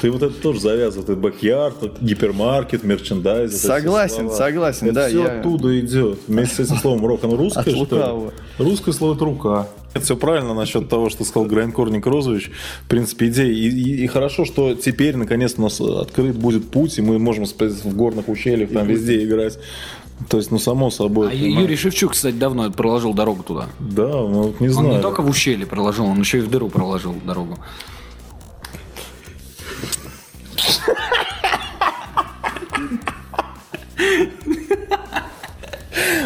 Ты 0.00 0.10
вот 0.10 0.22
это 0.22 0.34
тоже 0.34 0.60
завязывал. 0.60 1.04
Это 1.04 1.14
бэк-ярд, 1.16 2.00
гипермаркет, 2.00 2.84
мерчендайз. 2.84 3.60
Согласен, 3.60 4.30
согласен, 4.30 4.86
это 4.88 4.94
да, 4.94 5.08
все 5.08 5.22
я- 5.22 5.40
оттуда 5.40 5.78
идет. 5.80 6.18
Вместе 6.26 6.56
с 6.56 6.60
этим 6.68 6.76
словом 6.76 7.04
рок. 7.06 7.24
Оно 7.24 7.36
русское, 7.36 7.70
что 7.86 8.30
ли? 8.58 8.64
Русское 8.64 8.92
слово 8.92 9.14
это 9.14 9.24
рука. 9.24 9.68
Это 9.94 10.04
все 10.04 10.16
правильно 10.16 10.52
насчет 10.54 10.88
того, 10.88 11.08
что 11.08 11.24
сказал 11.24 11.48
Грайнкор 11.48 11.90
Некрозович. 11.90 12.50
В 12.84 12.88
принципе, 12.88 13.28
идея. 13.28 13.50
И, 13.52 13.68
и- 13.68 14.04
и 14.04 14.06
хорошо, 14.06 14.44
что 14.44 14.74
теперь 14.74 15.16
наконец 15.16 15.54
у 15.56 15.62
нас 15.62 15.80
открыт 15.80 16.36
будет 16.36 16.70
путь, 16.70 16.98
и 16.98 17.02
мы 17.02 17.18
можем 17.18 17.44
в 17.46 17.96
горных 17.96 18.28
ущельях 18.28 18.70
там 18.70 18.86
везде 18.86 19.24
играть. 19.24 19.58
То 20.28 20.38
есть, 20.38 20.50
ну, 20.50 20.58
само 20.58 20.90
собой. 20.90 21.28
А 21.28 21.30
понимаешь? 21.30 21.60
Юрий 21.60 21.76
Шевчук, 21.76 22.10
кстати, 22.12 22.34
давно 22.34 22.68
проложил 22.72 23.14
дорогу 23.14 23.44
туда. 23.44 23.66
Да, 23.78 24.08
ну, 24.08 24.42
вот 24.42 24.60
не 24.60 24.66
Он 24.66 24.72
знаю. 24.74 24.96
не 24.96 25.00
только 25.00 25.22
в 25.22 25.30
ущелье 25.30 25.64
проложил, 25.64 26.06
он 26.06 26.18
еще 26.18 26.38
и 26.38 26.40
в 26.40 26.50
дыру 26.50 26.68
проложил 26.68 27.14
дорогу. 27.24 27.56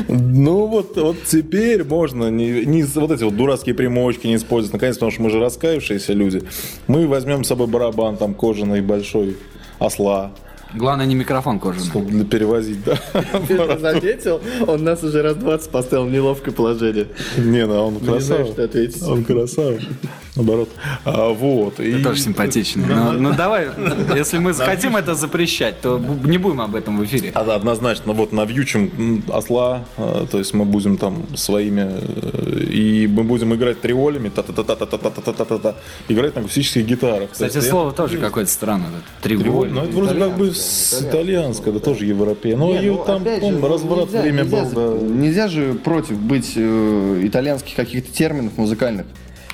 Ну 0.09 0.67
вот, 0.67 0.97
вот 0.97 1.17
теперь 1.27 1.85
можно 1.85 2.29
не, 2.31 2.65
не 2.67 2.83
вот 2.83 3.11
эти 3.11 3.23
вот 3.25 3.37
дурацкие 3.37 3.75
примочки 3.75 4.27
не 4.27 4.37
использовать. 4.37 4.75
Наконец, 4.75 4.97
потому 4.97 5.13
что 5.13 5.23
мы 5.23 5.31
же 5.31 5.39
раскаявшиеся 5.41 6.13
люди. 6.13 6.43
Мы 6.89 7.07
возьмем 7.07 7.45
с 7.45 7.49
собой 7.49 7.67
барабан 7.69 8.17
там 8.17 8.35
кожаный 8.35 8.81
большой, 8.83 9.37
осла, 9.79 10.33
Главное, 10.75 11.05
не 11.05 11.15
микрофон 11.15 11.59
кожаный. 11.61 11.87
чтобы 11.87 12.11
для- 12.11 12.25
перевозить, 12.25 12.83
да. 12.83 12.97
ты 13.47 13.79
заметил? 13.79 14.41
Он 14.67 14.83
нас 14.83 15.03
уже 15.05 15.21
раз 15.21 15.37
20 15.37 15.71
поставил 15.71 16.07
в 16.07 16.11
неловкое 16.11 16.55
положение. 16.55 17.09
Не, 17.37 17.67
ну 17.67 17.75
он 17.89 17.95
Не 17.95 17.99
знаю, 18.01 18.17
красавчик. 18.19 18.53
что 18.55 18.65
ответить. 18.65 19.03
Он 19.03 19.23
красавчик. 19.25 19.91
Наоборот. 20.37 20.71
А, 21.05 21.29
вот. 21.29 21.77
Ты 21.77 22.01
и- 22.01 22.03
тоже 22.03 22.21
симпатичный. 22.23 22.87
Ну, 22.87 23.13
ну 23.13 23.35
давай, 23.35 23.69
если 24.17 24.39
мы 24.39 24.55
захотим 24.55 24.97
это 24.97 25.15
запрещать, 25.15 25.81
то 25.83 25.99
бу- 25.99 26.27
не 26.27 26.39
будем 26.39 26.63
об 26.63 26.75
этом 26.75 26.99
в 26.99 27.05
эфире. 27.05 27.33
А, 27.35 27.45
да, 27.45 27.55
однозначно, 27.55 28.15
вот 28.15 28.33
навьючим 28.33 29.23
осла, 29.29 29.85
э, 29.99 30.27
то 30.31 30.39
есть 30.39 30.55
мы 30.55 30.65
будем 30.65 30.97
там 30.97 31.25
своими, 31.37 31.87
э, 31.87 32.65
и 32.65 33.07
мы 33.07 33.25
будем 33.25 33.53
играть 33.55 33.83
триолями, 33.83 34.31
та-та-та-та-та-та-та-та-та, 34.31 35.75
играть 36.09 36.35
на 36.35 36.41
акустических 36.41 36.87
гитарах. 36.87 37.29
То 37.29 37.33
Кстати, 37.33 37.57
я- 37.59 37.63
слово 37.63 37.93
тоже 37.93 38.19
какое-то 38.19 38.51
странное. 38.51 38.89
Триоль, 39.21 39.69
ну 39.71 39.83
это 39.83 39.93
вроде 39.95 40.19
как 40.19 40.37
бы 40.39 40.55
с 40.55 41.03
итальянское, 41.03 41.73
да 41.73 41.79
тоже 41.79 42.07
европея. 42.07 42.57
Но 42.57 42.75
и 42.81 42.87
ну, 42.91 43.05
там, 43.07 43.23
ну, 43.41 43.69
разврат 43.69 44.09
нельзя- 44.09 44.23
время 44.23 44.45
был. 44.45 44.97
Нельзя 45.03 45.49
же 45.49 45.75
против 45.75 46.17
быть 46.19 46.53
э, 46.57 47.21
итальянских 47.25 47.75
каких-то 47.77 48.11
терминов 48.13 48.53
музыкальных. 48.57 49.05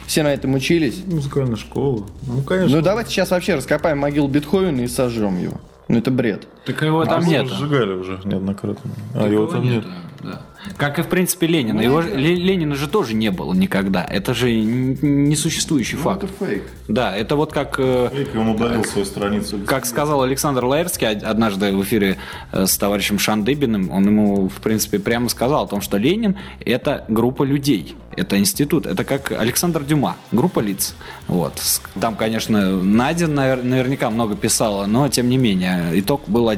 Все 0.08 0.22
на 0.22 0.32
этом 0.32 0.54
учились. 0.54 1.02
Музыкальная 1.06 1.56
школа. 1.56 2.06
Ну, 2.26 2.40
конечно. 2.40 2.74
Ну 2.74 2.82
давайте 2.82 3.10
сейчас 3.10 3.30
вообще 3.30 3.56
раскопаем 3.56 3.98
могилу 3.98 4.26
Бетховена 4.26 4.82
и 4.82 4.88
сожжем 4.88 5.38
его. 5.38 5.60
Ну 5.88 5.98
это 5.98 6.10
бред. 6.10 6.48
Так 6.68 6.82
его 6.82 7.04
там 7.04 7.22
А 7.22 7.26
нет. 7.26 7.46
его 7.46 7.54
сжигали 7.54 7.92
уже 7.92 8.20
неоднократно. 8.24 8.90
А 9.14 9.26
его 9.26 9.46
там 9.46 9.64
нет. 9.64 9.84
Да. 10.22 10.42
Как 10.76 10.98
и, 10.98 11.02
в 11.02 11.06
принципе, 11.08 11.46
Ленина. 11.46 11.80
Его, 11.80 12.00
Ленина 12.00 12.74
же 12.74 12.88
тоже 12.88 13.14
не 13.14 13.30
было 13.30 13.54
никогда. 13.54 14.04
Это 14.04 14.34
же 14.34 14.50
несуществующий 14.52 15.96
Ну, 15.96 16.02
факт. 16.02 16.24
это 16.24 16.32
фейк. 16.44 16.62
Да, 16.88 17.16
это 17.16 17.36
вот 17.36 17.52
как... 17.52 17.76
э, 17.78 18.10
Фейк, 18.12 18.34
он 18.34 18.48
удалил 18.48 18.84
свою 18.84 19.06
страницу. 19.06 19.58
Как 19.66 19.86
сказал 19.86 20.22
Александр 20.22 20.64
Лаэрский 20.64 21.06
од- 21.08 21.22
однажды 21.22 21.72
в 21.74 21.82
эфире 21.84 22.16
э, 22.52 22.66
с 22.66 22.76
товарищем 22.76 23.18
Шандыбиным, 23.18 23.90
он 23.90 24.04
ему, 24.06 24.48
в 24.48 24.60
принципе, 24.60 24.98
прямо 24.98 25.28
сказал 25.28 25.64
о 25.64 25.68
том, 25.68 25.80
что 25.80 25.96
Ленин– 25.96 26.36
это 26.60 27.04
группа 27.08 27.44
людей, 27.44 27.94
это 28.16 28.36
институт, 28.38 28.86
это 28.86 29.04
как 29.04 29.30
Александр 29.32 29.84
Дюма, 29.84 30.16
группа 30.32 30.60
лиц. 30.60 30.94
Вот. 31.28 31.54
Там, 32.00 32.16
конечно, 32.16 32.82
Надя 32.82 33.26
навер- 33.26 33.62
наверняка 33.62 34.10
много 34.10 34.34
писала, 34.34 34.86
но, 34.86 35.08
тем 35.08 35.28
не 35.28 35.36
менее, 35.38 35.90
итог 35.94 36.22
был 36.26 36.48
один. 36.48 36.57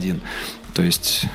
То 0.75 0.83
есть, 0.83 1.27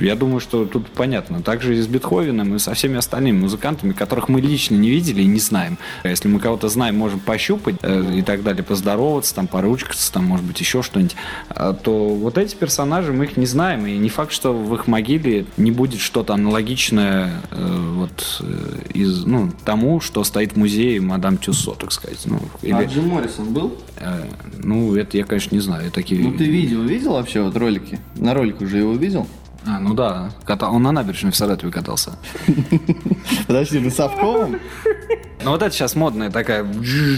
я 0.00 0.14
думаю, 0.16 0.40
что 0.40 0.64
тут 0.66 0.88
понятно. 0.90 1.42
Также 1.42 1.76
и 1.76 1.80
с 1.80 1.86
Бетховеном, 1.86 2.54
и 2.54 2.58
со 2.58 2.74
всеми 2.74 2.96
остальными 2.96 3.38
музыкантами, 3.38 3.92
которых 3.92 4.28
мы 4.28 4.40
лично 4.40 4.74
не 4.76 4.90
видели 4.90 5.22
и 5.22 5.26
не 5.26 5.40
знаем. 5.40 5.78
А 6.02 6.08
Если 6.08 6.28
мы 6.28 6.40
кого-то 6.40 6.68
знаем, 6.68 6.96
можем 6.96 7.20
пощупать 7.20 7.76
э, 7.82 8.18
и 8.18 8.22
так 8.22 8.42
далее, 8.42 8.62
поздороваться, 8.62 9.34
там, 9.34 9.46
поручкаться, 9.46 10.12
там, 10.12 10.24
может 10.24 10.44
быть, 10.44 10.60
еще 10.60 10.82
что-нибудь, 10.82 11.16
А, 11.48 11.72
то 11.72 12.08
вот 12.08 12.38
эти 12.38 12.54
персонажи, 12.54 13.12
мы 13.12 13.24
их 13.24 13.36
не 13.36 13.46
знаем, 13.46 13.86
и 13.86 13.96
не 13.96 14.08
факт, 14.08 14.32
что 14.32 14.52
в 14.52 14.74
их 14.74 14.86
могиле 14.86 15.46
не 15.56 15.70
будет 15.70 16.00
что-то 16.00 16.34
аналогичное 16.34 17.42
э, 17.50 17.92
вот, 17.94 18.40
э, 18.40 18.78
из, 18.94 19.24
ну, 19.24 19.50
тому, 19.64 20.00
что 20.00 20.24
стоит 20.24 20.52
в 20.52 20.56
музее 20.56 21.00
мадам 21.00 21.38
Тюссо, 21.38 21.72
так 21.72 21.92
сказать. 21.92 22.20
Ну, 22.26 22.40
или, 22.62 22.72
А 22.72 22.84
Джим 22.84 23.08
Моррисон 23.08 23.52
был? 23.52 23.74
э, 23.96 24.24
ну, 24.62 24.94
это 24.94 25.16
я, 25.16 25.24
конечно, 25.24 25.54
не 25.54 25.60
знаю. 25.60 25.90
Такие... 25.90 26.20
Ну 26.22 26.32
ты 26.32 26.44
видео 26.44 26.80
видел 26.82 27.12
вообще 27.12 27.42
вот 27.42 27.56
ролики? 27.56 27.98
На 28.16 28.34
ролик 28.34 28.60
уже 28.60 28.78
его 28.78 28.92
видел? 28.92 29.26
А, 29.66 29.80
ну 29.80 29.94
да, 29.94 30.30
ката- 30.46 30.68
он 30.68 30.82
на 30.82 30.92
набережной 30.92 31.32
в 31.32 31.36
Саратове 31.36 31.72
катался. 31.72 32.12
Подожди, 33.46 33.78
на 33.80 33.90
Совковом? 33.90 34.60
Ну 35.44 35.50
вот 35.50 35.62
это 35.62 35.74
сейчас 35.74 35.94
модная 35.94 36.30
такая, 36.30 36.66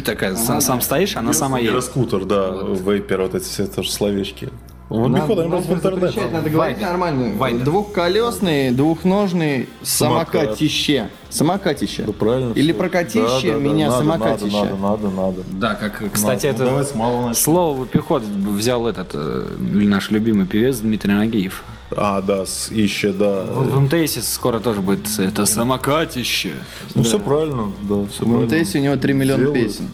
такая, 0.04 0.34
сам, 0.37 0.61
сам 0.61 0.80
стоишь, 0.80 1.16
она 1.16 1.32
сама 1.32 1.58
едет. 1.58 1.84
Скутер, 1.84 2.24
да, 2.24 2.50
вейпер, 2.50 3.22
вот 3.22 3.34
эти 3.34 3.44
все 3.44 3.66
тоже 3.66 3.90
словечки. 3.90 4.50
Обиходе, 4.90 5.42
они 5.42 5.50
просто 5.50 5.74
в 5.74 5.82
запрещать, 5.82 6.32
надо 6.32 6.48
говорить 6.48 6.80
нормально. 6.80 7.62
Двухколесный, 7.62 8.70
двухножный 8.70 9.68
Самокат. 9.82 10.32
самокатище. 10.32 11.11
Самокатище. 11.28 12.04
Да, 12.04 12.12
правильно. 12.12 12.52
Или 12.54 12.72
прокатище, 12.72 13.20
Да, 13.20 13.40
да, 13.42 13.52
да, 13.52 13.58
меня 13.58 13.90
надо, 13.90 13.98
самокатище. 13.98 14.56
Надо, 14.56 14.76
надо, 14.76 15.08
надо, 15.08 15.11
надо. 15.11 15.42
Да, 15.52 15.74
как, 15.74 16.02
кстати, 16.11 16.46
Надо. 16.46 16.64
Ну, 16.64 16.78
это 16.78 17.34
слово 17.34 17.76
в 17.76 17.82
обиход 17.82 18.22
взял 18.22 18.87
этот 18.87 19.11
э, 19.12 19.46
наш 19.58 20.11
любимый 20.11 20.46
певец 20.46 20.78
Дмитрий 20.78 21.12
Нагиев. 21.12 21.64
А, 21.96 22.20
да, 22.20 22.44
с 22.46 22.70
ище, 22.70 23.12
да. 23.12 23.44
В, 23.44 23.70
в 23.70 23.81
МТС 23.81 24.18
скоро 24.33 24.61
тоже 24.61 24.81
будет 24.81 25.07
это 25.18 25.46
самокатище. 25.46 26.53
Ну, 26.94 27.03
все 27.03 27.18
правильно, 27.18 27.72
да, 27.83 28.07
все 28.07 28.24
В 28.24 28.29
правильно. 28.31 28.59
МТС 28.59 28.74
у 28.74 28.79
него 28.79 28.96
3 28.96 29.12
миллиона 29.14 29.42
Делают. 29.44 29.64
песен. 29.66 29.88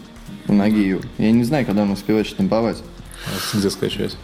У 0.47 0.53
Нагиева. 0.53 1.01
Я 1.17 1.31
не 1.31 1.43
знаю, 1.43 1.65
когда 1.65 1.83
он 1.83 1.91
успевает 1.91 2.27
штамповать. 2.27 2.77
А 3.25 3.57
Где 3.57 3.69
скачать? 3.71 4.15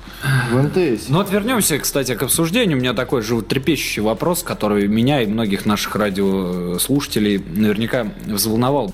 В 0.51 0.61
МТС. 0.61 1.05
Ну 1.09 1.17
вот 1.17 1.31
вернемся, 1.31 1.79
кстати, 1.79 2.13
к 2.13 2.21
обсуждению. 2.21 2.77
У 2.77 2.81
меня 2.81 2.93
такой 2.93 3.23
животрепещущий 3.23 4.01
вопрос, 4.03 4.43
который 4.43 4.87
меня 4.87 5.21
и 5.23 5.25
многих 5.25 5.65
наших 5.65 5.95
радиослушателей 5.95 7.39
наверняка 7.39 8.07
взволновал. 8.27 8.93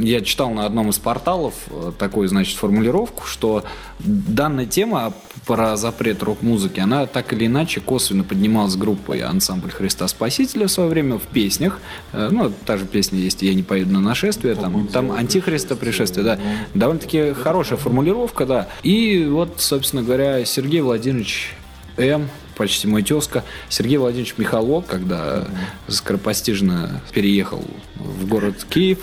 Я 0.00 0.20
читал 0.22 0.50
на 0.50 0.64
одном 0.66 0.90
из 0.90 0.98
порталов 0.98 1.54
э, 1.70 1.92
такую, 1.98 2.28
значит, 2.28 2.56
формулировку, 2.56 3.24
что 3.26 3.64
данная 4.00 4.66
тема 4.66 5.12
про 5.46 5.76
запрет 5.76 6.22
рок-музыки, 6.24 6.80
она 6.80 7.06
так 7.06 7.32
или 7.32 7.46
иначе 7.46 7.80
косвенно 7.80 8.24
поднималась 8.24 8.74
группой 8.76 9.20
ансамбль 9.20 9.70
Христа 9.70 10.08
Спасителя 10.08 10.66
в 10.66 10.70
свое 10.72 10.88
время 10.90 11.18
в 11.18 11.22
песнях. 11.22 11.80
Э, 12.12 12.28
Ну, 12.32 12.52
та 12.66 12.76
же 12.76 12.84
песня 12.84 13.18
есть 13.20 13.42
«Я 13.42 13.54
не 13.54 13.62
поеду 13.62 13.92
на 13.92 14.00
нашествие», 14.00 14.56
там, 14.56 14.88
там 14.88 15.12
«Антихриста 15.12 15.76
пришествие», 15.76 16.24
да. 16.24 16.38
Довольно-таки 16.74 17.32
хорошая 17.32 17.78
формулировка, 17.78 18.44
да. 18.44 18.68
И 18.82 19.24
вот, 19.30 19.54
собственно 19.60 20.02
говоря, 20.02 20.44
Сергей 20.44 20.80
Владимирович 20.80 21.54
М, 21.96 22.28
почти 22.56 22.86
мой 22.88 23.02
тезка, 23.02 23.42
Сергей 23.70 23.96
Владимирович 23.96 24.34
Михалок, 24.36 24.86
когда 24.86 25.46
скоропостижно 25.88 27.00
переехал 27.12 27.64
в 27.94 28.26
город 28.28 28.66
Киев, 28.68 28.98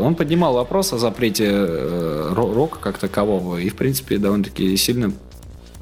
он 0.00 0.14
поднимал 0.14 0.54
вопрос 0.54 0.92
о 0.92 0.98
запрете 0.98 1.44
э, 1.46 2.32
ро- 2.34 2.54
рока 2.54 2.78
как 2.80 2.98
такового 2.98 3.58
и, 3.58 3.68
в 3.68 3.76
принципе, 3.76 4.16
довольно-таки 4.18 4.76
сильно 4.76 5.12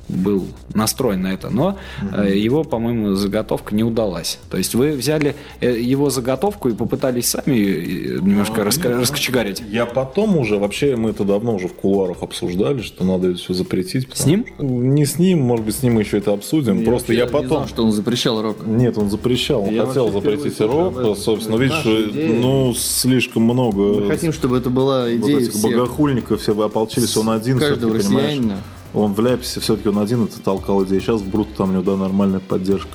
был 0.08 0.46
настроен 0.74 1.22
на 1.22 1.32
это, 1.32 1.50
но 1.50 1.78
э, 2.16 2.36
его, 2.36 2.64
по-моему, 2.64 3.14
заготовка 3.14 3.74
не 3.74 3.82
удалась. 3.84 4.38
То 4.50 4.56
есть 4.56 4.74
вы 4.74 4.92
взяли 4.92 5.34
э, 5.60 5.78
его 5.80 6.10
заготовку 6.10 6.68
и 6.68 6.74
попытались 6.74 7.28
сами 7.28 7.56
э, 7.56 8.18
немножко 8.20 8.62
раска- 8.62 8.98
раскочегарить. 9.00 9.62
Я 9.70 9.86
потом 9.86 10.36
уже, 10.36 10.58
вообще 10.58 10.96
мы 10.96 11.10
это 11.10 11.24
давно 11.24 11.54
уже 11.54 11.68
в 11.68 11.74
кулуарах 11.74 12.22
обсуждали, 12.22 12.82
что 12.82 13.04
надо 13.04 13.28
это 13.30 13.38
все 13.38 13.54
запретить. 13.54 14.08
потому 14.08 14.28
ним? 14.30 14.46
что- 14.46 14.64
Не 14.64 15.06
с 15.06 15.18
ним, 15.18 15.40
может 15.40 15.64
быть, 15.66 15.76
с 15.76 15.82
ним 15.82 15.94
мы 15.94 16.02
еще 16.02 16.18
это 16.18 16.32
обсудим. 16.32 16.84
Просто 16.84 17.12
я 17.12 17.24
Не 17.24 17.30
потом... 17.30 17.48
знал, 17.48 17.68
что 17.68 17.84
он 17.84 17.92
запрещал 17.92 18.42
рок. 18.42 18.66
Нет, 18.66 18.98
он 18.98 19.10
запрещал, 19.10 19.62
он 19.62 19.74
Я 19.74 19.86
хотел 19.86 20.10
запретить 20.12 20.60
рок, 20.60 20.88
об 20.88 20.98
этом. 20.98 21.16
собственно, 21.16 21.56
видишь, 21.56 21.80
идея. 22.10 22.38
ну, 22.40 22.74
слишком 22.74 23.42
много 23.44 24.00
Мы 24.00 24.06
хотим, 24.08 24.32
чтобы 24.32 24.58
это 24.58 24.70
была 24.70 25.02
вот 25.04 25.10
идея 25.12 25.38
этих 25.38 25.52
всех. 25.52 25.62
богохульников, 25.62 26.40
все 26.40 26.54
вы 26.54 26.64
ополчились, 26.64 27.16
он 27.16 27.30
один, 27.30 27.58
каждого 27.58 27.98
все-таки, 27.98 28.14
понимаешь? 28.16 28.58
Он 28.94 29.12
в 29.12 29.20
Ляписе 29.20 29.60
все-таки 29.60 29.88
он 29.88 29.98
один 29.98 30.24
это 30.24 30.40
толкал 30.40 30.84
идеи. 30.84 31.00
Сейчас 31.00 31.20
в 31.20 31.28
Брут 31.28 31.54
там 31.56 31.70
у 31.70 31.72
него, 31.72 31.82
да, 31.82 31.96
нормальная 31.96 32.40
поддержка. 32.40 32.90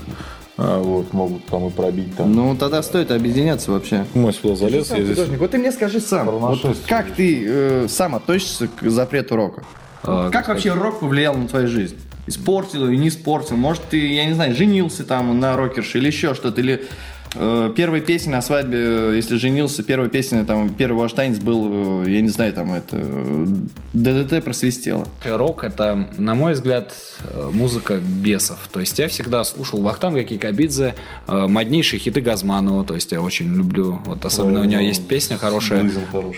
А, 0.57 0.81
вот, 0.81 1.13
могут 1.13 1.45
там 1.45 1.67
и 1.67 1.69
пробить 1.69 2.15
там. 2.17 2.33
Ну, 2.33 2.55
тогда 2.55 2.81
стоит 2.83 3.12
объединяться 3.12 3.71
вообще. 3.71 4.05
Мы 4.13 4.33
сюда 4.33 4.55
залез, 4.55 4.89
я 4.91 5.03
здесь... 5.03 5.09
Художник, 5.09 5.39
вот 5.39 5.51
ты 5.51 5.57
мне 5.57 5.71
скажи 5.71 6.01
сам, 6.01 6.27
вот 6.27 6.77
как 6.88 7.12
ты 7.12 7.45
э, 7.47 7.88
сам 7.88 8.15
относишься 8.15 8.67
к 8.67 8.89
запрету 8.89 9.38
рока? 9.38 9.63
А, 10.03 10.29
как 10.29 10.47
вообще 10.49 10.73
рок 10.73 10.99
повлиял 10.99 11.35
на 11.35 11.47
твою 11.47 11.67
жизнь? 11.67 11.95
Испортил 12.27 12.88
или 12.88 12.97
не 12.97 13.07
испортил? 13.07 13.55
Может, 13.55 13.83
ты, 13.89 14.13
я 14.13 14.25
не 14.25 14.33
знаю, 14.33 14.53
женился 14.53 15.05
там 15.05 15.39
на 15.39 15.55
рокерше 15.55 15.97
или 15.97 16.07
еще 16.07 16.33
что-то? 16.33 16.59
Или 16.59 16.85
э, 17.36 17.74
первая 17.76 18.02
песня 18.02 18.34
на 18.34 18.42
свадьбе, 18.42 18.78
э, 18.78 19.13
если 19.15 19.38
женился, 19.38 19.84
первая 19.84 20.10
песня, 20.10 20.46
там, 20.46 20.70
первый 20.70 21.00
ваш 21.00 21.13
танец 21.13 21.38
был, 21.38 22.04
э, 22.06 22.10
я 22.12 22.22
не 22.22 22.30
знаю, 22.30 22.54
там, 22.54 22.74
это, 22.74 22.98
ДДТ 23.94 24.44
просвистело. 24.44 25.08
Рок 25.26 25.63
это, 25.63 26.10
на 26.18 26.36
мой 26.36 26.54
взгляд, 26.54 26.94
музыка 27.52 27.98
бесов. 27.98 28.70
То 28.72 28.80
есть 28.80 28.98
я 29.00 29.08
всегда 29.08 29.44
слушал 29.44 29.82
Вахтанга 29.82 30.24
Кикабидзе, 30.24 30.96
моднейшие 31.28 32.00
хиты 32.00 32.22
Газманова. 32.22 32.86
То 32.86 32.96
есть 32.96 33.12
я 33.12 33.22
очень 33.22 33.54
люблю, 33.54 34.00
вот 34.06 34.24
особенно 34.26 34.62
у 34.62 34.63
него 34.63 34.82
есть 34.82 35.08
песня 35.08 35.38
хорошая 35.38 35.89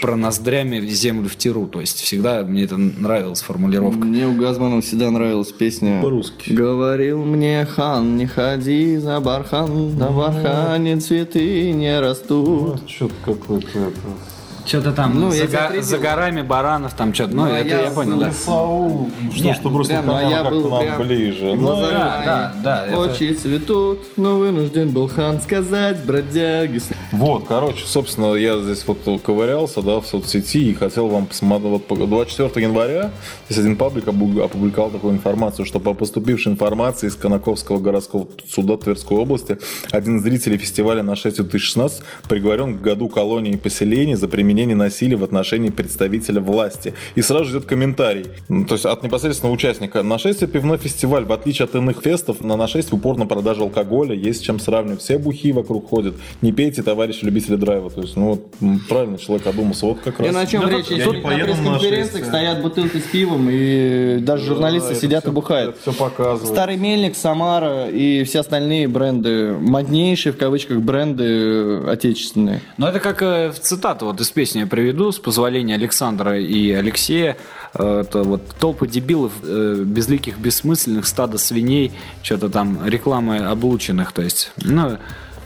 про 0.02 0.16
ноздрями 0.16 0.80
в 0.80 0.90
землю 0.90 1.28
в 1.30 1.36
тиру. 1.36 1.68
То 1.68 1.82
есть 1.82 2.00
всегда 2.00 2.44
мне 2.44 2.64
это 2.64 2.78
нравилась 2.78 3.42
формулировка. 3.42 4.06
Мне 4.06 4.28
у 4.28 4.34
Газманова 4.34 4.82
всегда 4.82 5.12
нравилась 5.12 5.52
песня 5.52 6.02
По-русски. 6.02 6.52
Говорил 6.52 7.26
мне 7.26 7.66
хан, 7.66 8.16
не 8.16 8.28
ходи 8.28 8.98
за 8.98 9.20
бархан 9.20 9.98
На 9.98 10.10
бархане 10.10 10.81
цветы 11.00 11.72
не 11.72 12.00
растут. 12.00 12.82
Что-то 12.90 13.14
какое-то 13.26 13.80
это... 13.80 14.41
Что-то 14.66 14.92
там 14.92 15.20
Ну, 15.20 15.32
за, 15.32 15.44
я 15.46 15.70
го- 15.70 15.82
за 15.82 15.98
горами 15.98 16.42
баранов, 16.42 16.94
там 16.94 17.14
что-то. 17.14 17.36
Ну, 17.36 17.46
Ну, 17.46 17.52
а 17.54 17.58
это 17.60 17.68
я 17.70 17.82
я, 17.86 17.92
понял, 17.92 18.18
да. 18.20 18.32
Саул, 18.32 19.10
что, 19.34 19.44
Нет, 19.44 19.58
что 19.58 19.70
просто 19.70 19.94
прям, 19.96 20.06
ну, 20.08 20.16
а 20.16 20.22
я 20.24 20.38
как-то 20.44 20.52
был 20.52 20.70
нам 20.70 20.80
прям 20.82 21.02
ближе. 21.02 21.56
Ну, 21.56 21.76
да, 21.82 22.22
да, 22.26 22.56
да, 22.64 22.86
это- 22.88 23.00
Очи 23.00 23.34
цветут, 23.34 24.00
но 24.18 24.38
вынужден 24.38 24.92
был 24.92 25.08
хан 25.08 25.42
сказать 25.42 26.06
Бродяги 26.06 26.80
Вот, 27.12 27.46
короче, 27.48 27.86
собственно, 27.86 28.36
я 28.36 28.60
здесь 28.62 28.84
вот 28.88 29.00
ковырялся, 29.24 29.82
да, 29.82 30.00
в 30.00 30.06
соцсети 30.06 30.70
и 30.70 30.74
хотел 30.74 31.08
вам 31.08 31.26
посмотреть, 31.26 31.70
вот 31.72 31.88
по- 31.88 31.96
24 31.96 32.66
января 32.66 33.12
здесь 33.50 33.60
один 33.60 33.76
паблик 33.76 34.08
опубликовал 34.08 34.90
такую 34.92 35.14
информацию, 35.14 35.66
что 35.66 35.80
по 35.80 35.94
поступившей 35.94 36.52
информации 36.52 37.08
из 37.08 37.16
Конаковского 37.16 37.80
городского 37.80 38.28
суда 38.50 38.78
Тверской 38.78 39.18
области 39.18 39.58
один 39.92 40.18
из 40.18 40.24
зрителей 40.24 40.58
фестиваля 40.58 41.04
на 41.04 41.16
6 41.16 41.38
2016 41.38 42.04
приговорен 42.30 42.78
к 42.78 42.82
году 42.82 43.10
колонии 43.10 43.54
и 43.54 43.58
поселений 43.58 44.16
за 44.16 44.28
применение 44.52 44.76
насилия 44.76 45.16
в 45.16 45.24
отношении 45.24 45.70
представителя 45.70 46.42
власти. 46.42 46.94
И 47.16 47.22
сразу 47.22 47.46
же 47.46 47.52
идет 47.52 47.66
комментарий, 47.66 48.26
ну, 48.50 48.66
то 48.66 48.74
есть 48.74 48.86
от 48.86 49.02
непосредственного 49.02 49.54
участника. 49.56 50.04
Нашествие 50.04 50.50
пивной 50.50 50.78
фестиваль, 50.78 51.24
в 51.24 51.32
отличие 51.32 51.66
от 51.66 51.76
иных 51.76 52.02
фестов, 52.02 52.42
на 52.42 52.58
нашествие 52.58 53.00
упор 53.00 53.18
на 53.18 53.26
продажу 53.26 53.64
алкоголя, 53.64 54.14
есть 54.14 54.42
с 54.42 54.44
чем 54.44 54.60
сравнивать. 54.60 55.00
Все 55.00 55.18
бухи 55.18 55.54
вокруг 55.54 55.88
ходят. 55.88 56.16
Не 56.42 56.52
пейте, 56.52 56.84
товарищи 56.84 57.24
любители 57.24 57.56
драйва. 57.56 57.90
То 57.90 58.02
есть, 58.02 58.18
ну 58.18 58.42
вот, 58.60 58.88
правильно 58.90 59.18
человек 59.18 59.48
одумался. 59.48 59.86
Вот 59.86 60.00
как 60.04 60.20
раз. 60.20 60.28
И 60.28 60.32
на 60.34 60.46
чем 60.46 60.64
Ну, 60.64 60.70
речь? 60.70 60.88
идет? 60.88 61.06
тут 61.06 61.16
на 61.16 61.22
поеду 61.22 61.48
на 61.48 61.54
пресс-конференциях 61.56 62.26
стоят 62.26 62.62
бутылки 62.62 62.98
с 62.98 63.04
пивом 63.04 63.48
И 63.50 64.18
даже 64.20 64.48
журналисты 64.48 64.96
сидят 64.96 65.26
и 65.28 65.32
бухают 65.32 65.78
Все 65.82 65.94
показывает. 65.94 66.52
Старый 66.52 66.76
Мельник, 66.76 67.16
Самара 67.16 67.88
и 67.88 68.26
все 68.26 68.42
остальные 68.42 68.90
бренды, 68.90 69.54
моднейшие 69.54 70.34
в 70.34 70.38
кавычках 70.38 70.80
бренды 70.80 71.24
э, 71.24 71.90
отечественные. 71.90 72.62
Ну, 72.78 72.88
это 72.88 73.00
как 73.00 73.22
э, 73.22 73.52
в 73.52 73.60
цитату 73.60 74.08
вот 74.08 74.20
из 74.20 74.30
песни 74.42 74.62
я 74.62 74.66
приведу, 74.66 75.12
с 75.12 75.20
позволения 75.20 75.76
Александра 75.76 76.40
и 76.40 76.72
Алексея. 76.72 77.38
Э, 77.76 78.02
Это 78.04 78.24
вот 78.24 78.42
толпы 78.60 78.88
дебилов, 78.88 79.34
э, 79.44 79.84
безликих, 79.86 80.40
бессмысленных, 80.40 81.06
стадо 81.06 81.38
свиней, 81.38 81.92
что-то 82.24 82.50
там, 82.50 82.80
рекламы 82.84 83.38
облученных, 83.38 84.12
то 84.14 84.24
есть, 84.24 84.52
ну, 84.58 84.98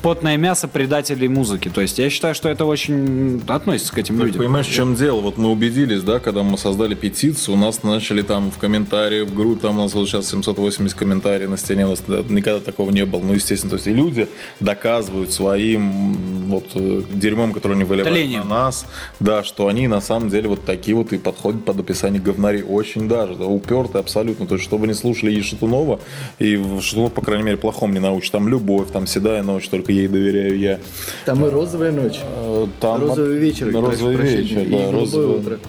потное 0.05 0.37
мясо 0.37 0.67
предателей 0.67 1.27
музыки. 1.27 1.67
То 1.67 1.81
есть 1.81 1.97
я 1.97 2.11
считаю, 2.11 2.35
что 2.35 2.47
это 2.47 2.65
очень 2.65 3.41
относится 3.47 3.91
к 3.91 3.97
этим 3.97 4.17
Так, 4.17 4.27
людям. 4.27 4.41
понимаешь, 4.43 4.67
в 4.67 4.71
чем 4.71 4.93
дело? 4.93 5.19
Вот 5.19 5.39
мы 5.39 5.49
убедились, 5.49 6.03
да, 6.03 6.19
когда 6.19 6.43
мы 6.43 6.59
создали 6.59 6.93
петицию, 6.93 7.55
у 7.55 7.57
нас 7.57 7.81
начали 7.81 8.21
там 8.21 8.51
в 8.51 8.59
комментарии, 8.59 9.21
в 9.21 9.33
группе, 9.33 9.61
там 9.61 9.79
у 9.79 9.81
нас 9.81 9.95
вот 9.95 10.07
сейчас 10.07 10.29
780 10.29 10.95
комментариев 10.95 11.49
на 11.49 11.57
стене, 11.57 11.87
у 11.87 11.89
нас 11.89 12.03
да, 12.07 12.21
никогда 12.29 12.59
такого 12.59 12.91
не 12.91 13.03
было. 13.03 13.19
Ну, 13.21 13.33
естественно, 13.33 13.71
то 13.71 13.77
есть 13.77 13.87
и 13.87 13.93
люди 13.93 14.27
доказывают 14.59 15.33
своим 15.33 16.13
вот 16.49 16.65
э, 16.75 17.01
дерьмом, 17.11 17.51
которое 17.51 17.73
они 17.73 17.83
выливают 17.83 18.13
Тлением. 18.13 18.47
на 18.47 18.65
нас, 18.65 18.85
да, 19.19 19.43
что 19.43 19.67
они 19.67 19.87
на 19.87 20.01
самом 20.01 20.29
деле 20.29 20.49
вот 20.49 20.65
такие 20.65 20.95
вот 20.95 21.13
и 21.13 21.17
подходят 21.17 21.65
под 21.65 21.79
описание 21.79 22.21
говнарей 22.21 22.61
очень 22.61 23.07
даже, 23.07 23.33
да, 23.33 23.45
упертые 23.45 24.01
абсолютно. 24.01 24.45
То 24.45 24.53
есть, 24.53 24.65
чтобы 24.65 24.85
не 24.85 24.93
слушали 24.93 25.33
и 25.33 25.41
Шатунова, 25.41 25.99
и 26.37 26.63
Шатунов, 26.79 27.11
по 27.13 27.21
крайней 27.21 27.43
мере, 27.43 27.57
плохом 27.57 27.91
не 27.91 27.99
научит. 27.99 28.31
Там 28.33 28.47
любовь, 28.47 28.91
там 28.93 29.07
седая 29.07 29.41
ночь, 29.41 29.67
только 29.67 29.94
ей 29.95 30.07
доверяю 30.07 30.57
я. 30.59 30.79
Там 31.25 31.45
и 31.45 31.49
розовая 31.49 31.91
ночь. 31.91 32.19
Э, 32.21 32.67
Там 32.79 33.01
Розовый 33.01 33.37
вечер. 33.37 33.71
Розовый 33.73 34.15
вечер, 34.15 34.59
и 34.61 34.69
да, 34.69 34.91
розовый. 34.91 35.37
утро. 35.37 35.59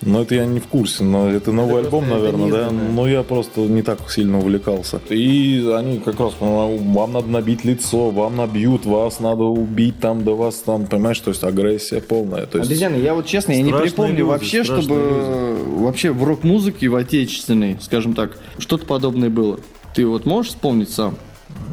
Ну, 0.00 0.22
это 0.22 0.36
я 0.36 0.46
не 0.46 0.60
в 0.60 0.68
курсе, 0.68 1.02
но 1.02 1.28
это 1.28 1.50
новый 1.50 1.80
Это 1.80 1.86
альбом, 1.86 2.08
наверное, 2.08 2.50
да. 2.50 2.70
Но 2.70 3.08
я 3.08 3.24
просто 3.24 3.62
не 3.62 3.82
так 3.82 3.98
сильно 4.10 4.38
увлекался. 4.38 5.00
И 5.10 5.68
они 5.74 5.98
как 5.98 6.20
раз, 6.20 6.34
ну, 6.40 6.76
вам 6.76 7.12
надо 7.12 7.26
набить 7.26 7.64
лицо, 7.64 8.10
вам 8.10 8.36
набьют, 8.36 8.86
вас 8.86 9.18
надо 9.18 9.42
убить 9.42 9.98
там, 9.98 10.24
да 10.24 10.32
вас 10.32 10.56
там, 10.56 10.86
понимаешь, 10.86 11.18
то 11.18 11.30
есть 11.30 11.42
агрессия 11.42 12.00
полная. 12.00 12.46
То 12.46 12.58
есть... 12.58 12.70
Обезьяны, 12.70 12.96
я 12.96 13.14
вот 13.14 13.26
честно, 13.26 13.52
я 13.52 13.62
не 13.62 13.72
припомню 13.72 14.12
люди, 14.12 14.22
вообще, 14.22 14.62
чтобы 14.62 14.94
э, 14.94 15.64
вообще 15.78 16.12
в 16.12 16.22
рок-музыке, 16.22 16.88
в 16.88 16.94
отечественной, 16.94 17.76
скажем 17.80 18.14
так, 18.14 18.38
что-то 18.58 18.86
подобное 18.86 19.30
было. 19.30 19.58
Ты 19.94 20.06
вот 20.06 20.26
можешь 20.26 20.52
вспомнить 20.52 20.90
сам? 20.90 21.16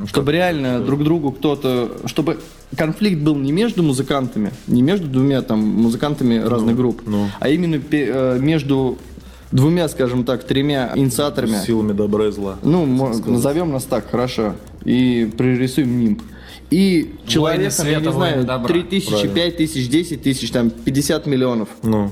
Чтобы 0.08 0.32
реально 0.32 0.80
друг 0.80 1.04
другу 1.04 1.32
кто-то... 1.32 1.98
Чтобы 2.06 2.40
конфликт 2.76 3.22
был 3.22 3.36
не 3.36 3.52
между 3.52 3.84
музыкантами, 3.84 4.52
не 4.68 4.82
между 4.82 5.08
двумя 5.08 5.42
там 5.42 5.60
музыкантами 5.60 6.38
разных 6.38 6.76
групп, 6.76 7.02
ну. 7.06 7.28
а 7.40 7.50
именно 7.50 7.82
э, 7.92 8.38
между 8.40 8.98
двумя, 9.52 9.88
скажем 9.88 10.26
так, 10.26 10.44
тремя 10.44 10.92
инициаторами. 10.96 11.58
Силами 11.66 11.94
добра 11.94 12.28
и 12.28 12.32
зла. 12.32 12.58
Ну, 12.64 12.86
назовем 13.26 13.72
нас 13.72 13.84
так, 13.84 14.10
хорошо. 14.10 14.56
И 14.84 15.32
пририсуем 15.38 16.00
нимб. 16.00 16.22
И 16.70 17.16
человеком, 17.28 17.66
я 17.66 17.72
света, 17.72 18.00
не 18.02 18.12
знаю, 18.12 18.36
воины 18.36 18.48
добра. 18.48 18.68
3 18.68 18.84
тысячи, 18.84 19.10
Правильно. 19.10 19.36
5 19.36 19.58
тысяч, 19.58 19.90
10 19.90 20.24
тысяч, 20.24 20.52
там, 20.52 20.70
50 20.70 21.26
миллионов. 21.28 21.70
Ну, 21.84 22.12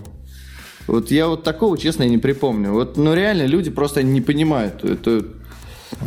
Вот 0.88 1.12
я 1.12 1.28
вот 1.28 1.44
такого, 1.44 1.78
честно, 1.78 2.04
я 2.04 2.10
не 2.10 2.20
припомню. 2.20 2.72
Вот, 2.72 2.98
ну 2.98 3.14
реально, 3.14 3.46
люди 3.46 3.72
просто 3.72 4.04
не 4.04 4.22
понимают. 4.22 4.84
Это 4.84 5.26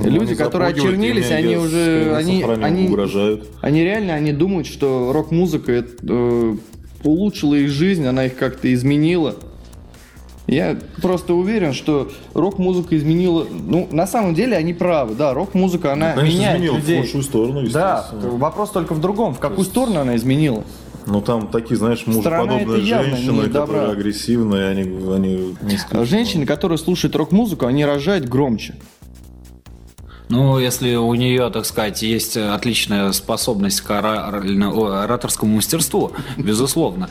люди, 0.02 0.28
они 0.30 0.34
которые 0.34 0.70
очернились, 0.70 1.30
они 1.30 1.56
уже, 1.56 2.14
они, 2.16 2.42
они, 2.42 2.88
угрожают. 2.88 3.48
они 3.60 3.82
реально, 3.82 4.14
они 4.14 4.32
думают, 4.32 4.66
что 4.66 5.12
рок-музыка 5.12 5.72
это, 5.72 5.92
э, 6.02 6.56
улучшила 7.04 7.54
их 7.54 7.70
жизнь, 7.70 8.06
она 8.06 8.26
их 8.26 8.36
как-то 8.36 8.72
изменила. 8.72 9.36
Я 10.46 10.78
просто 11.02 11.34
уверен, 11.34 11.72
что 11.72 12.10
рок-музыка 12.32 12.96
изменила. 12.96 13.46
Ну, 13.50 13.88
на 13.90 14.06
самом 14.06 14.34
деле 14.34 14.56
они 14.56 14.74
правы, 14.74 15.14
да, 15.16 15.34
рок-музыка 15.34 15.92
она 15.92 16.12
конечно, 16.12 16.36
меняет 16.36 16.56
изменил 16.56 16.74
в 16.74 16.78
людей. 16.78 17.00
лучшую 17.00 17.22
сторону, 17.24 17.68
Да, 17.68 18.08
вопрос 18.12 18.70
только 18.70 18.94
в 18.94 19.00
другом. 19.00 19.34
В 19.34 19.40
какую 19.40 19.64
сторону 19.64 20.00
она 20.00 20.14
изменила? 20.14 20.62
Ну, 21.06 21.20
там 21.20 21.46
такие, 21.48 21.76
знаешь, 21.76 22.04
мужеподобные 22.06 22.80
женщины, 22.80 23.42
добра. 23.46 23.60
которые 23.60 23.92
агрессивные, 23.92 24.68
они, 24.68 24.82
они 24.82 25.56
не 25.62 25.76
исключительно. 25.76 26.04
Женщины, 26.04 26.46
которые 26.46 26.78
слушают 26.78 27.14
рок-музыку, 27.14 27.66
они 27.66 27.84
рожают 27.84 28.28
громче. 28.28 28.74
Ну, 30.28 30.58
если 30.58 30.96
у 30.96 31.14
нее, 31.14 31.50
так 31.50 31.64
сказать, 31.66 32.02
есть 32.02 32.36
отличная 32.36 33.12
способность 33.12 33.80
к 33.80 33.90
ораторскому 33.90 35.56
мастерству, 35.56 36.12
безусловно. 36.36 37.08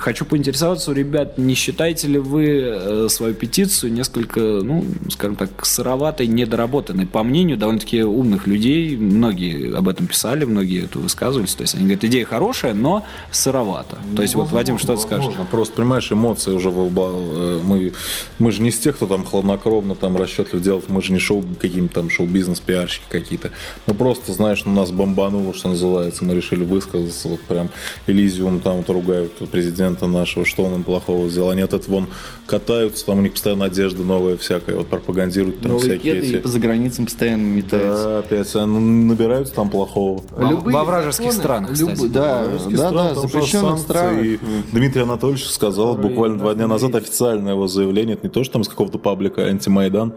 Хочу 0.00 0.24
поинтересоваться 0.24 0.92
ребят, 0.92 1.36
не 1.36 1.54
считаете 1.54 2.08
ли 2.08 2.18
вы 2.18 2.46
э, 2.48 3.08
свою 3.10 3.34
петицию 3.34 3.92
несколько, 3.92 4.40
ну, 4.40 4.84
скажем 5.10 5.36
так, 5.36 5.66
сыроватой, 5.66 6.26
недоработанной? 6.26 7.06
По 7.06 7.22
мнению 7.22 7.58
довольно-таки 7.58 8.02
умных 8.02 8.46
людей, 8.46 8.96
многие 8.96 9.76
об 9.76 9.88
этом 9.88 10.06
писали, 10.06 10.46
многие 10.46 10.84
это 10.84 10.98
высказывались. 10.98 11.54
То 11.54 11.62
есть 11.62 11.74
они 11.74 11.84
говорят, 11.84 12.04
идея 12.04 12.24
хорошая, 12.24 12.72
но 12.72 13.04
сыровата. 13.32 13.98
То 14.14 14.22
есть 14.22 14.34
вот, 14.34 14.50
Вадим, 14.50 14.78
что 14.78 14.96
ты 14.96 15.02
скажешь? 15.02 15.34
Просто, 15.50 15.76
понимаешь, 15.76 16.10
эмоции 16.10 16.52
уже 16.52 16.70
э, 16.70 17.60
мы, 17.62 17.92
мы 18.38 18.50
же 18.50 18.62
не 18.62 18.70
из 18.70 18.78
тех, 18.78 18.96
кто 18.96 19.06
там 19.06 19.26
хладнокровно, 19.26 19.94
там 19.94 20.16
расчетлив 20.16 20.62
делает, 20.62 20.88
мы 20.88 21.02
же 21.02 21.12
не 21.12 21.18
шоу, 21.18 21.44
какие-то 21.60 21.92
там 21.92 22.08
шоу-бизнес, 22.08 22.45
пиарщики 22.54 23.04
какие-то. 23.08 23.50
Мы 23.86 23.94
просто, 23.94 24.32
знаешь, 24.32 24.64
ну, 24.64 24.72
нас 24.72 24.90
бомбануло, 24.90 25.54
что 25.54 25.68
называется, 25.68 26.24
мы 26.24 26.34
решили 26.34 26.64
высказаться, 26.64 27.28
вот 27.28 27.40
прям 27.40 27.70
Элизиум 28.06 28.60
там 28.60 28.78
вот 28.78 28.88
ругают 28.90 29.32
президента 29.50 30.06
нашего, 30.06 30.44
что 30.44 30.64
он 30.64 30.74
им 30.74 30.84
плохого 30.84 31.28
сделал. 31.28 31.50
Они 31.50 31.62
от 31.62 31.74
этого 31.74 31.94
вон 31.94 32.08
катаются, 32.46 33.04
там 33.06 33.18
у 33.18 33.22
них 33.22 33.32
постоянно 33.32 33.64
одежда 33.66 34.02
новая 34.02 34.36
всякая, 34.36 34.76
вот 34.76 34.88
пропагандируют 34.88 35.60
там 35.60 35.72
Новые 35.72 35.94
всякие 35.94 36.14
кеды 36.14 36.26
и 36.26 36.30
эти... 36.30 36.42
по 36.42 36.48
заграницам 36.48 37.06
постоянно 37.06 37.46
метаются. 37.46 38.04
Да, 38.04 38.18
опять, 38.18 38.54
ну, 38.54 38.80
набираются 38.80 39.54
там 39.54 39.70
плохого. 39.70 40.22
Во- 40.30 40.56
во 40.56 40.84
вражеских 40.84 41.32
странах, 41.32 41.72
кстати. 41.72 42.06
Да, 42.08 42.46
Русских 42.50 42.76
да, 42.76 42.88
стран, 42.88 43.14
да, 43.14 43.20
запрещенных 43.20 43.78
странах. 43.78 44.24
И 44.24 44.38
Дмитрий 44.72 45.02
Анатольевич 45.02 45.46
сказал 45.46 45.96
буквально 45.96 46.38
два 46.38 46.54
дня 46.54 46.66
назад 46.66 46.94
официальное 46.94 47.52
его 47.52 47.66
заявление. 47.66 48.14
Это 48.14 48.26
не 48.26 48.32
то, 48.32 48.44
что 48.44 48.54
там 48.54 48.62
из 48.62 48.68
какого-то 48.68 48.98
паблика 48.98 49.42
антимайдан, 49.42 50.14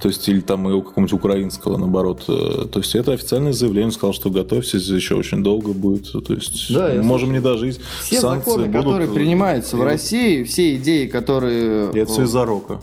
то 0.00 0.08
есть 0.08 0.28
или 0.28 0.40
там 0.40 0.68
его 0.68 0.82
какого-нибудь 0.82 1.12
украинского, 1.12 1.71
наоборот. 1.78 2.24
Э, 2.28 2.66
То 2.70 2.78
есть 2.80 2.94
это 2.94 3.12
официальное 3.12 3.52
заявление. 3.52 3.86
Он 3.86 3.92
сказал, 3.92 4.12
что 4.14 4.30
готовьтесь, 4.30 4.84
еще 4.88 5.14
очень 5.14 5.42
долго 5.42 5.72
будет. 5.72 6.10
То 6.12 6.32
есть 6.34 6.72
Да, 6.72 6.92
можем 7.02 7.32
не 7.32 7.40
дожить. 7.40 7.80
Все 8.02 8.20
Санкции 8.20 8.50
законы, 8.50 8.66
будут. 8.68 8.78
которые 8.84 9.08
принимаются 9.08 9.76
в 9.76 9.82
России, 9.84 10.44
все 10.44 10.76
идеи, 10.76 11.06
которые... 11.06 11.90
И 11.92 11.98
это 11.98 12.12
все 12.12 12.22
из-за 12.24 12.44
рока. 12.44 12.80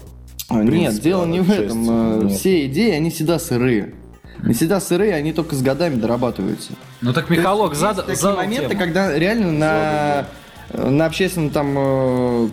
В 0.49 0.55
Нет, 0.55 0.67
принципе, 0.67 1.03
дело 1.03 1.25
не 1.25 1.41
в 1.41 1.51
этом. 1.51 1.89
Э, 1.89 2.23
Нет. 2.23 2.37
Все 2.39 2.65
идеи, 2.65 2.91
они 2.91 3.09
всегда 3.11 3.37
сырые. 3.39 3.93
Они 4.41 4.53
всегда 4.53 4.79
сырые, 4.79 5.13
они 5.15 5.33
только 5.33 5.55
с 5.55 5.61
годами 5.61 5.95
дорабатываются. 5.95 6.71
Ну 7.01 7.11
так 7.13 7.29
Михалок 7.29 7.71
Есть 7.71 7.81
зада- 7.81 8.01
такие 8.03 8.15
задал 8.15 8.37
моменты, 8.37 8.69
тему. 8.69 8.79
когда 8.79 9.17
реально 9.19 9.51
на, 9.51 10.27
на 10.89 11.05
общественном 11.05 11.49
там 11.49 11.75
э, 11.77 12.47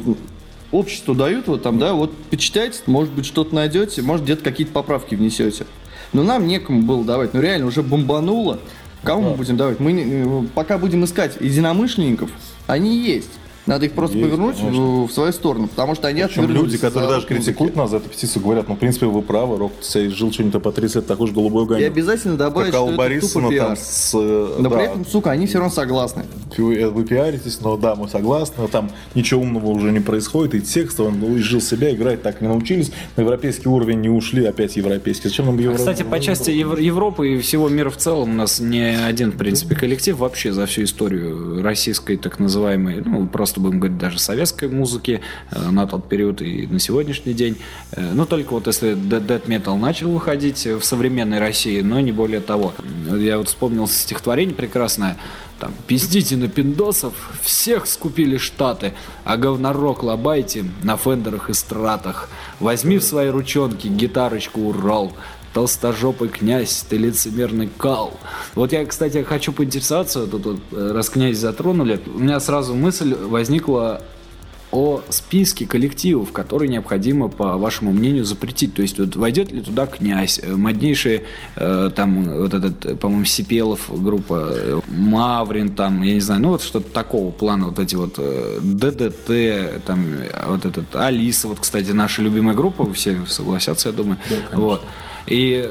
обществу 0.73 1.15
дают, 1.15 1.47
вот 1.47 1.63
там, 1.63 1.79
да, 1.79 1.95
вот 1.95 2.13
почитайте, 2.31 2.81
может 2.87 3.13
быть, 3.15 3.25
что-то 3.25 3.55
найдете, 3.55 4.03
может, 4.03 4.25
где-то 4.25 4.43
какие-то 4.43 4.73
поправки 4.73 5.15
внесете. 5.15 5.65
Но 6.13 6.23
нам 6.23 6.47
некому 6.47 6.83
было 6.83 7.05
давать. 7.05 7.35
Ну, 7.35 7.41
реально, 7.41 7.67
уже 7.67 7.83
бомбануло. 7.83 8.59
Кому 9.03 9.31
мы 9.31 9.37
будем 9.37 9.57
давать? 9.57 9.79
Мы 9.81 9.93
э, 9.93 10.47
пока 10.55 10.79
будем 10.79 11.05
искать 11.05 11.37
единомышленников, 11.41 12.31
они 12.67 12.99
есть. 12.99 13.31
Надо 13.67 13.87
их 13.87 13.93
просто 13.93 14.17
Есть, 14.17 14.31
повернуть 14.31 14.57
конечно. 14.59 15.05
в, 15.07 15.11
свою 15.11 15.33
сторону, 15.33 15.67
потому 15.67 15.95
что 15.95 16.07
они 16.09 16.23
Причем 16.23 16.49
люди, 16.49 16.79
которые 16.79 17.09
даже 17.11 17.27
критикуют 17.27 17.75
нас 17.77 17.91
за 17.91 17.97
эту 17.97 18.09
петицию, 18.09 18.43
говорят, 18.43 18.69
ну, 18.69 18.75
в 18.77 18.79
принципе, 18.79 19.07
вы 19.07 19.23
правы, 19.23 19.59
рок 19.59 19.73
жил 19.93 20.33
что-нибудь 20.33 20.63
по 20.63 20.71
30 20.73 20.97
лет, 20.97 21.07
такой 21.07 21.27
же 21.27 21.33
голубой 21.33 21.63
И 21.63 21.67
огонек. 21.67 21.93
обязательно 21.93 22.37
добавить, 22.37 22.73
что 22.73 22.87
это 22.89 22.97
Борисовна 22.97 23.49
тупо 23.49 23.53
пиар. 23.53 23.67
там 23.69 23.77
с... 23.77 24.11
э, 24.15 24.55
Но 24.59 24.69
да, 24.71 24.77
при 24.77 24.85
этом, 24.87 25.07
сука, 25.07 25.31
они 25.33 25.47
все 25.47 25.59
равно 25.59 25.73
согласны. 25.73 26.25
Вы 26.57 26.89
вы 26.91 27.05
пиаритесь, 27.05 27.61
но 27.61 27.77
да, 27.77 27.95
мы 27.97 28.09
согласны, 28.09 28.55
но 28.59 28.69
там 28.69 28.91
ничего 29.15 29.41
умного 29.43 29.67
уже 29.67 29.91
не 29.91 30.01
происходит, 30.01 30.55
и 30.55 30.61
текст, 30.61 31.01
он 31.01 31.17
изжил 31.39 31.61
себя, 31.61 31.93
играть 31.95 32.23
так 32.23 32.41
не 32.41 32.49
научились, 32.49 32.93
на 33.17 33.23
европейский 33.23 33.69
уровень 33.69 34.01
не 34.01 34.09
ушли, 34.09 34.45
опять 34.45 34.77
европейский. 34.77 35.29
Зачем 35.29 35.47
нам 35.47 35.59
Евро... 35.59 35.77
Кстати, 35.77 36.03
по 36.05 36.21
части 36.21 36.51
Ев- 36.51 36.79
Европы 36.79 37.35
и 37.35 37.39
всего 37.41 37.69
мира 37.69 37.91
в 37.91 37.97
целом 37.97 38.31
у 38.31 38.35
нас 38.35 38.61
не 38.61 38.97
один, 38.97 39.33
в 39.33 39.37
принципе, 39.37 39.75
коллектив 39.75 40.17
вообще 40.17 40.53
за 40.53 40.67
всю 40.67 40.85
историю 40.85 41.63
российской, 41.63 42.17
так 42.17 42.39
называемой, 42.39 43.03
ну, 43.05 43.27
просто 43.27 43.56
будем 43.61 43.81
говорить, 43.81 43.99
даже 43.99 44.19
советской 44.19 44.69
музыки 44.69 45.21
э, 45.51 45.71
на 45.71 45.87
тот 45.87 46.09
период 46.09 46.43
и 46.43 46.67
на 46.67 46.79
сегодняшний 46.79 47.35
день. 47.35 47.57
Э, 47.93 48.13
Ну, 48.13 48.27
только 48.27 48.53
вот 48.53 48.67
если 48.67 48.95
Dead 48.95 49.47
Metal 49.47 49.77
начал 49.77 50.11
выходить 50.11 50.67
в 50.67 50.83
современной 50.83 51.39
России, 51.39 51.81
но 51.81 52.01
не 52.01 52.13
более 52.13 52.41
того. 52.41 52.73
Я 53.17 53.39
вот 53.39 53.49
вспомнил 53.49 53.89
стихотворение 53.89 54.55
прекрасное, 54.55 55.17
там, 55.59 55.73
пиздите 55.87 56.37
на 56.37 56.49
пиндосов, 56.49 57.15
всех 57.43 57.87
скупили 57.87 58.37
штаты, 58.37 58.93
а 59.25 59.37
говнорок 59.37 60.03
лобайте 60.03 60.65
на 60.83 60.97
фендерах 60.97 61.49
и 61.49 61.55
стратах. 61.55 62.29
Возьми 62.61 62.99
в 62.99 63.03
свои 63.05 63.29
ручонки 63.29 63.87
гитарочку 63.89 64.61
Урал, 64.61 65.13
толстожопый 65.57 66.29
князь, 66.29 66.85
ты 66.87 66.99
лицемерный 66.99 67.71
кал. 67.79 68.13
Вот 68.55 68.73
я, 68.73 68.85
кстати, 68.85 69.23
хочу 69.23 69.55
поинтересоваться, 69.55 70.27
тут 70.27 70.45
вот, 70.45 70.61
э, 70.71 70.93
раз 70.93 71.09
князь 71.09 71.39
затронули, 71.39 71.99
у 72.15 72.19
меня 72.19 72.41
сразу 72.41 72.75
мысль 72.75 73.15
возникла 73.15 74.03
о 74.71 75.01
списке 75.09 75.65
коллективов, 75.65 76.33
которые 76.33 76.69
необходимо, 76.69 77.29
по 77.29 77.57
вашему 77.57 77.93
мнению, 77.93 78.27
запретить. 78.27 78.75
То 78.75 78.83
есть, 78.83 78.99
вот 78.99 79.17
войдет 79.17 79.51
ли 79.51 79.63
туда 79.63 79.87
князь, 79.87 80.39
э, 80.43 80.55
моднейший, 80.55 81.23
э, 81.55 81.91
там, 81.97 82.25
вот 82.25 82.53
этот, 82.53 83.01
по-моему, 83.01 83.25
Сипелов 83.25 83.89
группа, 83.91 84.51
э, 84.51 84.81
Маврин, 84.89 85.71
там, 85.71 86.03
я 86.03 86.13
не 86.13 86.21
знаю, 86.21 86.43
ну, 86.43 86.49
вот 86.51 86.63
что-то 86.63 86.91
такого 86.91 87.31
плана, 87.31 87.69
вот 87.69 87.79
эти 87.79 87.95
вот 87.95 88.17
э, 88.19 88.59
ДДТ, 88.61 89.83
там, 89.87 90.05
вот 90.49 90.67
этот 90.67 90.95
Алиса, 90.95 91.49
вот, 91.49 91.61
кстати, 91.61 91.93
наша 91.93 92.21
любимая 92.21 92.55
группа, 92.55 92.93
все 92.93 93.25
согласятся, 93.27 93.89
я 93.89 93.95
думаю. 93.95 94.19
вот. 94.53 94.83
И 95.27 95.69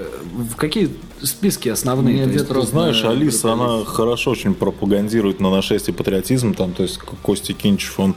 в 0.52 0.56
какие 0.56 0.90
списки 1.22 1.70
основные? 1.70 2.16
Нет, 2.26 2.34
есть- 2.34 2.48
Просто 2.48 2.72
знаешь, 2.72 3.02
на 3.04 3.12
Алиса, 3.12 3.54
она 3.54 3.84
хорошо 3.86 4.32
очень 4.32 4.54
пропагандирует 4.54 5.40
на 5.40 5.50
нашествие 5.50 5.96
патриотизм, 5.96 6.54
там, 6.54 6.74
то 6.74 6.84
есть 6.84 6.98
Костя 6.98 7.54
Кинчев, 7.54 8.00
он 8.00 8.12
э, 8.12 8.16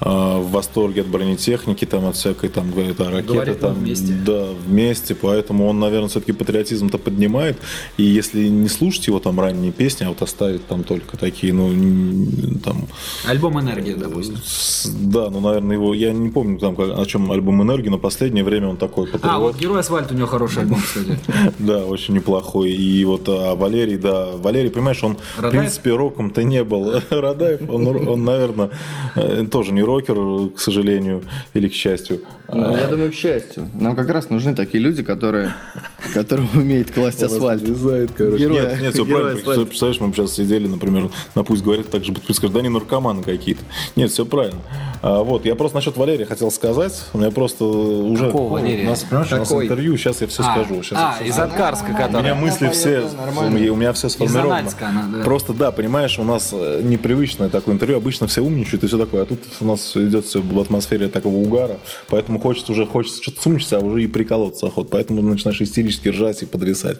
в 0.00 0.50
восторге 0.50 1.00
от 1.02 1.06
бронетехники, 1.08 1.84
там, 1.84 2.06
от 2.06 2.16
всякой, 2.16 2.48
там, 2.48 2.70
говорит, 2.70 3.00
а 3.00 3.10
ракеты, 3.10 3.32
Говорит, 3.34 3.60
там, 3.60 3.74
вместе. 3.74 4.12
да, 4.26 4.46
вместе, 4.66 5.14
поэтому 5.14 5.66
он, 5.68 5.78
наверное, 5.80 6.08
все-таки 6.08 6.32
патриотизм-то 6.32 6.98
поднимает, 6.98 7.58
и 7.96 8.02
если 8.02 8.48
не 8.48 8.68
слушать 8.68 9.06
его 9.06 9.18
там 9.20 9.40
ранние 9.40 9.72
песни, 9.72 10.04
а 10.04 10.08
вот 10.08 10.20
оставить 10.22 10.66
там 10.66 10.84
только 10.84 11.16
такие, 11.16 11.52
ну, 11.54 11.68
там, 12.64 12.86
Альбом 13.26 13.60
«Энергия», 13.60 13.96
допустим. 13.96 14.36
да, 15.10 15.30
ну, 15.30 15.40
наверное, 15.40 15.76
его, 15.76 15.94
я 15.94 16.12
не 16.12 16.28
помню, 16.30 16.58
там, 16.58 16.76
о 16.78 17.04
чем 17.06 17.30
альбом 17.32 17.62
«Энергия», 17.62 17.90
но 17.90 17.98
последнее 17.98 18.44
время 18.44 18.68
он 18.68 18.76
такой 18.76 19.08
А, 19.08 19.12
патриот. 19.12 19.40
вот 19.40 19.56
«Герой 19.56 19.80
асфальт» 19.80 20.10
у 20.10 20.14
него 20.14 20.26
хороший 20.26 20.62
альбом, 20.62 20.80
кстати. 20.82 21.18
Да, 21.58 21.84
очень 21.86 22.14
неплохой. 22.14 22.72
И 22.72 23.04
вот 23.04 23.28
а, 23.28 23.54
Валерий, 23.54 23.96
да, 23.96 24.30
Валерий, 24.36 24.70
понимаешь, 24.70 25.02
он, 25.04 25.16
в 25.38 25.50
принципе, 25.50 25.90
роком-то 25.94 26.42
не 26.42 26.64
был. 26.64 27.00
Радаев, 27.10 27.60
он, 27.70 27.86
он, 27.86 28.24
наверное, 28.24 28.70
э, 29.14 29.46
тоже 29.50 29.72
не 29.72 29.82
рокер, 29.84 30.50
к 30.54 30.60
сожалению, 30.60 31.22
или 31.54 31.68
к 31.68 31.72
счастью. 31.74 32.20
Ну, 32.52 32.76
я 32.76 32.86
думаю, 32.88 33.10
к 33.10 33.14
счастью. 33.14 33.68
Нам 33.74 33.96
как 33.96 34.08
раз 34.10 34.28
нужны 34.30 34.54
такие 34.54 34.82
люди, 34.82 35.02
которые, 35.02 35.54
которые 36.14 36.48
умеют 36.54 36.90
класть 36.90 37.22
асфальт. 37.22 37.62
Влезает, 37.62 38.10
короче. 38.16 38.44
Героя- 38.44 38.70
нет, 38.72 38.82
нет, 38.82 38.94
все 38.94 39.04
правильно. 39.06 39.32
асфальта. 39.32 39.64
Представляешь, 39.66 40.00
мы 40.00 40.08
бы 40.08 40.14
сейчас 40.14 40.32
сидели, 40.34 40.66
например, 40.66 41.10
на 41.34 41.44
пусть 41.44 41.62
говорят, 41.64 41.88
так 41.90 42.04
же 42.04 42.12
сказать, 42.30 42.52
да 42.52 42.60
они 42.60 42.68
наркоманы 42.68 43.22
какие-то. 43.22 43.62
Нет, 43.96 44.10
все 44.10 44.26
правильно. 44.26 44.60
А, 45.02 45.22
вот, 45.22 45.44
я 45.44 45.54
просто 45.54 45.76
насчет 45.76 45.96
Валерия 45.96 46.26
хотел 46.26 46.50
сказать. 46.50 47.04
У 47.12 47.18
меня 47.18 47.30
просто 47.30 47.64
уже... 47.64 48.26
Какого 48.26 48.52
Валерия? 48.54 48.86
У 48.86 48.90
нас, 48.90 49.02
понимаешь, 49.02 49.32
у 49.32 49.36
нас 49.36 49.52
интервью, 49.52 49.96
сейчас 49.96 50.20
я 50.20 50.26
все 50.26 50.42
А, 50.42 50.52
скажу. 50.52 50.82
Сейчас 50.82 50.98
а, 50.98 51.24
из 51.24 51.34
скажу. 51.34 51.50
Аткарска, 51.52 51.86
У 51.86 51.88
меня 51.92 52.06
который. 52.06 52.34
мысли 52.34 52.68
все, 52.70 53.08
нормально. 53.16 53.72
у 53.72 53.76
меня 53.76 53.92
все 53.92 54.08
сформировано. 54.08 54.62
Нальска 54.62 54.88
она, 54.88 55.08
да. 55.12 55.24
Просто 55.24 55.52
да, 55.52 55.72
понимаешь, 55.72 56.18
у 56.18 56.24
нас 56.24 56.50
э, 56.52 56.80
непривычное 56.84 57.48
такое 57.48 57.74
интервью, 57.74 57.96
обычно 57.98 58.26
все 58.26 58.40
умничают 58.42 58.84
и 58.84 58.86
все 58.86 58.98
такое, 58.98 59.22
а 59.22 59.26
тут 59.26 59.40
у 59.60 59.64
нас 59.66 59.73
идет 59.96 60.24
все 60.26 60.40
в 60.40 60.60
атмосфере 60.60 61.08
такого 61.08 61.36
угара, 61.36 61.78
поэтому 62.08 62.38
хочется 62.40 62.72
уже 62.72 62.86
хочется 62.86 63.22
что-то 63.22 63.42
сумничаться, 63.42 63.78
а 63.78 63.80
уже 63.80 64.02
и 64.02 64.06
приколоться 64.06 64.66
охот, 64.66 64.90
поэтому 64.90 65.22
начинаешь 65.22 65.60
истерически 65.60 66.08
ржать 66.08 66.42
и 66.42 66.46
подрисать. 66.46 66.98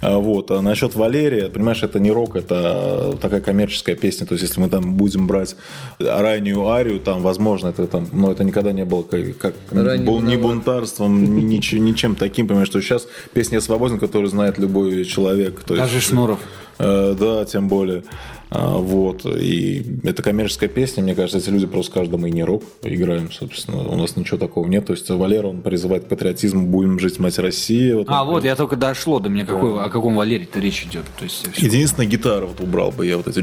А, 0.00 0.18
Вот. 0.18 0.50
А 0.50 0.60
насчет 0.62 0.94
Валерия, 0.94 1.48
понимаешь, 1.48 1.82
это 1.82 1.98
не 2.00 2.10
рок, 2.10 2.36
это 2.36 3.16
такая 3.20 3.40
коммерческая 3.40 3.96
песня, 3.96 4.26
то 4.26 4.34
есть 4.34 4.42
если 4.48 4.60
мы 4.60 4.68
там 4.68 4.94
будем 4.94 5.26
брать 5.26 5.56
раннюю 5.98 6.66
арию, 6.68 7.00
там, 7.00 7.22
возможно, 7.22 7.68
это 7.68 7.86
там, 7.86 8.08
но 8.12 8.32
это 8.32 8.44
никогда 8.44 8.72
не 8.72 8.84
было 8.84 9.02
как, 9.02 9.36
как 9.38 9.54
бу- 9.72 10.18
виноват. 10.20 10.40
бунтарством, 10.40 11.36
ни, 11.36 11.58
нич- 11.58 11.78
ничем 11.78 12.14
таким, 12.14 12.46
понимаешь, 12.46 12.68
что 12.68 12.80
сейчас 12.80 13.06
песня 13.32 13.60
«Свободен», 13.60 13.98
которую 13.98 14.28
знает 14.28 14.58
любой 14.58 15.04
человек. 15.04 15.60
Даже 15.66 15.96
есть, 15.96 16.08
Шнуров. 16.08 16.38
Э, 16.78 17.14
да, 17.18 17.44
тем 17.44 17.68
более. 17.68 18.04
А, 18.52 18.78
вот. 18.78 19.24
И 19.26 19.84
это 20.02 20.22
коммерческая 20.24 20.68
песня. 20.68 21.02
Мне 21.04 21.14
кажется, 21.14 21.38
эти 21.38 21.50
люди 21.50 21.66
просто 21.66 21.92
каждому 21.92 22.26
и 22.26 22.30
не 22.32 22.42
рок 22.42 22.64
играем, 22.82 23.30
собственно. 23.30 23.78
У 23.88 23.96
нас 23.96 24.16
ничего 24.16 24.38
такого 24.38 24.66
нет. 24.66 24.86
То 24.86 24.92
есть 24.92 25.08
Валера, 25.08 25.46
он 25.46 25.62
призывает 25.62 26.04
к 26.04 26.08
патриотизму, 26.08 26.66
будем 26.66 26.98
жить, 26.98 27.18
мать 27.20 27.38
России. 27.38 27.92
Вот 27.92 28.06
А, 28.08 28.24
он 28.24 28.30
вот, 28.30 28.44
я 28.44 28.56
только 28.56 28.74
дошло 28.74 29.20
до 29.20 29.28
меня, 29.28 29.44
какой, 29.46 29.80
о 29.80 29.88
каком 29.88 30.16
Валерии-то 30.16 30.58
речь 30.58 30.84
идет. 30.84 31.04
То 31.16 31.24
есть, 31.24 31.46
всё. 31.52 31.66
Единственная 31.66 32.08
гитара 32.08 32.46
вот 32.46 32.60
убрал 32.60 32.90
бы 32.90 33.06
я 33.06 33.16
вот 33.18 33.28
эти 33.28 33.40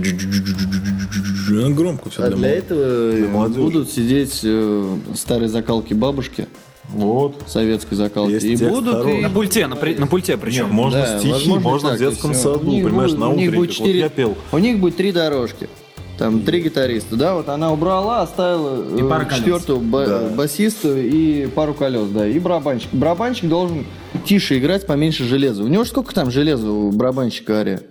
громко 1.74 2.10
все 2.10 2.24
А 2.24 2.30
для 2.30 2.49
этого 2.49 3.14
молодежи. 3.30 3.62
будут 3.62 3.89
сидеть 3.89 4.41
э, 4.43 4.97
старые 5.16 5.47
закалки 5.49 5.93
бабушки 5.93 6.47
Вот. 6.89 7.35
советской 7.47 7.95
закалки. 7.95 8.31
Есть 8.31 8.45
и 8.45 8.55
будут 8.65 9.05
и 9.07 9.21
на 9.21 9.29
пульте, 9.29 9.67
на, 9.67 9.75
при- 9.75 9.95
на 9.95 10.07
пульте 10.07 10.33
Нет, 10.33 10.41
причем. 10.41 10.69
можно 10.69 11.01
Да, 11.01 11.19
стихи, 11.19 11.31
возможно, 11.33 11.69
можно 11.69 11.89
так, 11.89 11.97
в 11.97 12.01
детском 12.01 12.33
саду, 12.33 12.69
У 12.69 12.71
них 12.71 12.83
понимаешь, 12.85 13.11
будет- 13.11 13.19
на 13.19 13.29
у 13.29 13.35
них 13.35 13.49
будет 13.51 13.69
утренниках. 13.71 13.77
Вот 13.79 13.85
четыре- 13.85 13.99
я 13.99 14.09
пел. 14.09 14.38
У 14.51 14.57
них 14.57 14.79
будет 14.79 14.95
три 14.95 15.11
дорожки. 15.11 15.69
Там 16.17 16.39
три 16.41 16.61
гитариста, 16.61 17.15
да, 17.15 17.35
вот 17.35 17.47
она 17.49 17.71
убрала, 17.71 18.21
оставила 18.23 18.97
И 18.97 19.03
э, 19.03 19.07
пара 19.07 19.25
колес. 19.25 19.38
четвертую 19.39 19.79
ба- 19.81 20.05
Да. 20.07 20.29
басисту 20.35 20.97
и 20.97 21.45
пару 21.45 21.75
колес, 21.75 22.07
да, 22.09 22.27
и 22.27 22.39
барабанщик. 22.39 22.89
Барабанщик 22.91 23.47
должен 23.49 23.85
тише 24.25 24.57
играть, 24.57 24.88
поменьше 24.88 25.25
железа. 25.25 25.63
У 25.63 25.67
него 25.67 25.83
же 25.83 25.91
сколько 25.91 26.15
там 26.15 26.31
железа 26.31 26.71
у 26.71 26.91
барабанщика 26.91 27.59
Ария? 27.59 27.81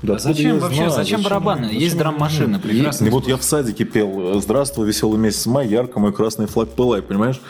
Да 0.00 0.14
А 0.16 0.18
зачем 0.18 0.58
вообще, 0.58 0.76
знаю, 0.78 0.90
зачем 0.92 1.22
барабаны? 1.22 1.64
зачем 1.66 1.78
Есть 1.80 1.96
драм-машина, 1.96 2.58
прекрасно. 2.58 3.06
И 3.06 3.10
вот 3.10 3.28
я 3.28 3.36
в 3.36 3.44
садике 3.44 3.84
пел 3.84 4.40
«Здравствуй, 4.40 4.84
веселый 4.86 5.16
месяц 5.18 5.46
май, 5.46 5.68
ярко 5.68 6.00
мой 6.00 6.12
красный 6.12 6.46
флаг 6.46 6.70
пылай», 6.70 7.02
понимаешь? 7.02 7.40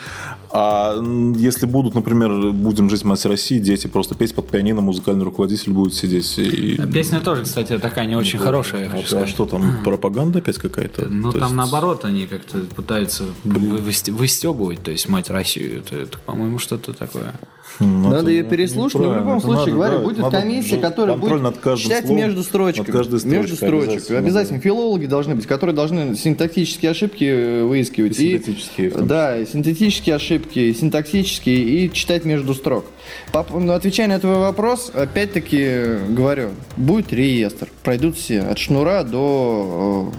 А 0.55 0.95
если 1.35 1.65
будут, 1.65 1.95
например, 1.95 2.51
«Будем 2.51 2.87
жить, 2.87 3.03
мать 3.03 3.25
России», 3.25 3.57
дети 3.57 3.87
просто 3.87 4.13
петь 4.13 4.35
под 4.35 4.49
пианино, 4.49 4.81
музыкальный 4.81 5.23
руководитель 5.25 5.71
будет 5.73 5.95
сидеть 5.95 6.37
и... 6.37 6.79
Песня 6.93 7.21
тоже, 7.21 7.41
кстати, 7.43 7.79
такая 7.79 8.05
не 8.05 8.15
очень 8.15 8.37
хорошая, 8.37 8.81
я 8.81 8.87
А, 8.87 8.91
хочу 8.91 9.03
а 9.03 9.07
сказать. 9.07 9.29
что 9.29 9.47
там, 9.47 9.79
пропаганда 9.83 10.39
опять 10.39 10.57
какая-то? 10.59 11.05
Ну, 11.09 11.31
То 11.31 11.39
там 11.39 11.47
есть- 11.47 11.55
наоборот, 11.57 12.05
они 12.05 12.27
как-то 12.27 12.59
пытаются 12.75 13.23
вы- 13.43 13.77
высте- 13.79 14.11
выстебывать, 14.11 14.83
то 14.83 14.91
есть 14.91 15.09
мать 15.09 15.31
Россию. 15.31 15.79
Это, 15.79 15.95
это, 15.95 16.19
по-моему, 16.19 16.59
что-то 16.59 16.93
такое. 16.93 17.33
Ну, 17.79 18.09
Надо 18.09 18.29
ее 18.29 18.43
переслушать, 18.43 18.99
но 19.01 19.09
в 19.09 19.15
любом 19.17 19.37
Это 19.37 19.45
случае, 19.45 19.59
надо, 19.59 19.71
говорю, 19.71 19.97
да, 19.97 20.03
будет 20.03 20.17
надо 20.19 20.39
комиссия, 20.39 20.77
которая 20.77 21.17
будет 21.17 21.79
читать 21.79 22.05
словом, 22.05 22.17
между 22.17 22.43
строчками. 22.43 22.85
строчкой 22.85 23.29
между 23.31 23.55
строчек. 23.55 23.89
обязательно, 23.89 24.19
Обязательно, 24.19 24.59
филологи 24.59 25.05
должны 25.05 25.35
быть, 25.35 25.47
которые 25.47 25.75
должны 25.75 26.15
синтактические 26.15 26.91
ошибки 26.91 27.23
э, 27.23 27.63
выискивать. 27.63 28.19
И 28.19 28.37
синтетические, 28.37 28.89
том 28.91 29.07
Да, 29.07 29.37
и 29.37 29.45
синтетические 29.45 30.15
ошибки, 30.15 30.73
синтаксические, 30.73 31.57
и 31.85 31.91
читать 31.91 32.25
между 32.25 32.53
строк. 32.53 32.85
По- 33.31 33.45
ну, 33.51 33.73
отвечая 33.73 34.07
на 34.07 34.19
твой 34.19 34.37
вопрос, 34.37 34.91
опять-таки 34.93 35.57
э, 35.59 36.05
говорю, 36.09 36.49
будет 36.77 37.11
реестр. 37.11 37.67
Пройдут 37.83 38.17
все, 38.17 38.41
от 38.41 38.59
шнура 38.59 39.03
до 39.03 40.11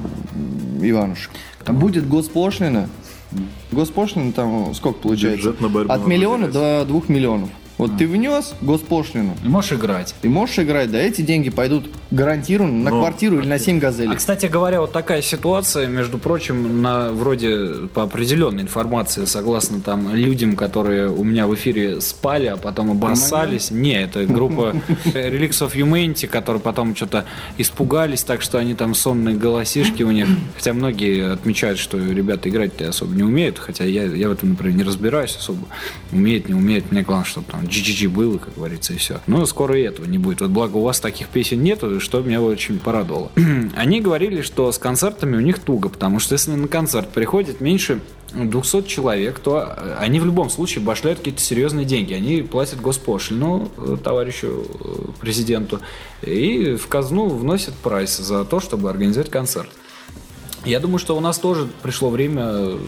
э, 0.81 0.87
Иванушек. 0.89 1.31
Будет 1.67 2.09
госпошлина. 2.09 2.89
Госпошлина 3.72 4.32
там 4.32 4.74
сколько 4.74 4.99
получается? 5.01 5.49
Бюджет 5.49 5.61
на 5.61 5.68
борьбу 5.68 5.93
От 5.93 6.07
миллиона 6.07 6.49
до 6.49 6.85
двух 6.87 7.09
миллионов. 7.09 7.49
Вот 7.76 7.97
ты 7.99 8.07
внес 8.07 8.55
госпошлину, 8.61 9.35
И 9.45 9.49
можешь 9.49 9.72
играть. 9.72 10.14
и 10.22 10.28
можешь 10.28 10.61
играть, 10.61 10.93
да, 10.93 10.99
эти 10.99 11.22
деньги 11.22 11.51
пойдут 11.51 11.91
гарантированно 12.15 12.85
на 12.85 12.91
Но- 12.91 13.01
квартиру 13.01 13.39
или 13.41 13.47
на 13.49 13.59
7 13.59 13.79
А, 13.79 13.81
газелей. 13.81 14.17
кстати 14.17 14.47
говоря, 14.47 14.81
вот 14.81 14.93
такая 14.93 15.21
ситуация, 15.23 15.87
между 15.87 16.19
прочим, 16.19 16.81
на 16.83 17.11
вроде 17.11 17.89
по 17.93 18.03
определенной 18.05 18.62
информации, 18.62 19.25
согласно 19.25 19.81
там 19.81 20.15
людям, 20.15 20.55
которые 20.57 21.11
у 21.11 21.25
меня 21.25 21.47
в 21.47 21.55
эфире 21.55 22.01
спали, 22.01 22.47
а 22.47 22.57
потом 22.57 22.91
обоссались. 22.93 23.71
Не, 23.71 24.03
это 24.03 24.25
группа 24.27 24.75
Relics 25.07 25.61
of 25.67 25.75
Humanity, 25.75 26.27
которые 26.27 26.61
потом 26.62 26.95
что-то 26.95 27.25
испугались, 27.59 28.23
так 28.23 28.43
что 28.43 28.59
они 28.59 28.75
там 28.75 28.95
сонные 28.95 29.35
голосишки 29.35 30.03
у 30.03 30.11
них. 30.11 30.29
Хотя 30.57 30.73
многие 30.73 31.33
отмечают, 31.33 31.79
что 31.79 31.99
ребята 31.99 32.49
играть-то 32.49 32.89
особо 32.89 33.15
не 33.15 33.23
умеют, 33.23 33.59
хотя 33.59 33.85
я, 33.85 34.05
я 34.05 34.29
в 34.29 34.33
этом, 34.33 34.51
например, 34.51 34.77
не 34.77 34.83
разбираюсь 34.85 35.37
особо. 35.37 35.67
Умеет, 36.12 36.49
не 36.49 36.55
умеет. 36.55 36.93
Мне 36.93 37.03
главное, 37.03 37.27
чтобы 37.27 37.47
там 37.51 37.62
GGG 37.62 38.09
было, 38.09 38.39
как 38.39 38.55
говорится, 38.55 38.93
и 38.93 38.97
все. 38.97 39.21
Но 39.27 39.45
скоро 39.47 39.79
и 39.79 39.83
этого 39.83 40.07
не 40.07 40.19
будет. 40.19 40.41
Вот 40.41 40.51
благо 40.51 40.77
у 40.77 40.83
вас 40.83 41.01
таких 41.01 41.29
песен 41.29 41.62
нету, 41.62 42.01
что 42.05 42.21
меня 42.21 42.41
очень 42.41 42.79
порадовало. 42.79 43.33
Они 43.77 44.01
говорили, 44.01 44.43
что 44.43 44.71
с 44.71 44.79
концертами 44.79 45.37
у 45.37 45.41
них 45.41 45.59
туго, 45.59 45.89
потому 45.89 46.21
что 46.21 46.35
если 46.35 46.53
на 46.53 46.69
концерт 46.69 47.09
приходит 47.09 47.61
меньше 47.61 48.01
200 48.35 48.87
человек, 48.87 49.39
то 49.39 49.75
э, 49.77 49.97
они 49.99 50.21
в 50.21 50.27
любом 50.27 50.51
случае 50.51 50.85
башляют 50.85 51.21
какие-то 51.21 51.41
серьезные 51.41 51.85
деньги. 51.85 52.15
Они 52.15 52.43
платят 52.43 52.81
госпошлину 52.81 53.71
э, 53.77 53.97
товарищу 54.03 54.67
э, 54.81 55.21
президенту 55.21 55.81
и 56.23 56.75
в 56.75 56.89
казну 56.89 57.29
вносят 57.29 57.75
прайс 57.75 58.17
за 58.17 58.45
то, 58.45 58.61
чтобы 58.61 58.91
организовать 58.91 59.31
концерт. 59.31 59.69
Я 60.65 60.81
думаю, 60.81 60.99
что 60.99 61.17
у 61.17 61.21
нас 61.21 61.39
тоже 61.39 61.69
пришло 61.83 62.09
время 62.09 62.79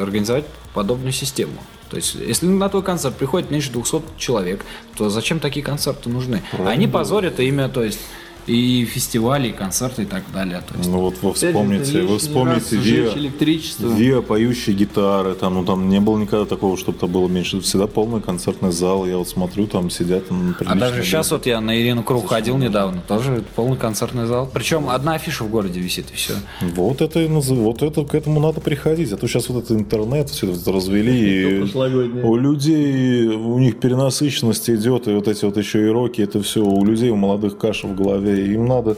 организовать 0.00 0.44
подобную 0.74 1.12
систему. 1.12 1.54
То 1.88 1.96
есть, 1.96 2.16
если 2.16 2.46
на 2.46 2.68
твой 2.68 2.82
концерт 2.82 3.14
приходит 3.16 3.50
меньше 3.50 3.70
200 3.70 4.02
человек, 4.18 4.64
то 4.96 5.08
зачем 5.08 5.40
такие 5.40 5.64
концерты 5.64 6.10
нужны? 6.10 6.42
Они 6.66 6.86
позорят 6.86 7.40
имя, 7.40 7.68
то 7.68 7.82
есть 7.82 8.00
и 8.46 8.84
фестивали, 8.84 9.48
и 9.48 9.52
концерты 9.52 10.02
и 10.02 10.06
так 10.06 10.22
далее. 10.32 10.62
То 10.68 10.78
есть, 10.78 10.90
Ну 10.90 11.00
вот 11.00 11.16
вы 11.22 11.32
вспомните, 11.32 12.02
вы 12.02 12.18
вспомните 12.18 12.76
Виа, 12.76 13.12
электричество. 13.14 13.88
Виа 13.88 14.22
поющие 14.22 14.76
гитары, 14.76 15.34
там, 15.34 15.54
ну 15.54 15.64
там 15.64 15.88
не 15.88 16.00
было 16.00 16.18
никогда 16.18 16.44
такого, 16.44 16.76
чтобы 16.76 16.98
там 16.98 17.10
было 17.10 17.28
меньше. 17.28 17.60
Всегда 17.60 17.86
полный 17.86 18.20
концертный 18.20 18.72
зал. 18.72 19.06
Я 19.06 19.18
вот 19.18 19.28
смотрю, 19.28 19.66
там 19.66 19.90
сидят. 19.90 20.28
там, 20.28 20.56
а 20.66 20.74
даже 20.74 21.02
сейчас 21.02 21.30
люди. 21.30 21.34
вот 21.34 21.46
я 21.46 21.60
на 21.60 21.80
Ирину 21.80 22.02
Круг 22.02 22.28
ходил 22.28 22.56
недавно, 22.56 23.02
тоже 23.06 23.42
полный 23.54 23.76
концертный 23.76 24.26
зал. 24.26 24.50
Причем 24.52 24.88
одна 24.88 25.14
афиша 25.14 25.44
в 25.44 25.50
городе 25.50 25.80
висит 25.80 26.10
и 26.12 26.14
все. 26.14 26.34
Вот 26.60 27.00
это 27.00 27.20
вот 27.28 27.82
это 27.82 28.04
к 28.04 28.14
этому 28.14 28.40
надо 28.40 28.60
приходить. 28.60 29.12
А 29.12 29.16
то 29.16 29.26
сейчас 29.26 29.48
вот 29.48 29.64
этот 29.64 29.76
интернет 29.78 30.30
все 30.30 30.50
это 30.50 30.72
развели. 30.72 31.14
И 31.24 32.22
у 32.22 32.36
людей 32.36 33.26
у 33.28 33.58
них 33.58 33.80
перенасыщенность 33.80 34.68
идет, 34.70 35.08
и 35.08 35.12
вот 35.12 35.28
эти 35.28 35.44
вот 35.44 35.56
еще 35.56 35.86
и 35.86 35.88
роки, 35.88 36.20
это 36.20 36.42
все 36.42 36.64
у 36.64 36.84
людей, 36.84 37.10
у 37.10 37.16
молодых 37.16 37.58
каша 37.58 37.86
в 37.86 37.94
голове. 37.94 38.33
Им 38.36 38.66
надо 38.66 38.96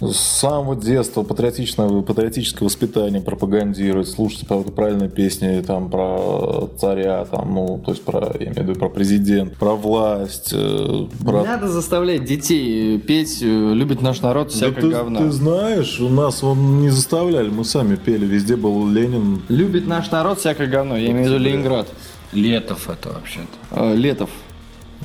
с 0.00 0.16
самого 0.16 0.76
детства 0.76 1.22
патриотичное, 1.22 2.02
патриотическое 2.02 2.66
воспитание 2.66 3.22
пропагандировать, 3.22 4.08
слушать 4.08 4.46
правильные 4.46 5.08
песни 5.08 5.62
там, 5.66 5.90
про 5.90 6.68
царя, 6.78 7.24
там, 7.24 7.54
ну, 7.54 7.82
то 7.84 7.92
есть 7.92 8.04
про, 8.04 8.30
я 8.38 8.46
имею 8.46 8.54
в 8.54 8.68
виду, 8.68 8.78
про 8.78 8.88
президент, 8.90 9.56
про 9.56 9.74
власть, 9.74 10.50
э, 10.52 11.06
про... 11.24 11.40
Не 11.40 11.46
надо 11.46 11.68
заставлять 11.68 12.24
детей 12.24 12.98
петь 12.98 13.42
э, 13.42 13.46
«Любит 13.46 14.02
наш 14.02 14.20
народ» 14.20 14.48
Да 14.48 14.52
всякое 14.52 14.80
ты, 14.82 14.90
говно. 14.90 15.18
ты 15.20 15.30
знаешь, 15.30 15.98
у 16.00 16.08
нас 16.08 16.44
он 16.44 16.82
не 16.82 16.90
заставляли, 16.90 17.48
мы 17.48 17.64
сами 17.64 17.96
пели, 17.96 18.26
везде 18.26 18.56
был 18.56 18.86
Ленин. 18.88 19.42
Любит 19.48 19.86
наш 19.86 20.10
народ 20.10 20.40
всякое 20.40 20.66
говно. 20.66 20.96
Я 20.96 21.10
имею 21.10 21.24
в 21.24 21.28
виду 21.28 21.38
Ленинград. 21.38 21.88
Летов 22.32 22.90
это 22.90 23.10
вообще-то. 23.10 23.80
Э, 23.80 23.94
Летов. 23.94 24.28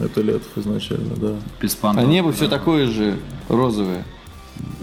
Это 0.06 0.22
Летов 0.22 0.58
изначально, 0.58 1.16
да. 1.16 1.36
Без 1.62 1.78
А 1.82 2.04
небо 2.04 2.32
все 2.32 2.47
такое 2.47 2.88
же 2.88 3.18
розовое, 3.49 4.04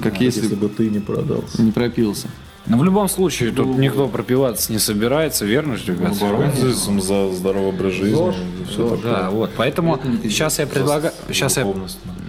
как 0.02 0.20
Если, 0.20 0.42
если 0.42 0.54
бы 0.54 0.68
ты 0.68 0.88
не 0.88 1.00
продался. 1.00 1.60
не 1.62 1.72
пропился. 1.72 2.28
Но 2.68 2.76
в 2.76 2.84
любом 2.84 3.08
случае, 3.08 3.50
тут 3.50 3.78
никто 3.78 4.08
пропиваться 4.08 4.72
не 4.72 4.78
собирается, 4.78 5.44
верно 5.44 5.76
же, 5.76 5.92
ребят? 5.92 6.18
Боролся 6.18 7.00
за 7.00 7.32
здоровый 7.32 7.68
образ 7.70 7.92
жизни. 7.94 8.32
и 8.62 8.64
всё 8.64 8.96
такое. 8.96 9.12
Да, 9.12 9.30
вот, 9.30 9.50
поэтому 9.56 9.98
сейчас 10.22 10.58
я 10.58 10.66
предлагаю, 10.66 11.12
сейчас 11.28 11.56
я, 11.56 11.66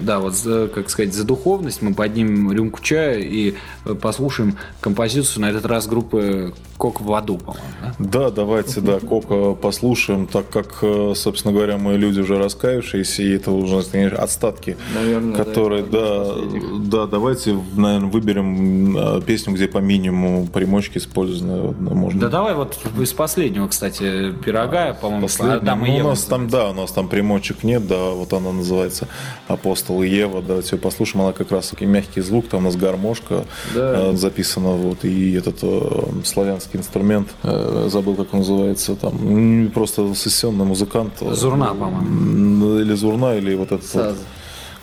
да, 0.02 0.20
вот, 0.20 0.34
за, 0.34 0.70
как 0.74 0.90
сказать, 0.90 1.14
за 1.14 1.26
духовность 1.26 1.82
мы 1.82 1.94
поднимем 1.94 2.52
рюмку 2.52 2.82
чая 2.82 3.20
и 3.20 3.56
э, 3.86 3.94
послушаем 3.96 4.56
композицию 4.80 5.42
на 5.42 5.50
этот 5.50 5.66
раз 5.66 5.88
группы 5.88 6.54
Кок 6.78 7.02
в 7.02 7.14
аду, 7.14 7.38
по-моему, 7.38 7.66
да? 7.82 7.94
Да, 8.00 8.32
давайте, 8.32 8.80
да, 8.80 9.00
Кока 9.00 9.54
послушаем, 9.56 10.28
так 10.28 10.50
как, 10.50 10.78
э, 10.82 11.14
собственно 11.16 11.54
говоря, 11.54 11.78
мы 11.78 11.98
люди 11.98 12.22
уже 12.22 12.38
раскаявшиеся, 12.38 13.24
и 13.24 13.32
это 13.32 13.52
уже 13.52 13.84
конечно, 13.84 14.20
остатки, 14.20 14.78
Наверное, 14.96 15.36
да, 15.36 15.44
которые, 15.44 15.84
да, 15.84 16.26
последних. 16.26 16.90
да, 16.90 17.08
давайте, 17.08 17.60
наверное, 17.76 18.10
выберем 18.10 18.98
э, 18.98 19.22
песню, 19.22 19.54
где 19.54 19.68
по 19.68 19.80
минимуму 19.80 20.29
примочки 20.54 20.98
использованы, 20.98 21.74
да, 21.80 21.94
можно. 21.96 22.20
Да 22.22 22.30
давай 22.30 22.54
вот 22.56 22.78
из 23.00 23.14
последнего, 23.14 23.68
кстати, 23.68 24.32
пирога, 24.46 24.94
по-моему, 24.94 25.28
Последний. 25.28 25.56
Адам 25.58 25.86
и 25.86 25.90
Ну, 25.90 25.94
у 25.94 25.98
Ева 25.98 26.10
нас 26.10 26.24
там, 26.24 26.48
да, 26.50 26.70
у 26.70 26.74
нас 26.74 26.92
там 26.92 27.08
примочек 27.08 27.64
нет, 27.64 27.88
да, 27.88 28.12
вот 28.12 28.34
она 28.34 28.52
называется 28.52 29.08
Апостол 29.48 30.02
и 30.04 30.08
Ева, 30.10 30.42
давайте 30.42 30.76
ее 30.76 30.82
послушаем, 30.82 31.24
она 31.26 31.34
как 31.34 31.52
раз 31.52 31.70
таки 31.70 31.86
мягкий 31.86 32.22
звук, 32.22 32.48
там 32.48 32.62
у 32.62 32.64
нас 32.64 32.76
гармошка 32.76 33.46
Да. 33.76 34.12
э, 34.12 34.16
записана, 34.16 34.70
вот, 34.70 35.04
и 35.06 35.34
этот 35.34 35.58
э, 35.62 36.04
славянский 36.24 36.80
инструмент, 36.80 37.30
э, 37.44 37.88
забыл, 37.92 38.16
как 38.16 38.34
он 38.34 38.40
называется, 38.40 38.96
там, 38.96 39.72
просто 39.74 40.14
сессионный 40.16 40.66
музыкант. 40.66 41.14
э, 41.22 41.34
Зурна, 41.34 41.68
по-моему. 41.74 42.80
Или 42.80 42.94
Зурна, 42.96 43.36
или 43.36 43.56
вот 43.56 43.72
этот 43.72 43.94
вот, 43.94 44.04
Саз. 44.04 44.18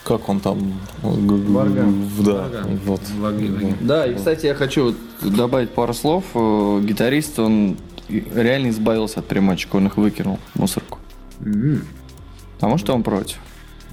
Как 0.07 0.29
он 0.29 0.39
там? 0.39 0.73
Варган. 1.03 2.09
Да, 2.21 2.49
вот. 2.85 3.01
Ваги, 3.19 3.49
ваги. 3.49 3.75
Да, 3.81 4.07
и, 4.07 4.15
кстати, 4.15 4.47
я 4.47 4.55
хочу 4.55 4.95
добавить 5.21 5.71
пару 5.71 5.93
слов. 5.95 6.25
Э, 6.35 6.81
Гитарист, 6.85 7.39
он 7.41 7.77
реально 8.09 8.71
избавился 8.71 9.19
от 9.19 9.27
примочек, 9.27 9.75
он 9.75 9.89
их 9.89 9.97
выкинул 9.97 10.39
в 10.55 10.61
мусорку. 10.61 10.99
Потому 12.55 12.79
что 12.79 12.95
он 12.95 13.03
против. 13.03 13.39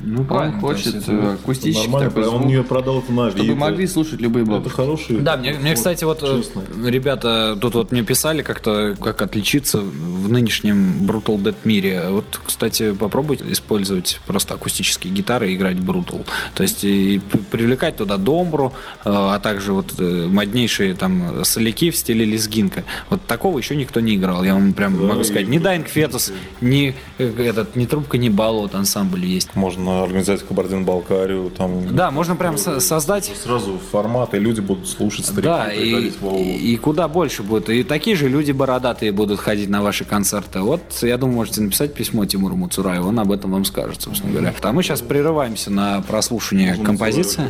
Ну, 0.06 0.20
Он 0.22 0.26
правильно. 0.28 0.60
то 0.60 0.68
хочет 0.68 0.96
есть 0.96 1.08
э, 1.08 1.14
это- 1.18 1.34
акустический 1.34 1.92
такой 1.92 2.24
он 2.28 2.40
звук, 2.42 2.50
ее 2.52 2.64
продал 2.64 3.00
это 3.00 3.12
на 3.14 3.30
чтобы 3.30 3.44
Авито. 3.44 3.56
могли 3.60 3.88
слушать 3.88 4.20
любые 4.22 4.44
Это 4.44 4.52
бабушки. 4.52 4.76
хороший. 4.76 5.18
Да, 5.20 5.38
мне, 5.38 5.54
мне, 5.54 5.74
кстати, 5.76 6.04
вот 6.04 6.20
э, 6.24 6.42
честно. 6.42 6.62
ребята 6.86 7.58
тут 7.60 7.76
вот 7.76 7.92
мне 7.92 8.04
писали 8.04 8.42
как-то, 8.42 8.96
как 9.02 9.22
отличиться 9.22 9.80
в 9.80 10.30
нынешнем 10.32 11.08
Brutal 11.08 11.38
Dead 11.42 11.56
мире. 11.64 12.04
Вот, 12.10 12.26
кстати, 12.46 12.92
попробуйте 12.94 13.46
использовать 13.52 14.20
просто 14.28 14.56
акустические 14.56 15.14
гитары 15.14 15.52
и 15.52 15.56
играть 15.56 15.78
Brutal. 15.78 16.26
То 16.56 16.64
есть 16.64 16.84
и 16.84 17.22
привлекать 17.52 17.96
туда 17.98 18.18
домбру, 18.18 18.74
э, 19.06 19.10
а 19.10 19.40
также 19.40 19.72
вот 19.74 19.94
э, 20.00 20.28
моднейшие 20.30 20.96
там 20.96 21.46
соляки 21.46 21.92
в 21.92 21.96
стиле 21.96 22.26
лезгинка. 22.26 22.84
Вот 23.10 23.22
такого 23.26 23.58
еще 23.58 23.76
никто 23.76 24.00
не 24.02 24.16
играл. 24.16 24.44
Я 24.44 24.54
вам 24.56 24.74
прям 24.74 25.08
могу 25.08 25.22
и- 25.22 25.24
сказать. 25.24 25.48
Ни 25.48 25.60
Dying 25.62 25.88
Fetus, 25.94 26.34
ни 26.62 26.94
э, 27.20 27.44
этот, 27.46 27.76
ни 27.76 27.86
трубка, 27.86 28.18
ни 28.18 28.28
баллот 28.30 28.76
ансамбль 28.76 29.26
есть. 29.26 29.56
Можно 29.56 29.93
организовать 30.02 30.42
Кабардино-Балкарию, 30.44 31.50
там 31.52 31.96
Да, 31.96 32.10
можно 32.12 32.36
прям 32.36 32.58
со- 32.58 32.80
создать 32.80 33.26
сразу 33.44 33.80
формат, 33.92 34.34
и 34.34 34.40
люди 34.40 34.62
будут 34.62 34.88
слушать 34.88 35.26
старики, 35.26 35.44
Да, 35.48 35.72
и, 35.72 36.10
и, 36.10 36.74
и 36.74 36.78
куда 36.78 37.08
больше 37.08 37.44
будет. 37.44 37.70
И 37.70 37.84
такие 37.84 38.16
же 38.16 38.30
люди 38.30 38.52
бородатые 38.52 39.12
будут 39.12 39.40
ходить 39.40 39.70
на 39.70 39.82
ваши 39.82 40.06
концерты. 40.06 40.60
Вот, 40.62 40.82
я 41.02 41.18
думаю, 41.18 41.36
можете 41.38 41.62
написать 41.62 41.94
письмо 41.94 42.26
Тимуру 42.26 42.56
Муцураеву, 42.56 43.10
он 43.10 43.20
об 43.20 43.32
этом 43.32 43.52
вам 43.52 43.66
скажет, 43.66 44.02
собственно 44.02 44.32
говоря. 44.34 44.54
А 44.62 44.72
мы 44.72 44.82
сейчас 44.84 45.02
прерываемся 45.02 45.70
на 45.72 46.02
прослушивание 46.02 46.70
Можно 46.70 46.86
композиции. 46.86 47.44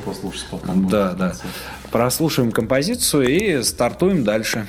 потом. 0.52 0.88
Да, 0.90 1.14
да. 1.14 1.34
Прослушаем 1.92 2.52
композицию 2.52 3.28
и 3.28 3.64
стартуем 3.64 4.24
дальше. 4.24 4.66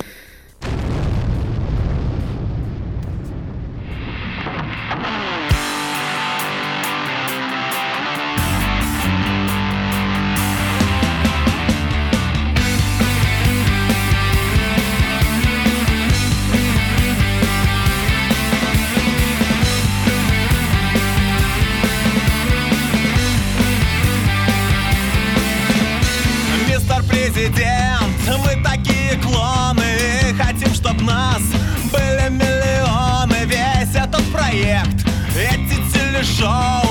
Эти 36.24 36.83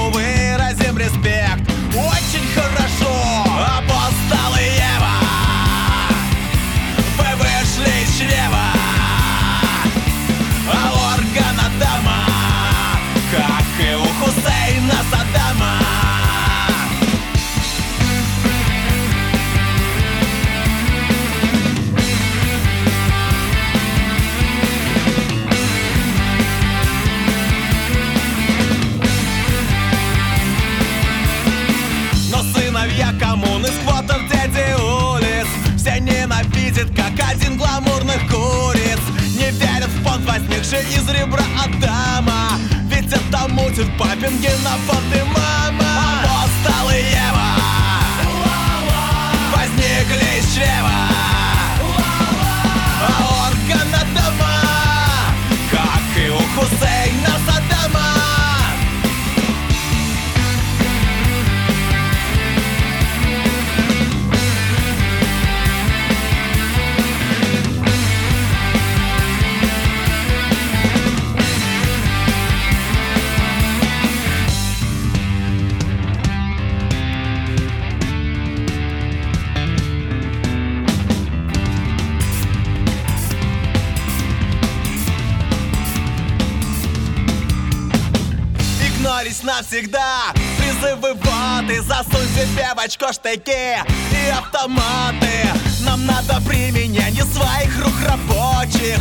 очко 93.04 93.14
штыки 93.14 93.78
И 94.12 94.30
автоматы. 94.30 95.47
Нам 95.86 96.06
надо 96.06 96.41
применение 96.47 97.24
своих 97.24 97.78
рук 97.84 97.93
рабочих 98.08 98.99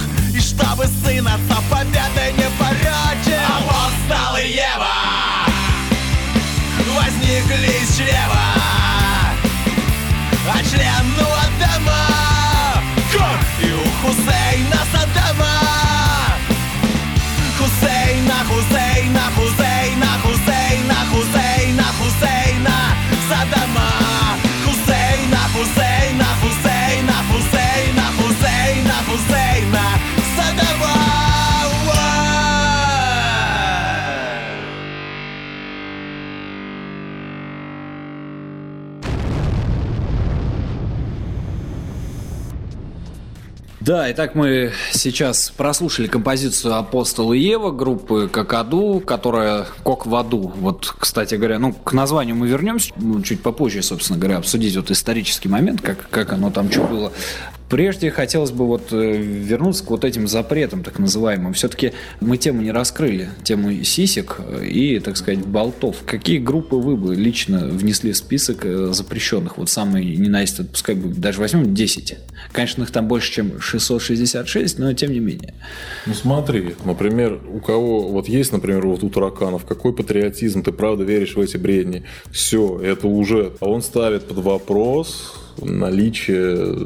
Да, 43.93 44.11
итак, 44.11 44.35
мы 44.35 44.73
сейчас 44.93 45.53
прослушали 45.55 46.07
композицию 46.07 46.77
«Апостол 46.77 47.35
и 47.35 47.39
Ева» 47.39 47.73
группы 47.73 48.27
«Какаду», 48.27 49.03
которая 49.05 49.67
«Кок 49.83 50.07
в 50.07 50.15
аду». 50.15 50.51
Вот, 50.57 50.95
кстати 50.99 51.35
говоря, 51.35 51.59
ну, 51.59 51.75
к 51.75 51.93
названию 51.93 52.35
мы 52.35 52.49
вернемся 52.49 52.91
чуть 53.23 53.43
попозже, 53.43 53.83
собственно 53.83 54.19
говоря, 54.19 54.39
обсудить 54.39 54.75
вот 54.77 54.91
исторический 54.91 55.51
момент, 55.51 55.83
как, 55.83 56.09
как 56.09 56.33
оно 56.33 56.51
там 56.51 56.73
что 56.73 56.85
было. 56.85 57.13
Прежде 57.73 58.11
хотелось 58.11 58.51
бы 58.51 58.67
вот 58.67 58.93
э, 58.93 59.17
вернуться 59.17 59.83
к 59.83 59.89
вот 59.89 60.05
этим 60.05 60.29
запретам, 60.29 60.83
так 60.83 60.99
называемым. 60.99 61.55
Все-таки 61.55 61.95
мы 62.21 62.37
тему 62.37 62.61
не 62.61 62.71
раскрыли, 62.71 63.31
тему 63.45 63.73
сисек 63.83 64.37
э, 64.41 64.67
и, 64.67 64.99
так 64.99 65.17
сказать, 65.17 65.39
болтов. 65.47 66.03
Какие 66.05 66.37
группы 66.37 66.77
вы 66.77 66.99
бы 66.99 67.15
лично 67.15 67.67
внесли 67.69 68.13
в 68.13 68.19
список 68.19 68.67
э, 68.67 68.93
запрещенных? 68.93 69.57
Вот 69.57 69.71
самые 69.71 70.19
ненавистные, 70.19 70.69
пускай 70.69 70.95
будет, 70.95 71.19
даже 71.19 71.41
возьмем 71.41 71.75
10. 71.75 72.19
Конечно, 72.53 72.83
их 72.83 72.91
там 72.91 73.09
больше, 73.09 73.33
чем 73.33 73.59
666, 73.59 74.79
но 74.79 74.93
тем 74.93 75.11
не 75.11 75.21
менее. 75.21 75.55
Ну 76.05 76.13
смотри, 76.13 76.75
например, 76.85 77.41
у 77.51 77.61
кого 77.61 78.07
вот 78.07 78.29
есть, 78.29 78.53
например, 78.53 78.87
вот 78.87 79.03
у 79.03 79.09
тараканов, 79.09 79.65
какой 79.65 79.95
патриотизм, 79.95 80.63
ты 80.63 80.73
правда 80.73 81.05
веришь 81.05 81.37
в 81.37 81.41
эти 81.41 81.57
бредни? 81.57 82.05
Все, 82.31 82.79
это 82.81 83.07
уже, 83.07 83.55
а 83.61 83.71
он 83.71 83.81
ставит 83.81 84.29
под 84.29 84.41
вопрос 84.41 85.39
наличие 85.59 86.77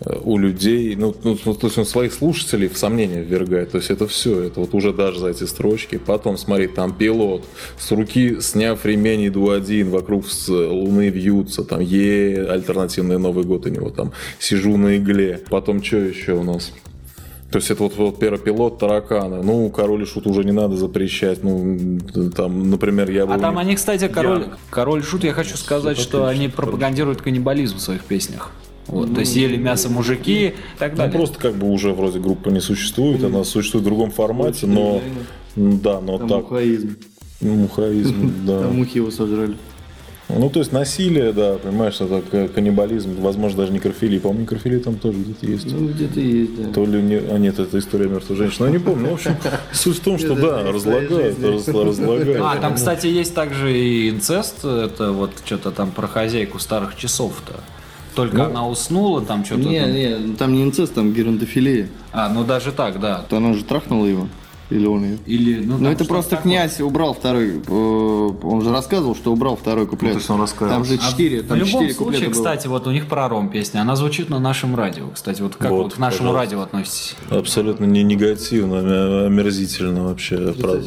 э, 0.00 0.18
у 0.24 0.38
людей, 0.38 0.96
ну, 0.96 1.14
ну, 1.24 1.38
ну, 1.44 1.54
то 1.54 1.66
есть 1.66 1.78
он 1.78 1.86
своих 1.86 2.12
слушателей 2.12 2.68
в 2.68 2.78
сомнение 2.78 3.22
ввергает, 3.22 3.72
то 3.72 3.78
есть 3.78 3.90
это 3.90 4.06
все, 4.06 4.42
это 4.42 4.60
вот 4.60 4.74
уже 4.74 4.92
даже 4.92 5.20
за 5.20 5.28
эти 5.28 5.44
строчки. 5.44 5.98
Потом, 5.98 6.36
смотри, 6.36 6.66
там 6.66 6.94
пилот, 6.94 7.44
с 7.78 7.90
руки 7.92 8.40
сняв 8.40 8.84
ремень, 8.84 9.28
иду 9.28 9.50
один, 9.50 9.90
вокруг 9.90 10.28
с 10.28 10.48
луны 10.48 11.08
вьются, 11.08 11.64
там, 11.64 11.80
е 11.80 12.46
альтернативный 12.46 13.18
Новый 13.18 13.44
год 13.44 13.66
у 13.66 13.68
него, 13.68 13.90
там, 13.90 14.12
сижу 14.38 14.76
на 14.76 14.96
игле. 14.96 15.40
Потом, 15.50 15.82
что 15.82 15.96
еще 15.96 16.32
у 16.32 16.42
нас? 16.42 16.72
То 17.50 17.58
есть 17.58 17.70
это 17.70 17.84
вот, 17.84 17.96
вот 17.96 18.18
первый 18.18 18.38
пилот 18.40 18.78
тараканы. 18.78 19.42
Ну, 19.42 19.70
король 19.70 20.02
и 20.02 20.04
шут 20.04 20.26
уже 20.26 20.42
не 20.44 20.52
надо 20.52 20.76
запрещать. 20.76 21.44
Ну, 21.44 21.98
там, 22.34 22.70
например, 22.70 23.10
я 23.10 23.24
бы... 23.26 23.34
А 23.34 23.36
у 23.36 23.40
там 23.40 23.54
них- 23.54 23.60
они, 23.62 23.74
кстати, 23.76 24.08
король, 24.08 24.46
король 24.70 25.02
шут, 25.04 25.22
я 25.24 25.32
хочу 25.32 25.56
сказать, 25.56 25.96
что 25.96 26.26
они 26.26 26.48
пропагандируют 26.48 27.22
каннибализм 27.22 27.76
в 27.76 27.80
своих 27.80 28.02
песнях. 28.04 28.50
Вот, 28.88 29.12
то 29.14 29.20
есть 29.20 29.34
ели 29.34 29.56
мясо 29.56 29.88
мужики 29.88 30.48
и 30.48 30.54
так 30.78 30.92
Ну, 30.92 30.98
далее. 30.98 31.12
просто 31.18 31.38
как 31.40 31.54
бы 31.56 31.68
уже 31.70 31.92
вроде 31.92 32.20
группа 32.20 32.50
не 32.50 32.60
существует, 32.60 33.22
она 33.24 33.42
существует 33.42 33.82
в 33.84 33.88
другом 33.88 34.10
формате, 34.12 34.66
но... 34.66 35.00
Да, 35.56 36.00
но 36.00 36.18
Там 36.18 36.28
так. 36.28 36.38
мухаизм. 36.50 36.96
Ну, 37.40 37.54
Мухаизм, 37.54 38.32
да. 38.46 38.60
Там 38.62 38.76
мухи 38.76 38.98
его 38.98 39.10
сожрали. 39.10 39.56
Ну, 40.28 40.50
то 40.50 40.58
есть 40.58 40.72
насилие, 40.72 41.32
да, 41.32 41.54
понимаешь, 41.54 42.00
это 42.00 42.20
к- 42.20 42.48
каннибализм, 42.52 43.20
возможно, 43.20 43.58
даже 43.58 43.72
некрофилия. 43.72 44.18
По-моему, 44.18 44.42
некрофилия 44.42 44.80
там 44.80 44.96
тоже 44.96 45.18
где-то 45.18 45.46
есть. 45.46 45.66
Ну, 45.72 45.88
где-то 45.88 46.18
есть, 46.20 46.62
да. 46.62 46.72
То 46.72 46.84
ли 46.84 47.00
не... 47.00 47.14
А 47.16 47.38
нет, 47.38 47.58
это 47.60 47.78
история 47.78 48.08
мертвой 48.08 48.36
женщины. 48.36 48.66
Ну, 48.66 48.72
я 48.74 48.78
не 48.80 48.84
помню. 48.84 49.02
Ну, 49.04 49.10
в 49.10 49.14
общем, 49.14 49.36
суть 49.72 49.98
в 49.98 50.00
том, 50.00 50.18
что 50.18 50.34
да, 50.34 50.64
разлагают, 50.70 51.38
раз- 51.42 51.68
разлагают. 51.68 52.38
А, 52.42 52.56
там, 52.56 52.74
кстати, 52.74 53.06
есть 53.06 53.34
также 53.34 53.72
и 53.78 54.10
инцест, 54.10 54.64
это 54.64 55.12
вот 55.12 55.30
что-то 55.44 55.70
там 55.70 55.92
про 55.92 56.08
хозяйку 56.08 56.58
старых 56.58 56.96
часов-то. 56.96 57.60
Только 58.16 58.46
она 58.46 58.66
уснула, 58.66 59.20
там 59.22 59.44
что-то 59.44 59.60
Не, 59.68 59.80
там. 59.80 59.92
не, 59.92 60.34
там 60.36 60.52
не 60.54 60.62
инцест, 60.64 60.94
там 60.94 61.12
геронтофилия. 61.12 61.88
А, 62.12 62.28
ну 62.30 62.44
даже 62.44 62.72
так, 62.72 62.98
да. 62.98 63.24
То 63.28 63.36
она 63.36 63.52
же 63.52 63.62
трахнула 63.62 64.06
его. 64.06 64.26
Или 64.68 64.84
он 64.86 65.04
ее. 65.04 65.18
Или, 65.26 65.64
ну, 65.64 65.74
Ну 65.78 65.84
там 65.84 65.92
это 65.92 66.04
просто 66.04 66.30
такое. 66.30 66.42
князь 66.44 66.80
убрал 66.80 67.14
второй. 67.14 67.60
э, 67.64 67.70
Он 68.42 68.62
же 68.62 68.72
рассказывал, 68.72 69.14
что 69.14 69.32
убрал 69.32 69.56
второй 69.56 69.86
куплет. 69.86 70.12
то 70.12 70.18
есть 70.18 70.28
он 70.28 70.40
рассказывал. 70.40 70.70
Там 70.72 70.84
же 70.84 70.94
А 70.94 70.98
четыре, 71.10 71.42
в 71.42 71.46
там 71.46 71.56
любом 71.58 71.70
случае, 71.70 71.94
куплета 71.94 72.24
было. 72.24 72.32
кстати, 72.32 72.66
вот 72.66 72.86
у 72.88 72.90
них 72.90 73.06
про 73.06 73.28
ром 73.28 73.48
песня, 73.48 73.80
она 73.82 73.94
звучит 73.94 74.28
на 74.28 74.40
нашем 74.40 74.74
радио. 74.74 75.04
Кстати, 75.14 75.40
вот 75.42 75.54
как 75.54 75.70
Вот, 75.70 75.82
вот, 75.84 75.94
к 75.94 75.98
нашему 75.98 76.30
пожалуйста. 76.30 76.40
радио 76.56 76.60
относитесь? 76.62 77.14
Абсолютно 77.30 77.84
не 77.84 78.02
негативно, 78.02 78.80
а 78.82 79.26
омерзительно 79.26 80.04
вообще. 80.04 80.52
Правда. 80.52 80.82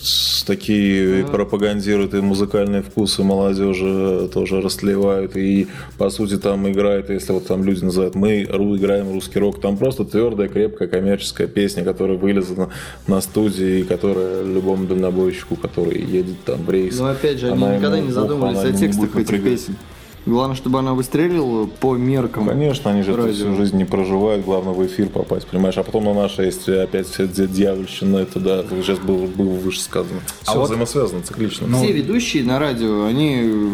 С- 0.00 0.42
Такие 0.44 1.24
пропагандируют 1.26 2.14
и 2.14 2.20
музыкальные 2.20 2.82
вкусы 2.82 3.22
молодежи 3.22 4.28
тоже 4.32 4.60
растлевают. 4.60 5.36
И, 5.36 5.68
по 5.98 6.10
сути, 6.10 6.36
там 6.36 6.68
играет, 6.68 7.10
если 7.10 7.32
вот 7.32 7.46
там 7.46 7.62
люди 7.62 7.84
называют, 7.84 8.14
мы 8.16 8.42
играем 8.42 9.12
русский 9.12 9.38
рок, 9.38 9.60
там 9.60 9.76
просто 9.76 10.04
твердая, 10.04 10.48
крепкая 10.48 10.88
коммерческая 10.88 11.46
песня, 11.46 11.84
которая 11.84 12.18
вылезана 12.18 12.70
на 13.06 13.20
студии, 13.20 13.80
и 13.80 13.82
которая 13.84 14.42
любому 14.42 14.86
дальнобойщику, 14.86 15.54
который 15.56 16.00
едет 16.02 16.42
там 16.44 16.64
в 16.64 16.70
рейс. 16.70 16.98
Но 16.98 17.06
опять 17.08 17.38
же, 17.38 17.48
они 17.52 17.62
никогда 17.76 18.00
не 18.00 18.10
задумывались 18.10 18.58
о 18.58 18.72
текстах 18.72 19.16
этих 19.16 19.44
песен. 19.44 19.76
Главное, 20.24 20.54
чтобы 20.56 20.78
она 20.78 20.94
выстрелила 20.94 21.66
по 21.66 21.96
меркам. 21.96 22.46
Конечно, 22.46 22.90
они 22.92 23.02
же 23.02 23.16
радио. 23.16 23.32
всю 23.32 23.56
жизнь 23.56 23.76
не 23.76 23.84
проживают, 23.84 24.44
главное 24.44 24.72
в 24.72 24.86
эфир 24.86 25.08
попасть, 25.08 25.48
понимаешь? 25.48 25.76
А 25.78 25.82
потом 25.82 26.04
на 26.04 26.14
наше 26.14 26.42
есть 26.42 26.68
опять 26.68 27.08
вся 27.08 27.24
дья- 27.24 27.46
дьявольщина, 27.48 28.18
это 28.18 28.38
да, 28.38 28.62
сейчас 28.62 28.98
было, 29.00 29.26
было 29.26 29.50
выше 29.54 29.80
сказано. 29.80 30.20
Все 30.42 30.54
вот- 30.58 30.66
взаимосвязано, 30.66 31.22
циклично. 31.22 31.66
Ну, 31.66 31.78
Все 31.78 31.90
ведущие 31.92 32.44
на 32.44 32.60
радио, 32.60 33.04
они, 33.04 33.40
э, 33.42 33.68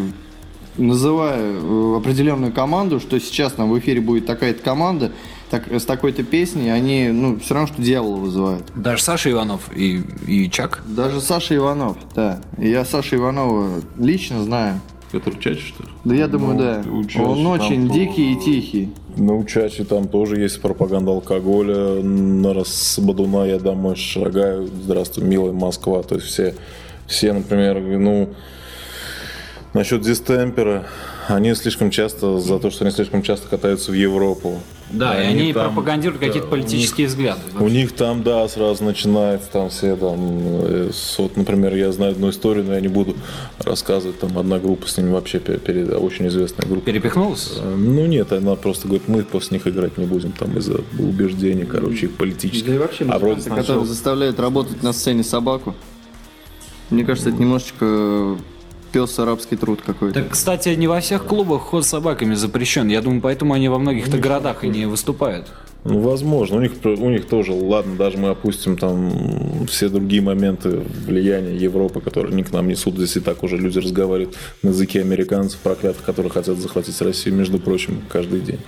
называя 0.79 1.39
э, 1.39 1.97
определенную 1.97 2.53
команду, 2.53 2.99
что 3.01 3.21
сейчас 3.21 3.53
там 3.53 3.71
в 3.71 3.79
эфире 3.79 4.01
будет 4.01 4.25
такая-то 4.27 4.63
команда, 4.63 5.13
так, 5.51 5.71
с 5.71 5.85
такой-то 5.85 6.23
песней, 6.23 6.71
они, 6.71 7.09
ну, 7.09 7.39
все 7.41 7.55
равно, 7.55 7.67
что 7.69 7.83
дьявола 7.83 8.17
вызывают. 8.17 8.67
Даже 8.75 9.03
Саша 9.03 9.31
Иванов 9.31 9.71
и, 9.75 10.03
и 10.27 10.51
Чак. 10.51 10.83
Даже 10.87 11.21
Саша 11.21 11.57
Иванов, 11.57 11.97
да. 12.15 12.41
Я 12.59 12.85
Саша 12.85 13.17
Иванова 13.17 13.81
лично 13.99 14.43
знаю. 14.43 14.81
Который 15.13 15.39
чаще, 15.41 15.61
что 15.69 15.85
ли? 15.85 15.89
Да 16.05 16.15
я 16.15 16.29
думаю, 16.29 16.55
Ну, 16.55 16.59
да. 16.61 16.91
у 16.91 17.05
Чачи 17.05 17.19
Он 17.21 17.47
очень 17.47 17.89
то- 17.89 17.95
дикий 17.95 18.33
и 18.33 18.37
тихий. 18.41 18.91
Ну, 19.17 19.43
чаще 19.45 19.85
там 19.85 20.07
тоже 20.07 20.39
есть 20.39 20.61
пропаганда 20.61 21.13
алкоголя. 21.13 22.03
На 22.03 22.53
раз 22.53 22.69
с 22.69 22.99
Бадуна 22.99 23.45
я 23.47 23.59
домой 23.59 23.97
шагаю. 23.97 24.67
Здравствуй, 24.67 25.25
милая 25.25 25.53
Москва. 25.53 26.03
То 26.03 26.17
есть 26.17 26.27
все, 26.27 26.55
все, 27.07 27.33
например, 27.33 27.81
ну, 27.81 28.29
насчет 29.73 30.03
дистемпера, 30.03 30.87
они 31.29 31.55
слишком 31.55 31.91
часто, 31.91 32.39
за 32.39 32.59
то, 32.59 32.71
что 32.71 32.85
они 32.85 32.93
слишком 32.93 33.23
часто 33.23 33.49
катаются 33.49 33.91
в 33.93 33.95
Европу. 33.95 34.59
Да, 34.91 35.23
и 35.23 35.27
они 35.27 35.53
там- 35.53 35.67
пропагандируют 35.75 36.19
какие-то 36.21 36.49
у 36.49 36.57
них- 36.57 36.65
политические 36.65 37.07
взгляды. 37.09 37.41
У 37.61 37.69
них 37.69 37.93
там, 37.93 38.23
да, 38.23 38.49
сразу 38.49 38.85
начинается 38.85 39.49
там 39.51 39.69
все 39.69 39.97
там, 39.97 40.17
э, 40.41 40.91
вот, 41.19 41.37
например, 41.37 41.75
я 41.75 41.93
знаю 41.93 42.13
одну 42.13 42.31
историю, 42.31 42.65
но 42.65 42.75
я 42.75 42.81
не 42.81 42.89
буду 42.89 43.15
рассказывать, 43.59 44.19
там 44.19 44.39
одна 44.39 44.59
группа 44.59 44.89
с 44.89 44.97
ними 44.97 45.11
вообще 45.13 45.41
пе- 45.41 45.59
перед, 45.59 45.93
очень 45.93 46.29
известная 46.29 46.67
группа. 46.67 46.87
Перепихнулся? 46.87 47.61
Э, 47.63 47.75
Ну 47.77 48.07
нет, 48.07 48.33
она 48.33 48.55
просто 48.55 48.89
говорит, 48.89 49.09
мы 49.09 49.23
после 49.25 49.59
них 49.59 49.67
играть 49.67 49.99
не 49.99 50.07
будем, 50.07 50.33
там 50.33 50.57
из-за 50.59 50.81
убеждений, 50.99 51.65
короче, 51.65 52.07
их 52.07 52.15
политических. 52.17 52.67
Да 52.69 52.75
и 52.75 52.79
вообще 52.79 53.05
а 53.09 53.19
вроде 53.19 53.35
музыканты, 53.37 53.45
которые 53.45 53.65
сначала... 53.65 53.87
заставляют 53.87 54.41
работать 54.41 54.83
на 54.83 54.93
сцене 54.93 55.23
собаку. 55.23 55.75
Мне 56.91 57.05
кажется, 57.05 57.29
это 57.29 57.39
немножечко 57.39 58.39
пес 58.89 59.19
арабский 59.19 59.57
труд 59.57 59.81
какой-то. 59.85 60.23
Так, 60.23 60.31
кстати, 60.31 60.71
не 60.71 60.87
во 60.87 61.01
всех 61.01 61.25
клубах 61.25 61.63
ход 61.63 61.85
с 61.85 61.89
собаками 61.89 62.35
запрещен. 62.35 62.89
Я 62.89 63.01
думаю, 63.01 63.21
поэтому 63.21 63.55
они 63.55 63.69
во 63.69 63.79
многих-то 63.79 64.19
городах 64.19 64.65
и 64.65 64.69
не 64.69 64.87
выступают. 64.87 65.49
Ну, 65.85 66.01
возможно, 66.01 66.57
у 66.57 66.61
них, 66.61 66.73
у 66.85 67.09
них 67.09 67.27
тоже, 67.27 67.53
ладно, 67.53 67.97
даже 67.97 68.19
мы 68.19 68.31
опустим 68.31 68.77
там 68.77 69.67
все 69.69 69.89
другие 69.89 70.21
моменты 70.21 70.83
влияния 71.07 71.57
Европы, 71.57 72.01
которые 72.01 72.35
не 72.35 72.43
к 72.43 72.53
нам 72.53 72.67
несут, 72.67 72.97
здесь 72.97 73.17
и 73.17 73.21
так 73.21 73.43
уже 73.45 73.57
люди 73.57 73.79
разговаривают 73.79 74.37
на 74.63 74.71
языке 74.71 75.01
американцев, 75.01 75.61
проклятых, 75.61 76.05
которые 76.05 76.33
хотят 76.33 76.59
захватить 76.59 77.01
Россию, 77.01 77.37
между 77.37 77.59
прочим, 77.59 78.03
каждый 78.09 78.41
день. 78.41 78.61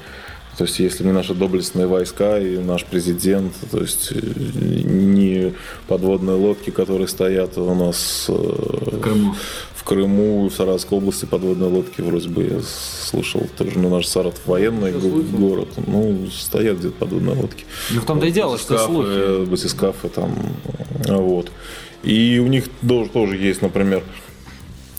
То 0.56 0.64
есть, 0.64 0.78
если 0.78 1.04
не 1.04 1.12
наши 1.12 1.32
доблестные 1.34 1.86
войска 1.86 2.38
и 2.38 2.58
наш 2.58 2.84
президент, 2.84 3.54
то 3.70 3.78
есть 3.80 4.12
э, 4.12 4.18
не 4.20 5.54
подводные 5.88 6.36
лодки, 6.36 6.68
которые 6.68 7.08
стоят 7.08 7.56
у 7.56 7.74
нас 7.74 8.26
э, 8.28 8.32
в 8.32 9.00
Крыму. 9.00 9.34
В 9.80 9.84
Крыму, 9.84 10.48
в 10.50 10.52
Саратовской 10.54 10.98
области 10.98 11.24
подводные 11.24 11.70
лодки, 11.70 12.02
вроде 12.02 12.28
бы 12.28 12.42
я 12.44 12.60
слышал, 12.60 13.46
тоже, 13.56 13.78
ну, 13.78 13.88
наш 13.88 14.06
Саратов 14.06 14.40
военный 14.46 14.92
го- 14.92 15.22
город, 15.38 15.68
ну, 15.86 16.26
стоят 16.30 16.78
где-то 16.78 16.94
подводные 16.98 17.34
лодки. 17.34 17.64
Ну, 17.90 18.00
в 18.02 18.04
том-то 18.04 18.26
и 18.26 18.30
дело, 18.30 18.58
что 18.58 18.76
слухи. 18.78 19.46
батискафы 19.46 20.10
там, 20.10 20.34
а, 21.08 21.16
вот. 21.16 21.50
И 22.02 22.38
у 22.44 22.46
них 22.46 22.66
тоже, 22.86 23.08
тоже 23.08 23.36
есть, 23.38 23.62
например, 23.62 24.02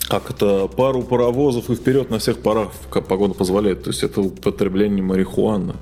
как 0.08 0.30
это, 0.30 0.66
пару 0.66 1.02
паровозов 1.02 1.70
и 1.70 1.76
вперед 1.76 2.10
на 2.10 2.18
всех 2.18 2.38
парах, 2.38 2.72
как 2.90 3.06
погода 3.06 3.34
позволяет. 3.34 3.84
То 3.84 3.90
есть 3.90 4.02
это 4.02 4.20
употребление 4.20 5.02
марихуаны. 5.02 5.74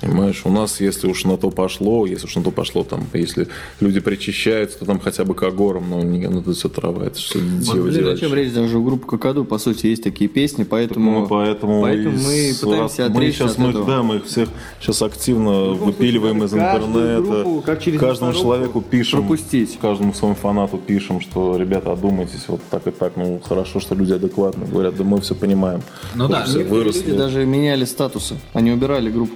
Понимаешь, 0.00 0.42
у 0.44 0.50
нас, 0.50 0.80
если 0.80 1.08
уж 1.08 1.24
на 1.24 1.38
то 1.38 1.50
пошло, 1.50 2.04
если 2.04 2.26
уж 2.26 2.36
на 2.36 2.42
то 2.42 2.50
пошло, 2.50 2.84
там, 2.84 3.06
если 3.14 3.48
люди 3.80 4.00
причащаются, 4.00 4.78
то 4.78 4.84
там 4.84 5.00
хотя 5.00 5.24
бы 5.24 5.34
к 5.34 5.48
горам, 5.50 5.88
но 5.88 6.02
не, 6.02 6.28
ну, 6.28 6.40
это 6.40 6.52
все 6.52 6.68
трава, 6.68 7.06
это 7.06 7.16
все 7.18 7.38
Вот, 7.38 7.78
блин, 7.78 8.08
о 8.08 8.16
чем 8.16 8.34
речь? 8.34 8.52
Даже 8.52 8.78
у 8.78 8.84
группы 8.84 9.06
Какаду, 9.06 9.44
по 9.44 9.56
сути, 9.58 9.86
есть 9.86 10.02
такие 10.02 10.28
песни, 10.28 10.64
поэтому, 10.64 11.20
Ну, 11.20 11.26
поэтому, 11.26 11.80
поэтому 11.80 12.18
мы 12.18 12.52
пытаемся 12.60 13.02
мы 13.08 13.16
отречься 13.16 13.38
сейчас, 13.38 13.52
от 13.52 13.58
мы, 13.58 13.70
этого. 13.70 13.86
да, 13.86 14.02
мы 14.02 14.16
их 14.16 14.26
всех 14.26 14.48
сейчас 14.80 15.00
активно 15.00 15.70
выпиливаем 15.70 16.44
из 16.44 16.52
интернета, 16.52 17.22
группу, 17.22 17.62
как 17.64 17.82
через 17.82 17.98
каждому 17.98 18.32
человеку 18.34 18.82
пишем, 18.82 19.20
пропустить. 19.20 19.78
каждому 19.80 20.12
своему 20.12 20.36
фанату 20.36 20.76
пишем, 20.76 21.20
что, 21.22 21.56
ребята, 21.56 21.92
одумайтесь, 21.92 22.44
вот 22.48 22.60
так 22.70 22.86
и 22.86 22.90
так, 22.90 23.16
ну, 23.16 23.40
хорошо, 23.42 23.80
что 23.80 23.94
люди 23.94 24.12
адекватные, 24.12 24.68
говорят, 24.68 24.96
да 24.96 25.04
мы 25.04 25.20
все 25.22 25.34
понимаем. 25.34 25.80
Ну 26.14 26.28
да, 26.28 26.44
все 26.44 26.64
выросли. 26.64 27.06
люди 27.06 27.16
даже 27.16 27.46
меняли 27.46 27.86
статусы. 27.86 28.36
Они 28.52 28.70
убирали 28.70 29.10
группу 29.10 29.34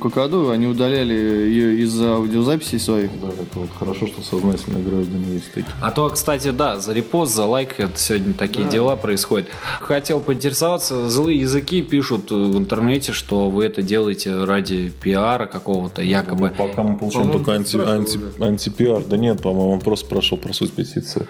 Они 0.50 0.66
удаляли 0.66 1.14
ее 1.14 1.80
из 1.82 2.00
аудиозаписей 2.00 2.78
своих. 2.78 3.10
Да, 3.20 3.28
это 3.28 3.58
вот 3.58 3.70
хорошо, 3.78 4.06
что 4.06 4.22
сознательные 4.22 4.82
граждане 4.84 5.34
есть 5.34 5.52
такие. 5.52 5.72
А 5.80 5.90
то, 5.90 6.08
кстати, 6.10 6.50
да, 6.50 6.78
за 6.78 6.92
репост, 6.92 7.34
за 7.34 7.44
лайк, 7.44 7.78
это 7.78 7.98
сегодня 7.98 8.34
такие 8.34 8.68
дела 8.68 8.96
происходят. 8.96 9.48
Хотел 9.80 10.20
поинтересоваться, 10.20 11.08
злые 11.08 11.40
языки 11.40 11.82
пишут 11.82 12.30
в 12.30 12.56
интернете, 12.56 13.12
что 13.12 13.50
вы 13.50 13.64
это 13.64 13.82
делаете 13.82 14.44
ради 14.44 14.92
пиара 15.02 15.46
какого-то, 15.46 16.02
якобы. 16.02 16.52
Ну, 16.56 16.68
Пока 16.68 16.82
мы 16.82 16.96
получаем 16.96 17.26
По-моему, 17.26 17.44
только 17.44 17.52
анти, 17.52 17.68
спрашивал 17.68 17.94
анти, 17.94 18.18
антипиар. 18.42 19.02
Да 19.04 19.16
нет, 19.16 19.42
по-моему, 19.42 19.72
он 19.72 19.80
просто 19.80 20.06
прошел 20.06 20.38
про 20.38 20.52
суть 20.52 20.72
петиции. 20.72 21.26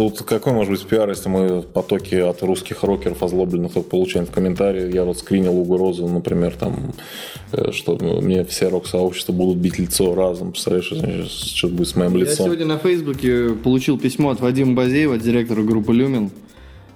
Тут 0.00 0.22
какой 0.22 0.54
может 0.54 0.72
быть 0.72 0.86
пиар, 0.86 1.10
если 1.10 1.28
мы 1.28 1.60
потоки 1.60 2.14
от 2.14 2.42
русских 2.42 2.84
рокеров 2.84 3.22
озлобленных 3.22 3.74
только 3.74 3.90
получаем 3.90 4.24
в 4.24 4.30
комментарии. 4.30 4.90
Я 4.94 5.04
вот 5.04 5.18
скринил 5.18 5.58
угрозу, 5.58 6.08
например, 6.08 6.54
там, 6.58 6.94
э, 7.52 7.70
что 7.72 7.98
мне 7.98 8.42
все 8.46 8.68
рок-сообщества 8.68 9.34
будут 9.34 9.58
бить 9.58 9.78
лицо 9.78 10.14
разом. 10.14 10.52
Представляешь, 10.52 11.30
что, 11.30 11.68
будет 11.68 11.88
с 11.88 11.96
моим 11.96 12.14
Я 12.16 12.20
лицом? 12.20 12.46
сегодня 12.46 12.64
на 12.64 12.78
Фейсбуке 12.78 13.50
получил 13.50 13.98
письмо 13.98 14.30
от 14.30 14.40
Вадима 14.40 14.74
Базеева, 14.74 15.18
директора 15.18 15.60
группы 15.64 15.92
Люмин. 15.92 16.30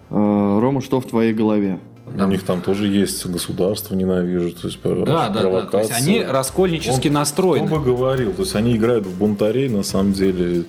Э, 0.09 0.59
Рома, 0.63 0.81
что 0.81 0.99
в 1.03 1.07
твоей 1.07 1.35
голове? 1.35 1.81
У 2.07 2.27
них 2.27 2.43
там 2.43 2.63
тоже 2.63 2.87
есть 2.87 3.27
государство 3.27 3.95
ненавижу, 3.95 4.53
то 4.53 4.69
есть 4.69 4.79
Да, 4.83 5.29
да, 5.29 5.43
да. 5.43 5.61
То 5.67 5.79
есть 5.81 5.93
они 5.95 6.23
раскольнически 6.23 7.09
Он- 7.09 7.15
настроены. 7.15 7.67
Кто 7.67 7.77
бы 7.77 7.85
говорил, 7.85 8.33
то 8.33 8.45
есть 8.45 8.55
они 8.55 8.75
играют 8.75 9.05
в 9.05 9.19
бунтарей, 9.19 9.69
на 9.69 9.83
самом 9.83 10.15
деле, 10.15 10.65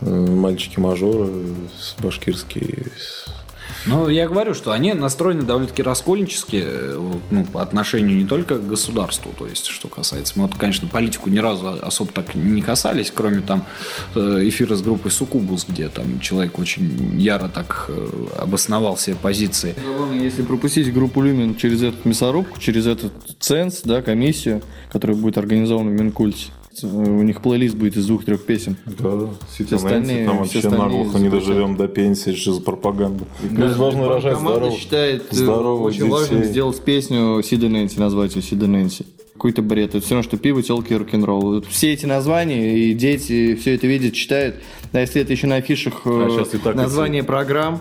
мальчики-мажоры 0.00 1.30
башкирские. 2.00 2.90
Ну, 3.86 4.08
я 4.08 4.28
говорю, 4.28 4.54
что 4.54 4.72
они 4.72 4.92
настроены 4.92 5.42
довольно-таки 5.42 5.82
раскольнически 5.82 6.62
э, 6.62 7.10
ну, 7.30 7.44
по 7.44 7.62
отношению 7.62 8.16
не 8.16 8.26
только 8.26 8.58
к 8.58 8.66
государству, 8.66 9.32
то 9.38 9.46
есть, 9.46 9.66
что 9.66 9.88
касается... 9.88 10.34
Мы, 10.36 10.46
вот, 10.46 10.54
конечно, 10.56 10.86
политику 10.86 11.30
ни 11.30 11.38
разу 11.38 11.78
особо 11.82 12.12
так 12.12 12.34
не 12.34 12.60
касались, 12.60 13.10
кроме 13.14 13.40
там 13.40 13.64
э, 14.14 14.40
эфира 14.42 14.74
с 14.74 14.82
группой 14.82 15.10
Сукубус, 15.10 15.64
где 15.66 15.88
там 15.88 16.20
человек 16.20 16.58
очень 16.58 17.18
яро 17.18 17.48
так 17.48 17.86
э, 17.88 18.26
обосновал 18.38 18.98
себе 18.98 19.16
позиции. 19.16 19.74
Главное, 19.96 20.22
если 20.22 20.42
пропустить 20.42 20.92
группу 20.92 21.22
Люмин 21.22 21.56
через 21.56 21.82
эту 21.82 21.96
мясорубку, 22.06 22.60
через 22.60 22.86
этот 22.86 23.12
ценз, 23.38 23.80
да, 23.82 24.02
комиссию, 24.02 24.62
которая 24.92 25.16
будет 25.16 25.38
организована 25.38 25.90
в 25.90 25.94
Минкульте, 25.94 26.50
у 26.82 27.22
них 27.22 27.42
плейлист 27.42 27.74
будет 27.74 27.96
из 27.96 28.06
двух-трех 28.06 28.44
песен. 28.46 28.76
Да, 28.86 29.28
все 29.52 29.64
остальные- 29.64 30.24
там 30.26 30.38
вообще 30.38 30.58
остальные 30.58 30.80
наглухо 30.80 31.18
не 31.18 31.28
доживем 31.28 31.76
до 31.76 31.88
пенсии, 31.88 32.30
что 32.34 32.54
за 32.54 32.60
пропаганда. 32.62 33.24
Люди 33.42 33.74
должны 33.74 34.06
рожать 34.06 34.34
Команда 34.34 34.58
здоровых, 34.60 34.78
считает 34.78 35.24
э, 35.30 35.34
здоровых 35.34 35.82
очень 35.86 36.08
важным 36.08 36.38
детей. 36.40 36.52
сделать 36.52 36.80
песню 36.80 37.42
Сида 37.42 37.68
Нэнси, 37.68 37.98
назвать 37.98 38.36
ее 38.36 38.42
Сида 38.42 38.66
Нэнси. 38.66 39.04
Какой-то 39.34 39.62
бред. 39.62 39.94
Это 39.94 40.00
все 40.04 40.14
равно, 40.14 40.28
что 40.28 40.36
пиво, 40.36 40.62
телки 40.62 40.92
и 40.92 40.96
рок-н-ролл. 40.96 41.40
Вот 41.40 41.66
Все 41.66 41.92
эти 41.92 42.04
названия, 42.06 42.78
и 42.78 42.94
дети 42.94 43.54
все 43.54 43.74
это 43.74 43.86
видят, 43.86 44.12
читают. 44.12 44.56
А 44.92 45.00
если 45.00 45.22
это 45.22 45.32
еще 45.32 45.46
на 45.46 45.56
афишах 45.56 46.02
э, 46.04 46.38
А 46.64 46.72
название 46.74 47.24
программ, 47.24 47.80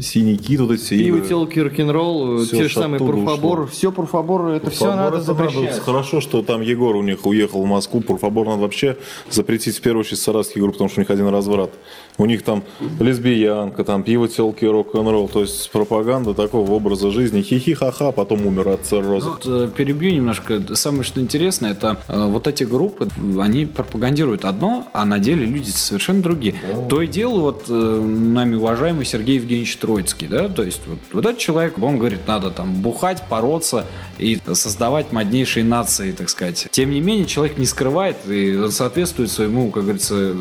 Синяки 0.00 0.56
тут 0.56 0.70
эти 0.72 0.90
пиво, 0.90 1.16
игры. 1.18 1.28
телки, 1.28 1.58
рок-н-ролл, 1.60 2.38
Всё 2.44 2.56
те 2.56 2.68
же 2.68 2.74
самые 2.74 2.98
Пурфабор, 2.98 3.60
ушло. 3.60 3.72
все 3.72 3.92
Пурфабор, 3.92 4.48
это 4.48 4.70
все 4.70 4.84
Пурфабор 4.86 5.04
надо 5.04 5.16
это 5.16 5.26
запрещать. 5.26 5.78
Хорошо, 5.80 6.20
что 6.20 6.42
там 6.42 6.60
Егор 6.60 6.96
у 6.96 7.02
них 7.02 7.24
уехал 7.26 7.62
в 7.62 7.66
Москву. 7.66 8.00
Пурфабор 8.00 8.46
надо 8.46 8.62
вообще 8.62 8.96
запретить 9.30 9.76
в 9.76 9.80
первую 9.80 10.00
очередь 10.00 10.18
саратские 10.18 10.62
группы, 10.62 10.74
потому 10.74 10.90
что 10.90 11.00
у 11.00 11.02
них 11.02 11.10
один 11.10 11.28
разврат. 11.28 11.70
У 12.18 12.26
них 12.26 12.42
там 12.42 12.62
лесбиянка, 12.98 13.84
там 13.84 14.02
пиво, 14.02 14.28
телки, 14.28 14.64
рок-н-ролл. 14.64 15.28
То 15.28 15.42
есть 15.42 15.70
пропаганда 15.70 16.34
такого 16.34 16.70
образа 16.72 17.10
жизни. 17.10 17.42
Хихи-ха-ха, 17.42 18.12
потом 18.12 18.46
умер 18.46 18.68
от 18.68 18.86
цирроза. 18.86 19.30
Вот, 19.30 19.42
э, 19.46 19.68
перебью 19.74 20.12
немножко. 20.12 20.62
Самое 20.74 21.02
что 21.04 21.20
интересное, 21.20 21.72
это 21.72 21.98
э, 22.08 22.26
вот 22.26 22.46
эти 22.46 22.64
группы, 22.64 23.08
они 23.38 23.66
пропагандируют 23.66 24.44
одно, 24.44 24.88
а 24.92 25.04
на 25.04 25.18
деле 25.18 25.44
люди 25.44 25.70
совершенно 25.70 26.22
другие. 26.22 26.54
То 26.88 27.02
и 27.02 27.06
дело, 27.06 27.40
вот 27.40 27.64
э, 27.68 27.72
нами 27.72 28.56
уважаемый 28.56 29.04
Сергей 29.04 29.36
Евгеньевич 29.36 29.76
Троицкий, 29.76 30.28
да, 30.28 30.48
то 30.48 30.62
есть 30.62 30.80
вот, 30.86 30.98
вот 31.12 31.26
этот 31.26 31.38
человек, 31.38 31.78
он 31.82 31.98
говорит, 31.98 32.20
надо 32.26 32.50
там 32.50 32.74
бухать, 32.82 33.22
бороться 33.30 33.84
и 34.18 34.38
создавать 34.52 35.12
моднейшие 35.12 35.64
нации, 35.64 36.12
так 36.12 36.28
сказать. 36.28 36.68
Тем 36.70 36.90
не 36.90 37.00
менее, 37.00 37.26
человек 37.26 37.58
не 37.58 37.66
скрывает 37.66 38.16
и 38.26 38.68
соответствует 38.70 39.30
своему, 39.30 39.70
как 39.70 39.84
говорится, 39.84 40.34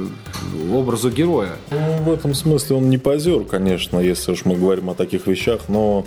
образу 0.72 1.10
героя. 1.10 1.52
Ну, 1.72 2.04
в 2.04 2.12
этом 2.12 2.34
смысле 2.34 2.76
он 2.76 2.90
не 2.90 2.98
позер, 2.98 3.44
конечно, 3.44 4.00
если 4.00 4.32
уж 4.32 4.46
мы 4.46 4.56
говорим 4.56 4.90
о 4.90 4.94
таких 4.94 5.26
вещах, 5.26 5.62
но 5.68 6.06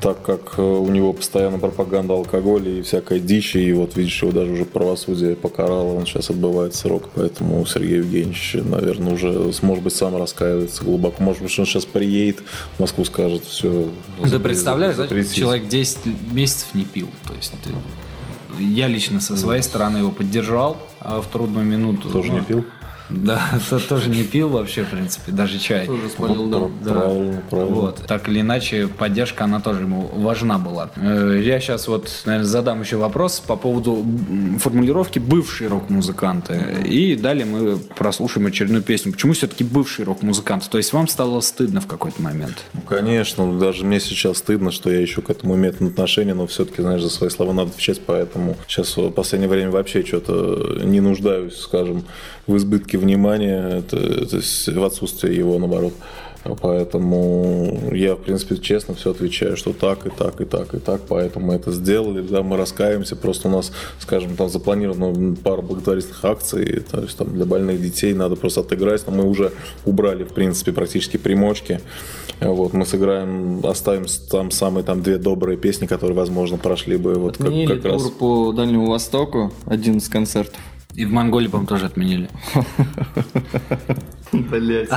так 0.00 0.22
как 0.22 0.54
э, 0.58 0.62
у 0.62 0.88
него 0.88 1.12
постоянно 1.12 1.58
пропаганда 1.58 2.14
алкоголя 2.14 2.70
и 2.70 2.82
всякая 2.82 3.20
дичь, 3.20 3.54
и 3.54 3.72
вот 3.72 3.96
видишь, 3.96 4.22
его 4.22 4.32
даже 4.32 4.52
уже 4.52 4.64
правосудие 4.64 5.36
покарало, 5.36 5.94
он 5.94 6.06
сейчас 6.06 6.30
отбывает 6.30 6.74
срок, 6.74 7.08
поэтому 7.14 7.64
Сергей 7.66 7.98
Евгеньевич, 7.98 8.56
наверное, 8.64 9.14
уже, 9.14 9.52
может 9.62 9.84
быть, 9.84 9.94
сам 9.94 10.16
раскаивается 10.16 10.84
глубоко. 10.84 11.22
Может 11.22 11.42
быть, 11.42 11.58
он 11.58 11.66
сейчас 11.66 11.84
приедет 11.84 12.40
в 12.76 12.80
Москву, 12.80 13.04
скажет, 13.04 13.44
все. 13.44 13.88
Ты 14.22 14.38
представляешь, 14.40 14.96
да, 14.96 15.06
человек 15.06 15.68
10 15.68 15.98
месяцев 16.32 16.68
не 16.74 16.84
пил. 16.84 17.08
То 17.26 17.34
есть 17.34 17.52
ты- 17.62 17.70
я 18.62 18.88
лично 18.88 19.20
со 19.20 19.36
своей 19.36 19.62
стороны 19.62 19.98
его 19.98 20.10
поддержал 20.10 20.78
а 21.00 21.20
в 21.20 21.26
трудную 21.26 21.64
минуту. 21.64 22.10
Тоже 22.10 22.32
не 22.32 22.40
пил? 22.40 22.64
Да, 23.10 23.40
то- 23.70 23.78
тоже 23.80 24.10
не 24.10 24.24
пил 24.24 24.48
вообще, 24.48 24.84
в 24.84 24.90
принципе, 24.90 25.32
даже 25.32 25.58
чай. 25.58 25.86
Тоже 25.86 26.08
спалил, 26.08 26.48
да. 26.48 26.60
Да. 26.84 27.00
Правильно, 27.00 27.42
правильно. 27.50 27.74
Вот. 27.74 27.96
Так 28.06 28.28
или 28.28 28.40
иначе, 28.40 28.88
поддержка, 28.88 29.44
она 29.44 29.60
тоже 29.60 29.82
ему 29.82 30.10
важна 30.14 30.58
была. 30.58 30.90
Э, 30.96 31.40
Я 31.42 31.60
сейчас 31.60 31.88
вот, 31.88 32.10
наверное, 32.24 32.46
задам 32.46 32.80
еще 32.80 32.96
вопрос 32.96 33.40
по 33.40 33.56
поводу 33.56 34.04
формулировки 34.58 35.18
«бывшие 35.18 35.68
рок-музыканты». 35.68 36.82
И 36.84 37.16
далее 37.16 37.44
мы 37.46 37.76
прослушаем 37.76 38.46
очередную 38.46 38.82
песню. 38.82 39.12
Почему 39.12 39.32
все-таки 39.32 39.64
бывшие 39.64 40.06
рок-музыканты? 40.06 40.68
То 40.70 40.78
есть 40.78 40.92
вам 40.92 41.08
стало 41.08 41.40
стыдно 41.40 41.80
в 41.80 41.86
какой-то 41.86 42.20
момент? 42.22 42.64
Ну, 42.72 42.80
конечно, 42.82 43.58
даже 43.58 43.84
мне 43.84 44.00
сейчас 44.00 44.38
стыдно, 44.38 44.70
что 44.70 44.90
я 44.90 45.00
еще 45.00 45.22
к 45.22 45.30
этому 45.30 45.54
имею 45.56 45.74
отношение, 45.76 46.34
но 46.34 46.46
все-таки, 46.46 46.82
знаешь, 46.82 47.02
за 47.02 47.10
свои 47.10 47.30
слова 47.30 47.52
надо 47.52 47.70
отвечать, 47.70 48.00
поэтому 48.04 48.56
сейчас 48.66 48.96
в 48.96 49.10
последнее 49.10 49.48
время 49.48 49.70
вообще 49.70 50.04
что-то 50.04 50.80
не 50.82 51.00
нуждаюсь, 51.00 51.56
скажем, 51.56 52.04
в 52.46 52.56
избытке 52.56 52.98
внимания, 52.98 53.78
это- 53.78 54.26
то 54.26 54.36
есть 54.36 54.68
в 54.68 54.84
отсутствии 54.84 55.34
его, 55.34 55.58
наоборот. 55.58 55.92
Поэтому 56.62 57.90
я, 57.92 58.14
в 58.14 58.18
принципе, 58.20 58.56
честно 58.58 58.94
все 58.94 59.10
отвечаю, 59.10 59.56
что 59.56 59.72
так 59.72 60.06
и 60.06 60.10
так 60.10 60.40
и 60.40 60.44
так 60.44 60.74
и 60.74 60.78
так, 60.78 61.00
поэтому 61.08 61.46
мы 61.46 61.54
это 61.54 61.72
сделали, 61.72 62.20
да, 62.20 62.42
мы 62.42 62.56
раскаиваемся, 62.56 63.16
просто 63.16 63.48
у 63.48 63.50
нас, 63.50 63.72
скажем, 63.98 64.36
там 64.36 64.48
запланировано 64.48 65.34
пара 65.42 65.62
благотворительных 65.62 66.24
акций, 66.24 66.80
то 66.90 67.00
есть 67.00 67.16
там 67.16 67.34
для 67.34 67.44
больных 67.46 67.80
детей 67.82 68.14
надо 68.14 68.36
просто 68.36 68.60
отыграть, 68.60 69.02
но 69.06 69.12
мы 69.12 69.28
уже 69.28 69.52
убрали, 69.84 70.24
в 70.24 70.32
принципе, 70.34 70.72
практически 70.72 71.16
примочки, 71.16 71.80
вот, 72.40 72.72
мы 72.72 72.86
сыграем, 72.86 73.64
оставим 73.64 74.04
там 74.30 74.50
самые 74.50 74.84
там 74.84 75.02
две 75.02 75.18
добрые 75.18 75.56
песни, 75.58 75.86
которые, 75.86 76.16
возможно, 76.16 76.58
прошли 76.58 76.96
бы 76.96 77.14
вот 77.14 77.38
как, 77.38 77.46
Отменили 77.48 77.74
как 77.74 77.84
раз. 77.86 78.02
тур 78.02 78.12
по 78.12 78.52
Дальнему 78.52 78.86
Востоку, 78.88 79.52
один 79.66 79.96
из 79.98 80.08
концертов. 80.08 80.60
И 80.96 81.04
в 81.04 81.12
Монголии, 81.12 81.48
по-моему, 81.48 81.68
тоже 81.68 81.86
отменили. 81.86 82.30
Блять. 84.32 84.88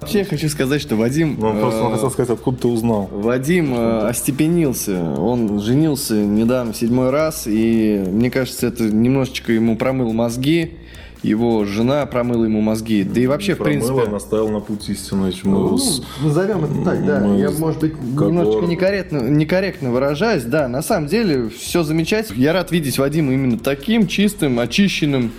Вообще 0.00 0.18
я 0.20 0.24
хочу 0.24 0.48
сказать, 0.48 0.80
что 0.80 0.96
Вадим... 0.96 1.42
Он 1.44 1.60
просто 1.60 1.80
э, 1.80 1.92
хотел 1.92 2.10
сказать, 2.10 2.30
откуда 2.30 2.62
ты 2.62 2.68
узнал. 2.68 3.10
Вадим 3.12 3.74
э, 3.74 4.08
остепенился. 4.08 4.98
Он 5.18 5.60
женился 5.60 6.14
недавно 6.14 6.72
седьмой 6.72 7.10
раз, 7.10 7.46
и 7.46 8.02
мне 8.06 8.30
кажется, 8.30 8.68
это 8.68 8.84
немножечко 8.84 9.52
ему 9.52 9.76
промыл 9.76 10.14
мозги. 10.14 10.78
Его 11.22 11.64
жена 11.66 12.06
промыла 12.06 12.44
ему 12.44 12.60
мозги. 12.62 13.02
Да 13.04 13.20
и 13.20 13.26
вообще, 13.26 13.54
в 13.54 13.58
Промыла, 13.58 13.86
принципе... 13.88 14.10
наставил 14.10 14.48
на 14.48 14.60
путь 14.60 14.88
истинный. 14.88 15.34
Мы 15.44 15.78
с- 15.78 16.02
Назовем 16.22 16.64
это 16.64 16.82
так, 16.84 17.04
да. 17.04 17.20
мы 17.20 17.38
Я, 17.38 17.50
может 17.50 17.80
быть, 17.80 17.92
как 17.92 18.28
немножечко 18.28 18.66
некорректно, 18.66 19.18
некорректно 19.28 19.90
выражаюсь. 19.90 20.44
Да, 20.44 20.66
на 20.68 20.80
самом 20.82 21.08
деле 21.08 21.50
все 21.50 21.82
замечательно. 21.82 22.40
Я 22.40 22.52
рад 22.54 22.70
видеть 22.72 22.98
Вадима 22.98 23.34
именно 23.34 23.58
таким, 23.58 24.06
чистым, 24.06 24.58
очищенным. 24.58 25.30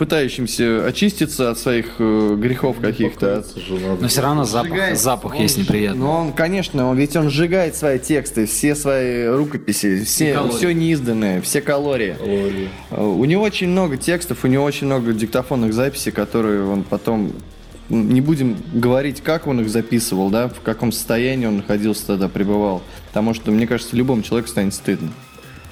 Пытающимся 0.00 0.86
очиститься 0.86 1.50
от 1.50 1.58
своих 1.58 1.96
э, 1.98 2.34
грехов 2.38 2.78
каких-то. 2.80 3.44
Но 4.00 4.08
все 4.08 4.22
равно 4.22 4.44
запах, 4.44 4.70
Сжигает. 4.70 4.98
запах 4.98 5.34
Он 5.34 5.42
есть 5.42 5.58
неприятный. 5.58 6.00
Ну, 6.00 6.10
он, 6.10 6.32
конечно, 6.32 6.88
он, 6.88 6.96
ведь 6.96 7.14
он 7.16 7.28
сжигает 7.28 7.76
свои 7.76 7.98
тексты, 7.98 8.46
все 8.46 8.74
свои 8.74 9.26
рукописи, 9.26 10.02
все, 10.04 10.32
калории. 10.32 10.56
все 10.56 10.72
неизданное, 10.72 11.42
все 11.42 11.60
калории. 11.60 12.16
Ой. 12.18 12.68
Э, 12.90 13.04
У 13.04 13.24
него 13.26 13.42
очень 13.42 13.68
много 13.68 13.98
текстов, 13.98 14.42
у 14.44 14.46
него 14.46 14.64
очень 14.64 14.86
много 14.86 15.12
диктофонных 15.12 15.74
записей, 15.74 16.12
которые 16.12 16.64
он 16.64 16.82
потом... 16.82 17.32
Не 17.90 18.20
будем 18.22 18.56
говорить, 18.72 19.20
как 19.20 19.46
он 19.48 19.60
их 19.60 19.68
записывал, 19.68 20.30
да, 20.30 20.48
в 20.48 20.60
каком 20.62 20.92
состоянии 20.92 21.44
он 21.44 21.56
находился 21.58 22.06
тогда, 22.06 22.28
пребывал. 22.28 22.82
Потому 23.08 23.34
что, 23.34 23.50
мне 23.50 23.66
кажется, 23.66 23.96
любому 23.96 24.22
человеку 24.22 24.48
станет 24.48 24.72
стыдно. 24.72 25.10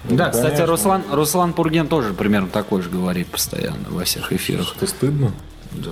Да, 0.08 0.30
кстати, 0.30 0.46
конечно. 0.48 0.66
Руслан, 0.66 1.02
Руслан 1.10 1.52
Пурген 1.52 1.88
тоже 1.88 2.14
примерно 2.14 2.48
такой 2.48 2.82
же 2.82 2.90
говорит 2.90 3.28
постоянно 3.28 3.86
во 3.90 4.04
всех 4.04 4.32
эфирах. 4.32 4.74
Что 4.76 4.86
стыдно? 4.86 5.32
Да. 5.72 5.90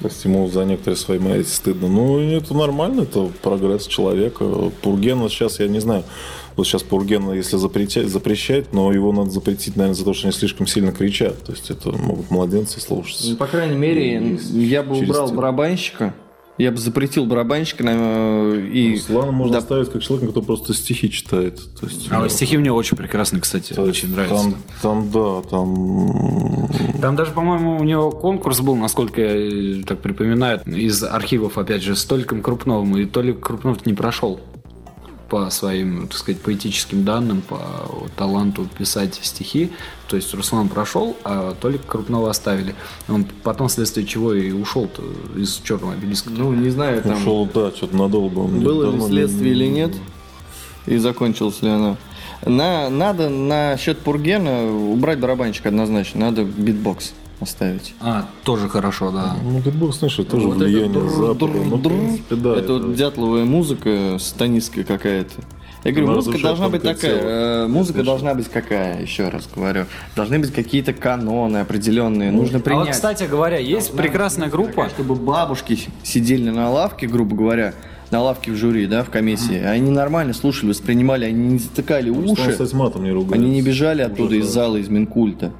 То 0.00 0.08
есть 0.08 0.24
ему 0.24 0.46
за 0.48 0.64
некоторые 0.64 0.96
свои 0.96 1.18
мои 1.18 1.42
стыдно. 1.42 1.88
Ну, 1.88 2.20
это 2.20 2.54
нормально, 2.54 3.02
это 3.02 3.30
прогресс 3.42 3.86
человека. 3.86 4.44
Пурген, 4.82 5.18
вот 5.18 5.32
сейчас, 5.32 5.58
я 5.58 5.68
не 5.68 5.80
знаю, 5.80 6.04
вот 6.54 6.66
сейчас 6.66 6.82
Пурген, 6.82 7.32
если 7.32 7.56
запретять, 7.56 8.08
запрещать, 8.08 8.72
но 8.72 8.92
его 8.92 9.12
надо 9.12 9.30
запретить, 9.30 9.74
наверное, 9.76 9.96
за 9.96 10.04
то, 10.04 10.14
что 10.14 10.28
они 10.28 10.36
слишком 10.36 10.66
сильно 10.66 10.92
кричат. 10.92 11.42
То 11.42 11.52
есть 11.52 11.70
это 11.70 11.90
могут 11.92 12.30
младенцы 12.30 12.80
слушаться. 12.80 13.28
Ну, 13.30 13.36
по 13.36 13.46
крайней 13.46 13.76
мере, 13.76 14.38
я 14.52 14.82
бы 14.82 14.96
убрал 14.96 15.26
стену. 15.26 15.40
барабанщика, 15.40 16.14
я 16.58 16.70
бы 16.70 16.78
запретил 16.78 17.26
барабанщика 17.26 17.84
на- 17.84 18.54
и... 18.54 18.92
Руслана 18.94 19.32
можно 19.32 19.52
Да. 19.52 19.58
оставить 19.58 19.90
как 19.90 20.02
человека, 20.02 20.28
который 20.28 20.44
просто 20.46 20.74
стихи 20.74 21.10
читает. 21.10 21.60
То 21.80 21.86
есть, 21.86 22.08
А 22.10 22.20
ну, 22.20 22.28
стихи 22.28 22.56
мне 22.56 22.72
очень 22.72 22.96
прекрасные, 22.96 23.40
кстати, 23.42 23.72
то 23.72 23.82
очень 23.82 24.10
нравятся. 24.12 24.52
Там, 24.82 25.10
там, 25.10 25.10
да, 25.10 25.42
там... 25.48 26.68
Там 27.00 27.16
даже, 27.16 27.32
по-моему, 27.32 27.78
у 27.78 27.84
него 27.84 28.10
конкурс 28.10 28.60
был, 28.60 28.74
насколько 28.76 29.20
я 29.20 29.80
э, 29.80 29.82
так 29.86 30.00
припоминаю, 30.00 30.60
из 30.66 31.02
архивов, 31.04 31.58
опять 31.58 31.82
же, 31.82 31.94
с 31.94 32.04
Толиком 32.04 32.42
Крупновым, 32.42 32.96
и 32.96 33.04
Толик 33.04 33.40
Крупнов 33.40 33.84
не 33.86 33.92
прошел 33.94 34.40
по 35.28 35.50
своим, 35.50 36.08
так 36.08 36.16
сказать, 36.16 36.40
поэтическим 36.40 37.04
данным, 37.04 37.42
по 37.42 37.58
таланту 38.16 38.68
писать 38.78 39.18
стихи. 39.22 39.72
То 40.08 40.16
есть 40.16 40.32
Руслан 40.34 40.68
прошел, 40.68 41.16
а 41.24 41.54
Толик 41.60 41.84
Крупнова 41.86 42.30
оставили. 42.30 42.74
Он 43.08 43.26
потом, 43.42 43.68
вследствие 43.68 44.06
чего 44.06 44.32
и 44.32 44.52
ушел 44.52 44.88
из 45.36 45.60
черного 45.64 45.94
обелиска. 45.94 46.30
Ну, 46.30 46.52
не 46.54 46.70
знаю, 46.70 47.02
там... 47.02 47.20
Ушел, 47.20 47.48
да, 47.52 47.70
что-то 47.70 47.96
надолго. 47.96 48.38
он 48.38 48.60
Было 48.60 48.92
ли 48.92 49.00
следствие 49.00 49.52
или 49.52 49.66
нет, 49.66 49.92
и 50.86 50.96
закончилось 50.98 51.62
ли 51.62 51.70
оно. 51.70 51.96
На, 52.44 52.88
надо 52.90 53.28
на 53.28 53.76
счет 53.76 53.98
Пургена 53.98 54.70
убрать 54.70 55.18
барабанщика 55.18 55.70
однозначно, 55.70 56.20
надо 56.20 56.44
битбокс 56.44 57.12
оставить. 57.40 57.94
А, 58.00 58.26
тоже 58.44 58.68
хорошо, 58.68 59.10
да. 59.10 59.36
Ну, 59.42 59.58
битбокс, 59.60 59.98
знаешь, 59.98 60.18
это 60.18 60.30
тоже 60.32 60.48
Вот 60.48 60.56
влияние 60.56 60.90
это 60.90 61.08
Запада. 61.08 61.52
Ну, 61.54 61.76
в 61.76 61.82
принципе, 61.82 62.34
да. 62.36 62.56
это 62.56 62.72
вот 62.74 62.94
дятловая 62.94 63.44
музыка 63.44 64.16
сатанистская 64.18 64.84
какая-то. 64.84 65.34
Я 65.84 65.92
говорю, 65.92 66.06
Она 66.08 66.16
музыка 66.16 66.38
должна 66.42 66.68
быть 66.68 66.82
такая. 66.82 67.20
э, 67.22 67.66
музыка 67.68 68.02
должна 68.02 68.34
быть 68.34 68.48
какая, 68.48 69.02
еще 69.02 69.28
раз 69.28 69.48
говорю. 69.54 69.84
Должны 70.16 70.40
быть 70.40 70.52
какие-то 70.52 70.92
каноны 70.92 71.58
определенные. 71.58 72.32
Нужно 72.32 72.58
А 72.58 72.60
принять. 72.60 72.86
вот, 72.86 72.94
кстати 72.94 73.24
говоря, 73.24 73.58
есть 73.58 73.92
прекрасная 73.96 74.48
группа. 74.48 74.88
Чтобы 74.88 75.14
бабушки 75.14 75.78
сидели 76.02 76.50
на 76.50 76.70
лавке, 76.70 77.06
грубо 77.06 77.36
говоря, 77.36 77.72
на 78.10 78.20
лавке 78.20 78.50
в 78.50 78.56
жюри, 78.56 78.86
да, 78.86 79.04
в 79.04 79.10
комиссии. 79.10 79.58
Они 79.62 79.90
нормально 79.92 80.32
слушали, 80.32 80.70
воспринимали, 80.70 81.24
они 81.24 81.46
не 81.52 81.58
затыкали 81.58 82.10
уши. 82.10 82.50
кстати, 82.50 82.74
матом 82.74 83.04
не 83.04 83.12
ругается. 83.12 83.36
Они 83.36 83.50
не 83.50 83.62
бежали 83.62 84.02
оттуда 84.02 84.34
Уже, 84.34 84.38
из 84.38 84.46
зала, 84.46 84.76
из 84.78 84.88
Минкульта. 84.88 85.52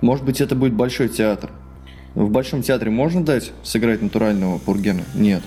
Может 0.00 0.24
быть, 0.24 0.40
это 0.40 0.54
будет 0.54 0.72
большой 0.72 1.08
театр. 1.08 1.50
В 2.14 2.30
большом 2.30 2.62
театре 2.62 2.90
можно 2.90 3.24
дать 3.24 3.52
сыграть 3.62 4.02
натурального 4.02 4.58
Пургена? 4.58 5.04
Нет. 5.14 5.42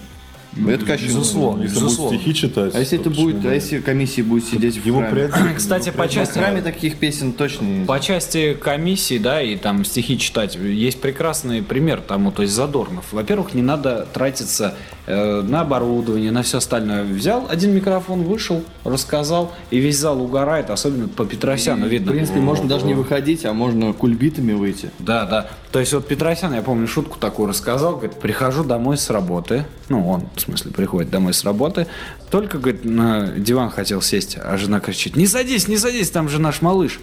Это 0.55 0.85
кощунство. 0.85 1.19
Безусловно, 1.19 1.63
Если 1.63 1.75
безусловно. 1.75 2.11
будет 2.11 2.21
стихи 2.21 2.35
читать, 2.35 2.75
А 2.75 2.79
если 2.79 2.97
то 2.97 3.09
это 3.09 3.09
будет, 3.21 3.35
а 3.37 3.47
бы 3.49 3.53
если 3.53 3.79
комиссия 3.79 4.23
будет 4.23 4.45
сидеть 4.45 4.77
в 4.77 4.85
Его 4.85 4.99
храме? 4.99 5.29
Кстати, 5.57 5.89
по 5.89 6.03
В 6.03 6.09
части... 6.09 6.37
храме 6.37 6.61
таких 6.61 6.97
песен 6.97 7.33
точно 7.33 7.65
не 7.65 7.85
По 7.85 7.99
части 7.99 8.53
комиссии, 8.53 9.17
да, 9.17 9.41
и 9.41 9.55
там 9.55 9.83
стихи 9.85 10.17
читать, 10.17 10.55
есть 10.55 11.01
прекрасный 11.01 11.61
пример 11.63 12.01
тому, 12.01 12.31
то 12.31 12.43
есть 12.43 12.53
Задорнов. 12.53 13.05
Во-первых, 13.11 13.53
не 13.53 13.61
надо 13.61 14.07
тратиться 14.13 14.75
э, 15.07 15.41
на 15.41 15.61
оборудование, 15.61 16.31
на 16.31 16.43
все 16.43 16.59
остальное. 16.59 17.03
Взял 17.03 17.47
один 17.49 17.73
микрофон, 17.73 18.23
вышел, 18.23 18.63
рассказал, 18.83 19.51
и 19.71 19.79
весь 19.79 19.97
зал 19.97 20.21
угорает, 20.21 20.69
особенно 20.69 21.07
по 21.07 21.25
Петросяну 21.25 21.87
В 21.87 21.89
видно. 21.89 22.11
принципе, 22.11 22.39
можно 22.39 22.67
даже 22.67 22.85
не 22.85 22.93
выходить, 22.93 23.45
а 23.45 23.53
можно 23.53 23.93
кульбитами 23.93 24.53
выйти. 24.53 24.91
Да, 24.99 25.25
да. 25.25 25.47
То 25.71 25.79
есть 25.79 25.93
вот 25.93 26.07
Петросян, 26.07 26.53
я 26.53 26.61
помню, 26.61 26.87
шутку 26.87 27.17
такую 27.17 27.49
рассказал, 27.49 27.93
говорит, 27.93 28.13
прихожу 28.19 28.63
домой 28.63 28.97
с 28.97 29.09
работы, 29.09 29.65
ну, 29.89 30.07
он, 30.07 30.23
в 30.35 30.42
смысле, 30.43 30.71
приходит 30.71 31.09
домой 31.09 31.33
с 31.33 31.43
работы, 31.43 31.87
только, 32.29 32.57
говорит, 32.57 32.85
на 32.85 33.27
диван 33.27 33.69
хотел 33.69 34.01
сесть, 34.01 34.37
а 34.39 34.57
жена 34.57 34.79
кричит, 34.79 35.15
не 35.15 35.27
садись, 35.27 35.67
не 35.67 35.77
садись, 35.77 36.09
там 36.09 36.29
же 36.29 36.39
наш 36.39 36.61
малыш. 36.61 36.99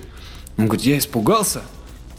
Он 0.56 0.66
говорит, 0.66 0.86
я 0.86 0.98
испугался, 0.98 1.62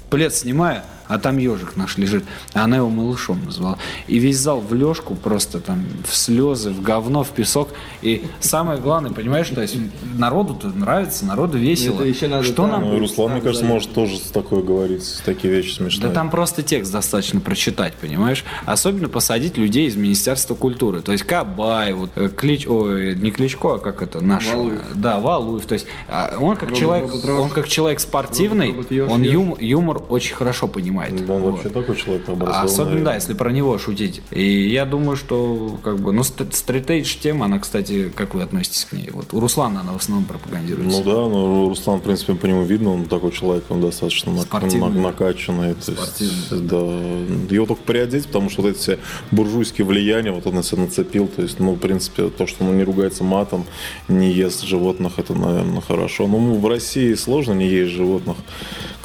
плед 0.09 0.33
снимаю, 0.33 0.83
а 1.11 1.19
там 1.19 1.37
ежик 1.37 1.75
наш 1.75 1.97
лежит. 1.97 2.23
А 2.53 2.63
она 2.63 2.77
его 2.77 2.89
малышом 2.89 3.43
назвала. 3.43 3.77
И 4.07 4.17
весь 4.17 4.37
зал 4.37 4.61
в 4.61 4.73
лёжку 4.73 5.13
просто 5.13 5.59
там 5.59 5.83
в 6.07 6.15
слезы, 6.15 6.69
в 6.69 6.81
говно, 6.81 7.25
в 7.25 7.29
песок. 7.31 7.67
И 8.01 8.23
самое 8.39 8.79
главное, 8.79 9.11
понимаешь, 9.11 9.49
то 9.49 9.61
есть 9.61 9.75
народу-то 10.15 10.69
нравится, 10.69 11.25
народу 11.25 11.57
весело. 11.57 11.95
Это 11.95 12.05
ещё 12.05 12.29
надо 12.29 12.43
Что 12.45 12.63
там, 12.63 12.71
нам 12.71 12.81
Ну, 12.83 12.99
Руслан, 12.99 13.31
мне 13.31 13.41
Там 13.41 13.45
кажется, 13.45 13.65
может 13.65 13.93
тоже 13.93 14.21
такое 14.31 14.63
говорить, 14.63 15.03
такие 15.25 15.53
вещи 15.53 15.75
смешные. 15.75 16.07
Да 16.07 16.13
там 16.13 16.29
просто 16.29 16.63
текст 16.63 16.93
достаточно 16.93 17.41
прочитать, 17.41 17.93
понимаешь? 17.95 18.45
Особенно 18.65 19.09
посадить 19.09 19.57
людей 19.57 19.87
из 19.87 19.97
Министерства 19.97 20.55
культуры. 20.55 21.01
То 21.01 21.11
есть 21.11 21.25
Кабай, 21.25 21.91
вот, 21.91 22.11
э, 22.15 22.29
Клич, 22.29 22.65
ой, 22.67 23.15
не 23.15 23.31
Кличко, 23.31 23.75
а 23.75 23.79
как 23.79 24.01
это, 24.01 24.23
наш. 24.23 24.47
Валуев. 24.47 24.81
Да, 24.95 25.19
Валуев. 25.19 25.65
То 25.65 25.73
есть 25.73 25.87
а, 26.07 26.37
он 26.39 26.55
как 26.55 26.69
Робот, 26.69 26.77
человек, 26.79 27.11
робот, 27.11 27.29
он 27.29 27.49
как 27.49 27.67
человек 27.67 27.99
спортивный, 27.99 28.67
Робот, 28.67 28.85
робот, 28.85 28.91
Ёж, 28.91 29.11
он 29.11 29.21
Ёж. 29.23 29.33
юм- 29.33 29.57
юмор 29.59 30.01
очень 30.07 30.35
хорошо 30.35 30.69
понимает. 30.69 31.00
Да 31.09 31.33
он 31.35 31.41
Вот. 31.41 31.51
вообще 31.53 31.69
такой 31.69 31.95
человек 31.95 32.23
А 32.27 32.31
образованный. 32.33 32.65
Особенно, 32.65 33.05
да, 33.05 33.15
если 33.15 33.33
про 33.33 33.51
него 33.51 33.77
шутить. 33.77 34.21
И 34.31 34.69
я 34.69 34.85
думаю, 34.85 35.17
что, 35.17 35.79
как 35.83 35.99
бы, 35.99 36.11
ну, 36.13 36.23
ст- 36.23 36.53
стритейдж 36.53 37.15
тема, 37.17 37.45
она, 37.45 37.59
кстати, 37.59 38.11
как 38.15 38.33
вы 38.35 38.41
относитесь 38.43 38.85
к 38.85 38.93
ней? 38.93 39.09
Вот 39.11 39.33
у 39.33 39.39
Руслана 39.39 39.81
она 39.81 39.93
в 39.93 39.97
основном 39.97 40.25
пропагандируется. 40.25 40.99
Ну 40.99 41.03
да, 41.03 41.11
ну 41.29 41.69
Руслан, 41.69 41.99
в 41.99 42.03
принципе, 42.03 42.35
по 42.35 42.45
нему 42.45 42.63
видно, 42.63 42.93
он 42.93 43.05
такой 43.05 43.31
человек, 43.31 43.63
он 43.69 43.81
достаточно 43.81 44.39
Спортивный. 44.41 44.87
нак- 44.89 45.01
накачанный. 45.01 45.73
То 45.75 45.91
есть, 45.91 46.67
да. 46.67 46.77
Его 46.77 47.65
только 47.65 47.81
приодеть, 47.83 48.27
потому 48.27 48.49
что 48.49 48.61
вот 48.61 48.71
эти 48.71 48.77
все 48.77 48.99
буржуйские 49.31 49.85
влияния, 49.85 50.31
вот 50.31 50.45
он 50.47 50.55
на 50.55 50.63
себя 50.63 50.83
нацепил. 50.83 51.27
То 51.27 51.41
есть, 51.41 51.59
ну, 51.59 51.73
в 51.73 51.79
принципе, 51.79 52.29
то, 52.29 52.47
что 52.47 52.63
он 52.65 52.77
не 52.77 52.83
ругается 52.83 53.23
матом, 53.23 53.65
не 54.07 54.31
ест 54.31 54.63
животных, 54.63 55.13
это, 55.17 55.33
наверное, 55.33 55.81
хорошо. 55.81 56.27
Ну, 56.27 56.55
в 56.59 56.67
России 56.67 57.13
сложно 57.13 57.53
не 57.53 57.67
есть 57.67 57.91
животных, 57.93 58.37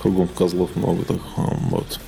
кругом 0.07 0.28
козлов 0.28 0.70
много, 0.76 1.04
так 1.04 1.18
вот. 1.36 2.00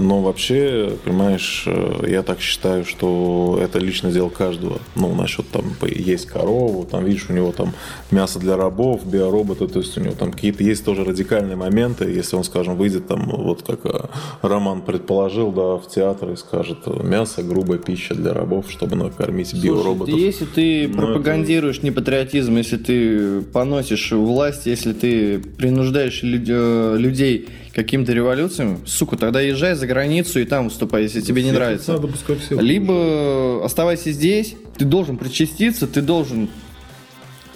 Но 0.00 0.20
вообще, 0.20 0.96
понимаешь, 1.04 1.64
э, 1.66 2.06
я 2.08 2.22
так 2.22 2.40
считаю, 2.40 2.84
что 2.84 3.58
это 3.62 3.78
личное 3.78 4.12
дело 4.12 4.28
каждого. 4.28 4.78
Ну, 4.94 5.14
насчет 5.14 5.48
там 5.48 5.64
есть 5.82 6.26
корову, 6.26 6.84
там, 6.84 7.04
видишь, 7.04 7.26
у 7.28 7.32
него 7.32 7.52
там 7.52 7.72
мясо 8.10 8.38
для 8.38 8.56
рабов, 8.56 9.06
биороботы, 9.06 9.68
то 9.68 9.78
есть 9.78 9.96
у 9.96 10.00
него 10.00 10.14
там 10.14 10.32
какие-то 10.32 10.64
есть 10.64 10.84
тоже 10.84 11.04
радикальные 11.04 11.56
моменты. 11.56 12.04
Если 12.10 12.36
он, 12.36 12.44
скажем, 12.44 12.76
выйдет 12.76 13.06
там, 13.06 13.24
вот 13.26 13.62
как 13.62 13.80
э, 13.84 14.06
Роман 14.42 14.82
предположил, 14.82 15.52
да, 15.52 15.76
в 15.76 15.88
театр 15.88 16.30
и 16.32 16.36
скажет, 16.36 16.86
мясо, 16.86 17.42
грубая 17.42 17.78
пища 17.78 18.14
для 18.14 18.32
рабов, 18.32 18.70
чтобы 18.70 18.96
накормить 18.96 19.54
биороботов. 19.54 20.14
Если 20.14 20.44
ты 20.44 20.88
Ну, 20.88 20.96
пропагандируешь 20.96 21.82
непатриотизм, 21.82 22.56
если 22.56 22.76
ты 22.76 23.42
поносишь 23.42 24.12
власть, 24.12 24.66
если 24.66 24.92
ты 24.92 25.38
принуждаешь 25.38 26.22
э, 26.24 26.96
людей 26.98 27.48
каким-то 27.74 28.12
революциям, 28.12 28.86
сука, 28.86 29.16
тогда 29.16 29.40
езжай 29.40 29.74
за 29.74 29.86
границу 29.86 30.40
и 30.40 30.44
там 30.44 30.68
выступай, 30.68 31.02
если 31.02 31.20
тебе 31.20 31.42
не 31.42 31.50
нравится. 31.50 31.92
Надо, 31.92 32.06
пускай 32.06 32.36
все 32.36 32.58
Либо 32.60 33.64
оставайся 33.64 34.12
здесь, 34.12 34.54
ты 34.78 34.84
должен 34.84 35.16
причаститься, 35.16 35.86
ты 35.88 36.00
должен 36.00 36.48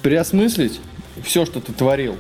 переосмыслить 0.03 0.81
все, 1.23 1.47
что 1.47 1.61
ты 1.61 1.73
творил 1.73 2.17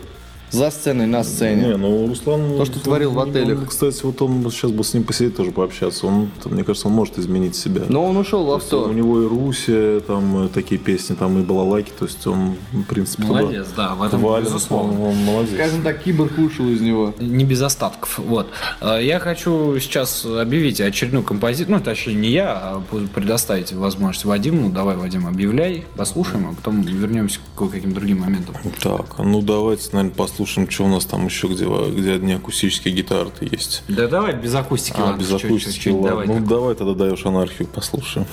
за 0.50 0.70
сценой, 0.70 1.06
на 1.06 1.24
сцене. 1.24 1.68
Не, 1.68 1.76
ну 1.76 2.06
Руслан... 2.08 2.56
То, 2.56 2.64
что 2.64 2.80
творил 2.80 3.10
в 3.12 3.18
он- 3.18 3.30
отелях. 3.30 3.58
он, 3.60 3.66
Кстати, 3.66 4.00
вот 4.04 4.20
он 4.22 4.50
сейчас 4.50 4.70
бы 4.70 4.84
с 4.84 4.94
ним 4.94 5.04
посидеть 5.04 5.36
тоже 5.36 5.50
пообщаться. 5.50 6.06
Он, 6.06 6.30
там, 6.42 6.54
мне 6.54 6.64
кажется, 6.64 6.88
он 6.88 6.94
может 6.94 7.18
изменить 7.18 7.56
себя. 7.56 7.82
Но 7.88 8.04
он 8.04 8.16
ушел 8.16 8.44
в 8.44 8.48
То 8.48 8.54
есть 8.56 8.72
У 8.72 8.76
авто. 8.80 8.92
него 8.92 9.22
и 9.22 9.26
Руси, 9.26 10.00
там 10.06 10.44
э, 10.46 10.48
такие 10.48 10.78
песни, 10.80 11.14
там 11.14 11.38
и 11.38 11.42
балалайки, 11.42 11.90
то 11.98 12.04
есть 12.06 12.26
он, 12.26 12.56
в 12.72 12.82
принципе, 12.84 13.24
туда 13.24 13.40
Молодец, 13.40 13.66
да, 13.76 13.94
в 13.94 14.02
этом 14.02 14.20
хвален, 14.20 14.44
безусловно. 14.46 14.92
Он, 15.02 15.08
он 15.10 15.16
молодец. 15.24 15.54
Скажем 15.54 15.82
так, 15.82 16.02
киборг 16.02 16.36
вышел 16.38 16.66
из 16.68 16.80
него. 16.80 17.14
Не 17.18 17.44
без 17.44 17.60
остатков. 17.62 18.18
Вот. 18.18 18.48
Э, 18.80 18.98
Я 19.02 19.18
хочу 19.20 19.78
сейчас 19.80 20.24
объявить 20.24 20.80
очередную 20.80 21.24
композицию. 21.24 21.76
Ну, 21.76 21.80
точнее, 21.82 22.14
не 22.14 22.30
я, 22.30 22.52
а 22.52 22.82
предоставить 23.14 23.72
возможность 23.72 24.24
Вадиму. 24.24 24.70
Давай, 24.70 24.96
Вадим, 24.96 25.26
объявляй, 25.26 25.84
послушаем, 25.96 26.48
а 26.50 26.54
потом 26.54 26.82
вернемся 26.82 27.40
к 27.56 27.70
каким-то 27.70 27.96
другим 28.00 28.20
моментам. 28.20 28.54
Так, 28.82 29.18
ну 29.18 29.42
давайте, 29.42 29.88
наверное, 29.92 30.14
послушаем 30.14 30.37
послушаем, 30.38 30.70
что 30.70 30.84
у 30.84 30.88
нас 30.88 31.04
там 31.04 31.26
еще, 31.26 31.48
где, 31.48 31.64
где 31.66 32.12
одни 32.12 32.32
акустические 32.32 32.94
гитары-то 32.94 33.44
есть. 33.44 33.82
Да 33.88 34.06
давай 34.06 34.34
без 34.34 34.54
акустики, 34.54 34.94
А, 34.96 35.06
ладно, 35.06 35.20
без 35.20 35.32
акустики, 35.32 35.72
чуть-чуть, 35.74 35.92
ладно. 35.94 36.08
давай 36.08 36.26
ну, 36.28 36.34
так. 36.34 36.46
давай 36.46 36.74
тогда 36.76 36.94
даешь 36.94 37.26
анархию, 37.26 37.66
послушаем. 37.66 38.26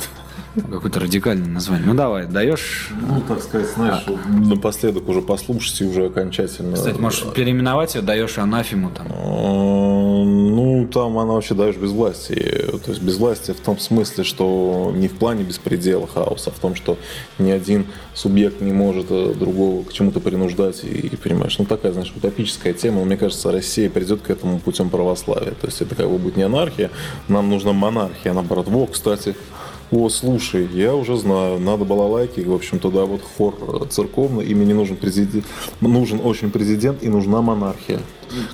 Какое-то 0.55 0.99
радикальное 1.01 1.47
название. 1.47 1.85
Ну 1.85 1.93
давай, 1.93 2.27
даешь... 2.27 2.89
Ну, 3.01 3.21
так 3.27 3.41
сказать, 3.41 3.67
знаешь, 3.69 4.03
напоследок 4.27 5.07
уже 5.09 5.21
послушать 5.21 5.81
и 5.81 5.85
уже 5.85 6.05
окончательно. 6.05 6.75
Кстати, 6.75 6.97
можешь 6.97 7.25
переименовать 7.33 7.95
ее, 7.95 8.01
даешь 8.01 8.37
анафему 8.37 8.89
там. 8.91 9.07
Э, 9.07 10.23
Ну, 10.25 10.87
там 10.91 11.17
она 11.17 11.33
вообще 11.33 11.55
даешь 11.55 11.75
безвластие. 11.75 12.79
То 12.85 12.91
есть 12.91 13.01
безвластие 13.01 13.53
в 13.55 13.59
том 13.59 13.77
смысле, 13.79 14.23
что 14.23 14.93
не 14.95 15.07
в 15.07 15.13
плане 15.17 15.43
беспредела 15.43 16.07
хаоса, 16.07 16.51
а 16.51 16.53
в 16.53 16.59
том, 16.59 16.75
что 16.75 16.97
ни 17.37 17.51
один 17.51 17.85
субъект 18.13 18.61
не 18.61 18.71
может 18.71 19.07
э, 19.09 19.33
другого 19.37 19.83
к 19.83 19.91
чему-то 19.91 20.19
принуждать. 20.19 20.83
И, 20.83 20.87
и, 20.87 21.15
понимаешь, 21.17 21.57
ну 21.59 21.65
такая, 21.65 21.91
знаешь, 21.91 22.13
утопическая 22.15 22.73
тема. 22.73 22.99
Но 22.99 23.05
мне 23.05 23.17
кажется, 23.17 23.51
Россия 23.51 23.89
придет 23.89 24.21
к 24.21 24.29
этому 24.29 24.59
путем 24.59 24.89
православия. 24.89 25.51
То 25.51 25.67
есть 25.67 25.81
это 25.81 25.95
как 25.95 26.09
бы 26.09 26.17
будет 26.17 26.37
не 26.37 26.43
анархия, 26.43 26.91
нам 27.27 27.49
нужна 27.49 27.73
монархия, 27.73 28.33
наоборот. 28.33 28.67
Во, 28.69 28.87
кстати, 28.87 29.35
о, 29.95 30.09
слушай, 30.09 30.67
я 30.73 30.93
уже 30.93 31.15
знаю, 31.15 31.57
надо 31.59 31.85
балалайки, 31.85 32.41
в 32.41 32.53
общем, 32.53 32.79
туда 32.79 33.05
вот 33.05 33.21
хор 33.21 33.55
э, 33.61 33.85
церковный, 33.89 34.45
им 34.45 34.67
не 34.67 34.73
нужен 34.73 34.97
президент, 34.97 35.45
нужен 35.79 36.19
очень 36.21 36.51
президент 36.51 37.01
и 37.01 37.07
нужна 37.07 37.41
монархия. 37.41 38.01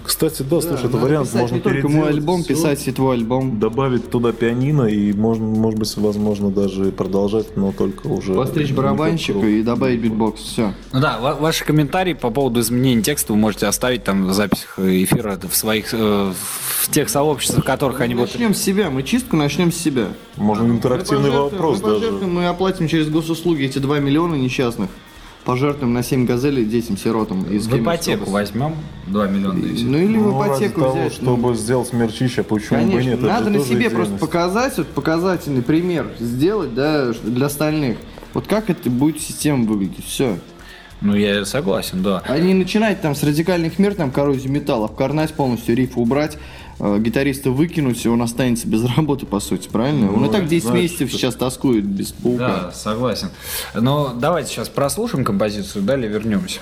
Кстати, 0.03 0.43
да, 0.43 0.61
слушай, 0.61 0.85
это 0.85 0.97
вариант, 0.97 1.27
писать 1.27 1.41
можно 1.41 1.55
не 1.55 1.61
только 1.61 1.89
мой 1.89 2.09
альбом, 2.09 2.43
всё, 2.43 2.49
писать 2.53 2.87
и 2.87 2.91
твой 2.91 3.15
альбом. 3.15 3.59
добавить 3.59 4.09
туда 4.09 4.31
пианино 4.31 4.83
и 4.83 5.13
можно, 5.13 5.45
может 5.45 5.79
быть, 5.79 5.97
возможно, 5.97 6.49
даже 6.51 6.91
продолжать, 6.91 7.55
но 7.57 7.71
только 7.71 8.07
уже... 8.07 8.33
Постричь 8.33 8.71
барабанщика 8.71 9.45
и 9.45 9.61
добавить 9.63 10.01
битбокс. 10.01 10.41
Все. 10.41 10.73
Ну 10.91 10.99
да, 10.99 11.19
ва- 11.19 11.37
ваши 11.39 11.65
комментарии 11.65 12.13
по 12.13 12.29
поводу 12.29 12.59
изменения 12.59 13.01
текста 13.01 13.33
вы 13.33 13.39
можете 13.39 13.67
оставить 13.67 14.03
там 14.03 14.27
в 14.27 14.33
записях 14.33 14.79
эфира 14.79 15.39
в 15.49 15.55
своих, 15.55 15.93
э, 15.93 16.33
в 16.33 16.89
тех 16.91 17.09
сообществах, 17.09 17.63
в 17.63 17.67
которых 17.67 18.01
они 18.01 18.15
будут... 18.15 18.31
Начнем 18.31 18.53
с 18.53 18.61
себя. 18.61 18.89
Мы 18.89 19.03
чистку 19.03 19.35
начнем 19.35 19.71
с 19.71 19.77
себя. 19.77 20.07
Можно 20.37 20.71
интерактивный 20.71 21.31
Мы 21.31 21.41
вопрос 21.41 21.81
мы 21.81 21.89
даже. 21.89 22.11
Мы 22.11 22.47
оплатим 22.47 22.87
через 22.87 23.09
госуслуги 23.09 23.63
эти 23.65 23.79
2 23.79 23.99
миллиона 23.99 24.35
несчастных. 24.35 24.89
Пожертвуем 25.45 25.93
на 25.93 26.03
7 26.03 26.25
газелей 26.27 26.65
детям-сиротам 26.65 27.43
из 27.51 27.65
В 27.67 27.75
ипотеку 27.77 28.29
возьмем 28.29 28.75
2 29.07 29.27
миллиона. 29.27 29.57
и. 29.57 29.83
Ну 29.83 29.97
или 29.97 30.17
в 30.17 30.21
Ну, 30.27 30.39
ради 30.41 30.51
ипотеку 30.51 30.81
того, 30.81 30.91
взять. 30.93 31.17
ну, 31.21 31.35
чтобы 31.35 31.55
сделать 31.55 31.93
мерчища, 31.93 32.43
почему 32.43 32.91
бы 32.91 33.03
нет? 33.03 33.21
Надо 33.21 33.49
на 33.49 33.59
себе 33.59 33.89
просто 33.89 34.17
показать, 34.17 34.77
вот 34.77 34.87
показательный 34.87 35.63
пример 35.63 36.07
сделать, 36.19 36.75
да, 36.75 37.11
для 37.23 37.47
остальных. 37.47 37.97
Вот 38.33 38.45
как 38.47 38.69
это 38.69 38.89
будет 38.89 39.19
система 39.19 39.65
выглядеть, 39.65 40.05
все. 40.05 40.37
Ну, 41.01 41.15
я 41.15 41.43
согласен, 41.45 42.03
да. 42.03 42.21
А 42.27 42.37
не 42.37 42.53
начинать 42.53 43.01
там 43.01 43.15
с 43.15 43.23
радикальных 43.23 43.79
мер, 43.79 43.95
там 43.95 44.11
коррозию 44.11 44.51
металла, 44.51 44.85
обкорнать 44.85 45.33
полностью, 45.33 45.75
риф 45.75 45.97
убрать, 45.97 46.37
гитариста 46.99 47.51
выкинуть, 47.51 48.03
и 48.05 48.09
он 48.09 48.21
останется 48.21 48.67
без 48.67 48.83
работы, 48.95 49.25
по 49.25 49.39
сути, 49.39 49.69
правильно? 49.69 50.11
он 50.11 50.25
и 50.25 50.31
так 50.31 50.47
10 50.47 50.63
знаешь, 50.63 50.83
месяцев 50.83 51.11
сейчас 51.11 51.35
тоскует 51.35 51.85
без 51.85 52.11
паука. 52.11 52.47
Да, 52.47 52.71
согласен. 52.71 53.29
Но 53.73 54.13
давайте 54.19 54.49
сейчас 54.49 54.69
прослушаем 54.69 55.23
композицию, 55.23 55.83
далее 55.83 56.09
вернемся. 56.09 56.59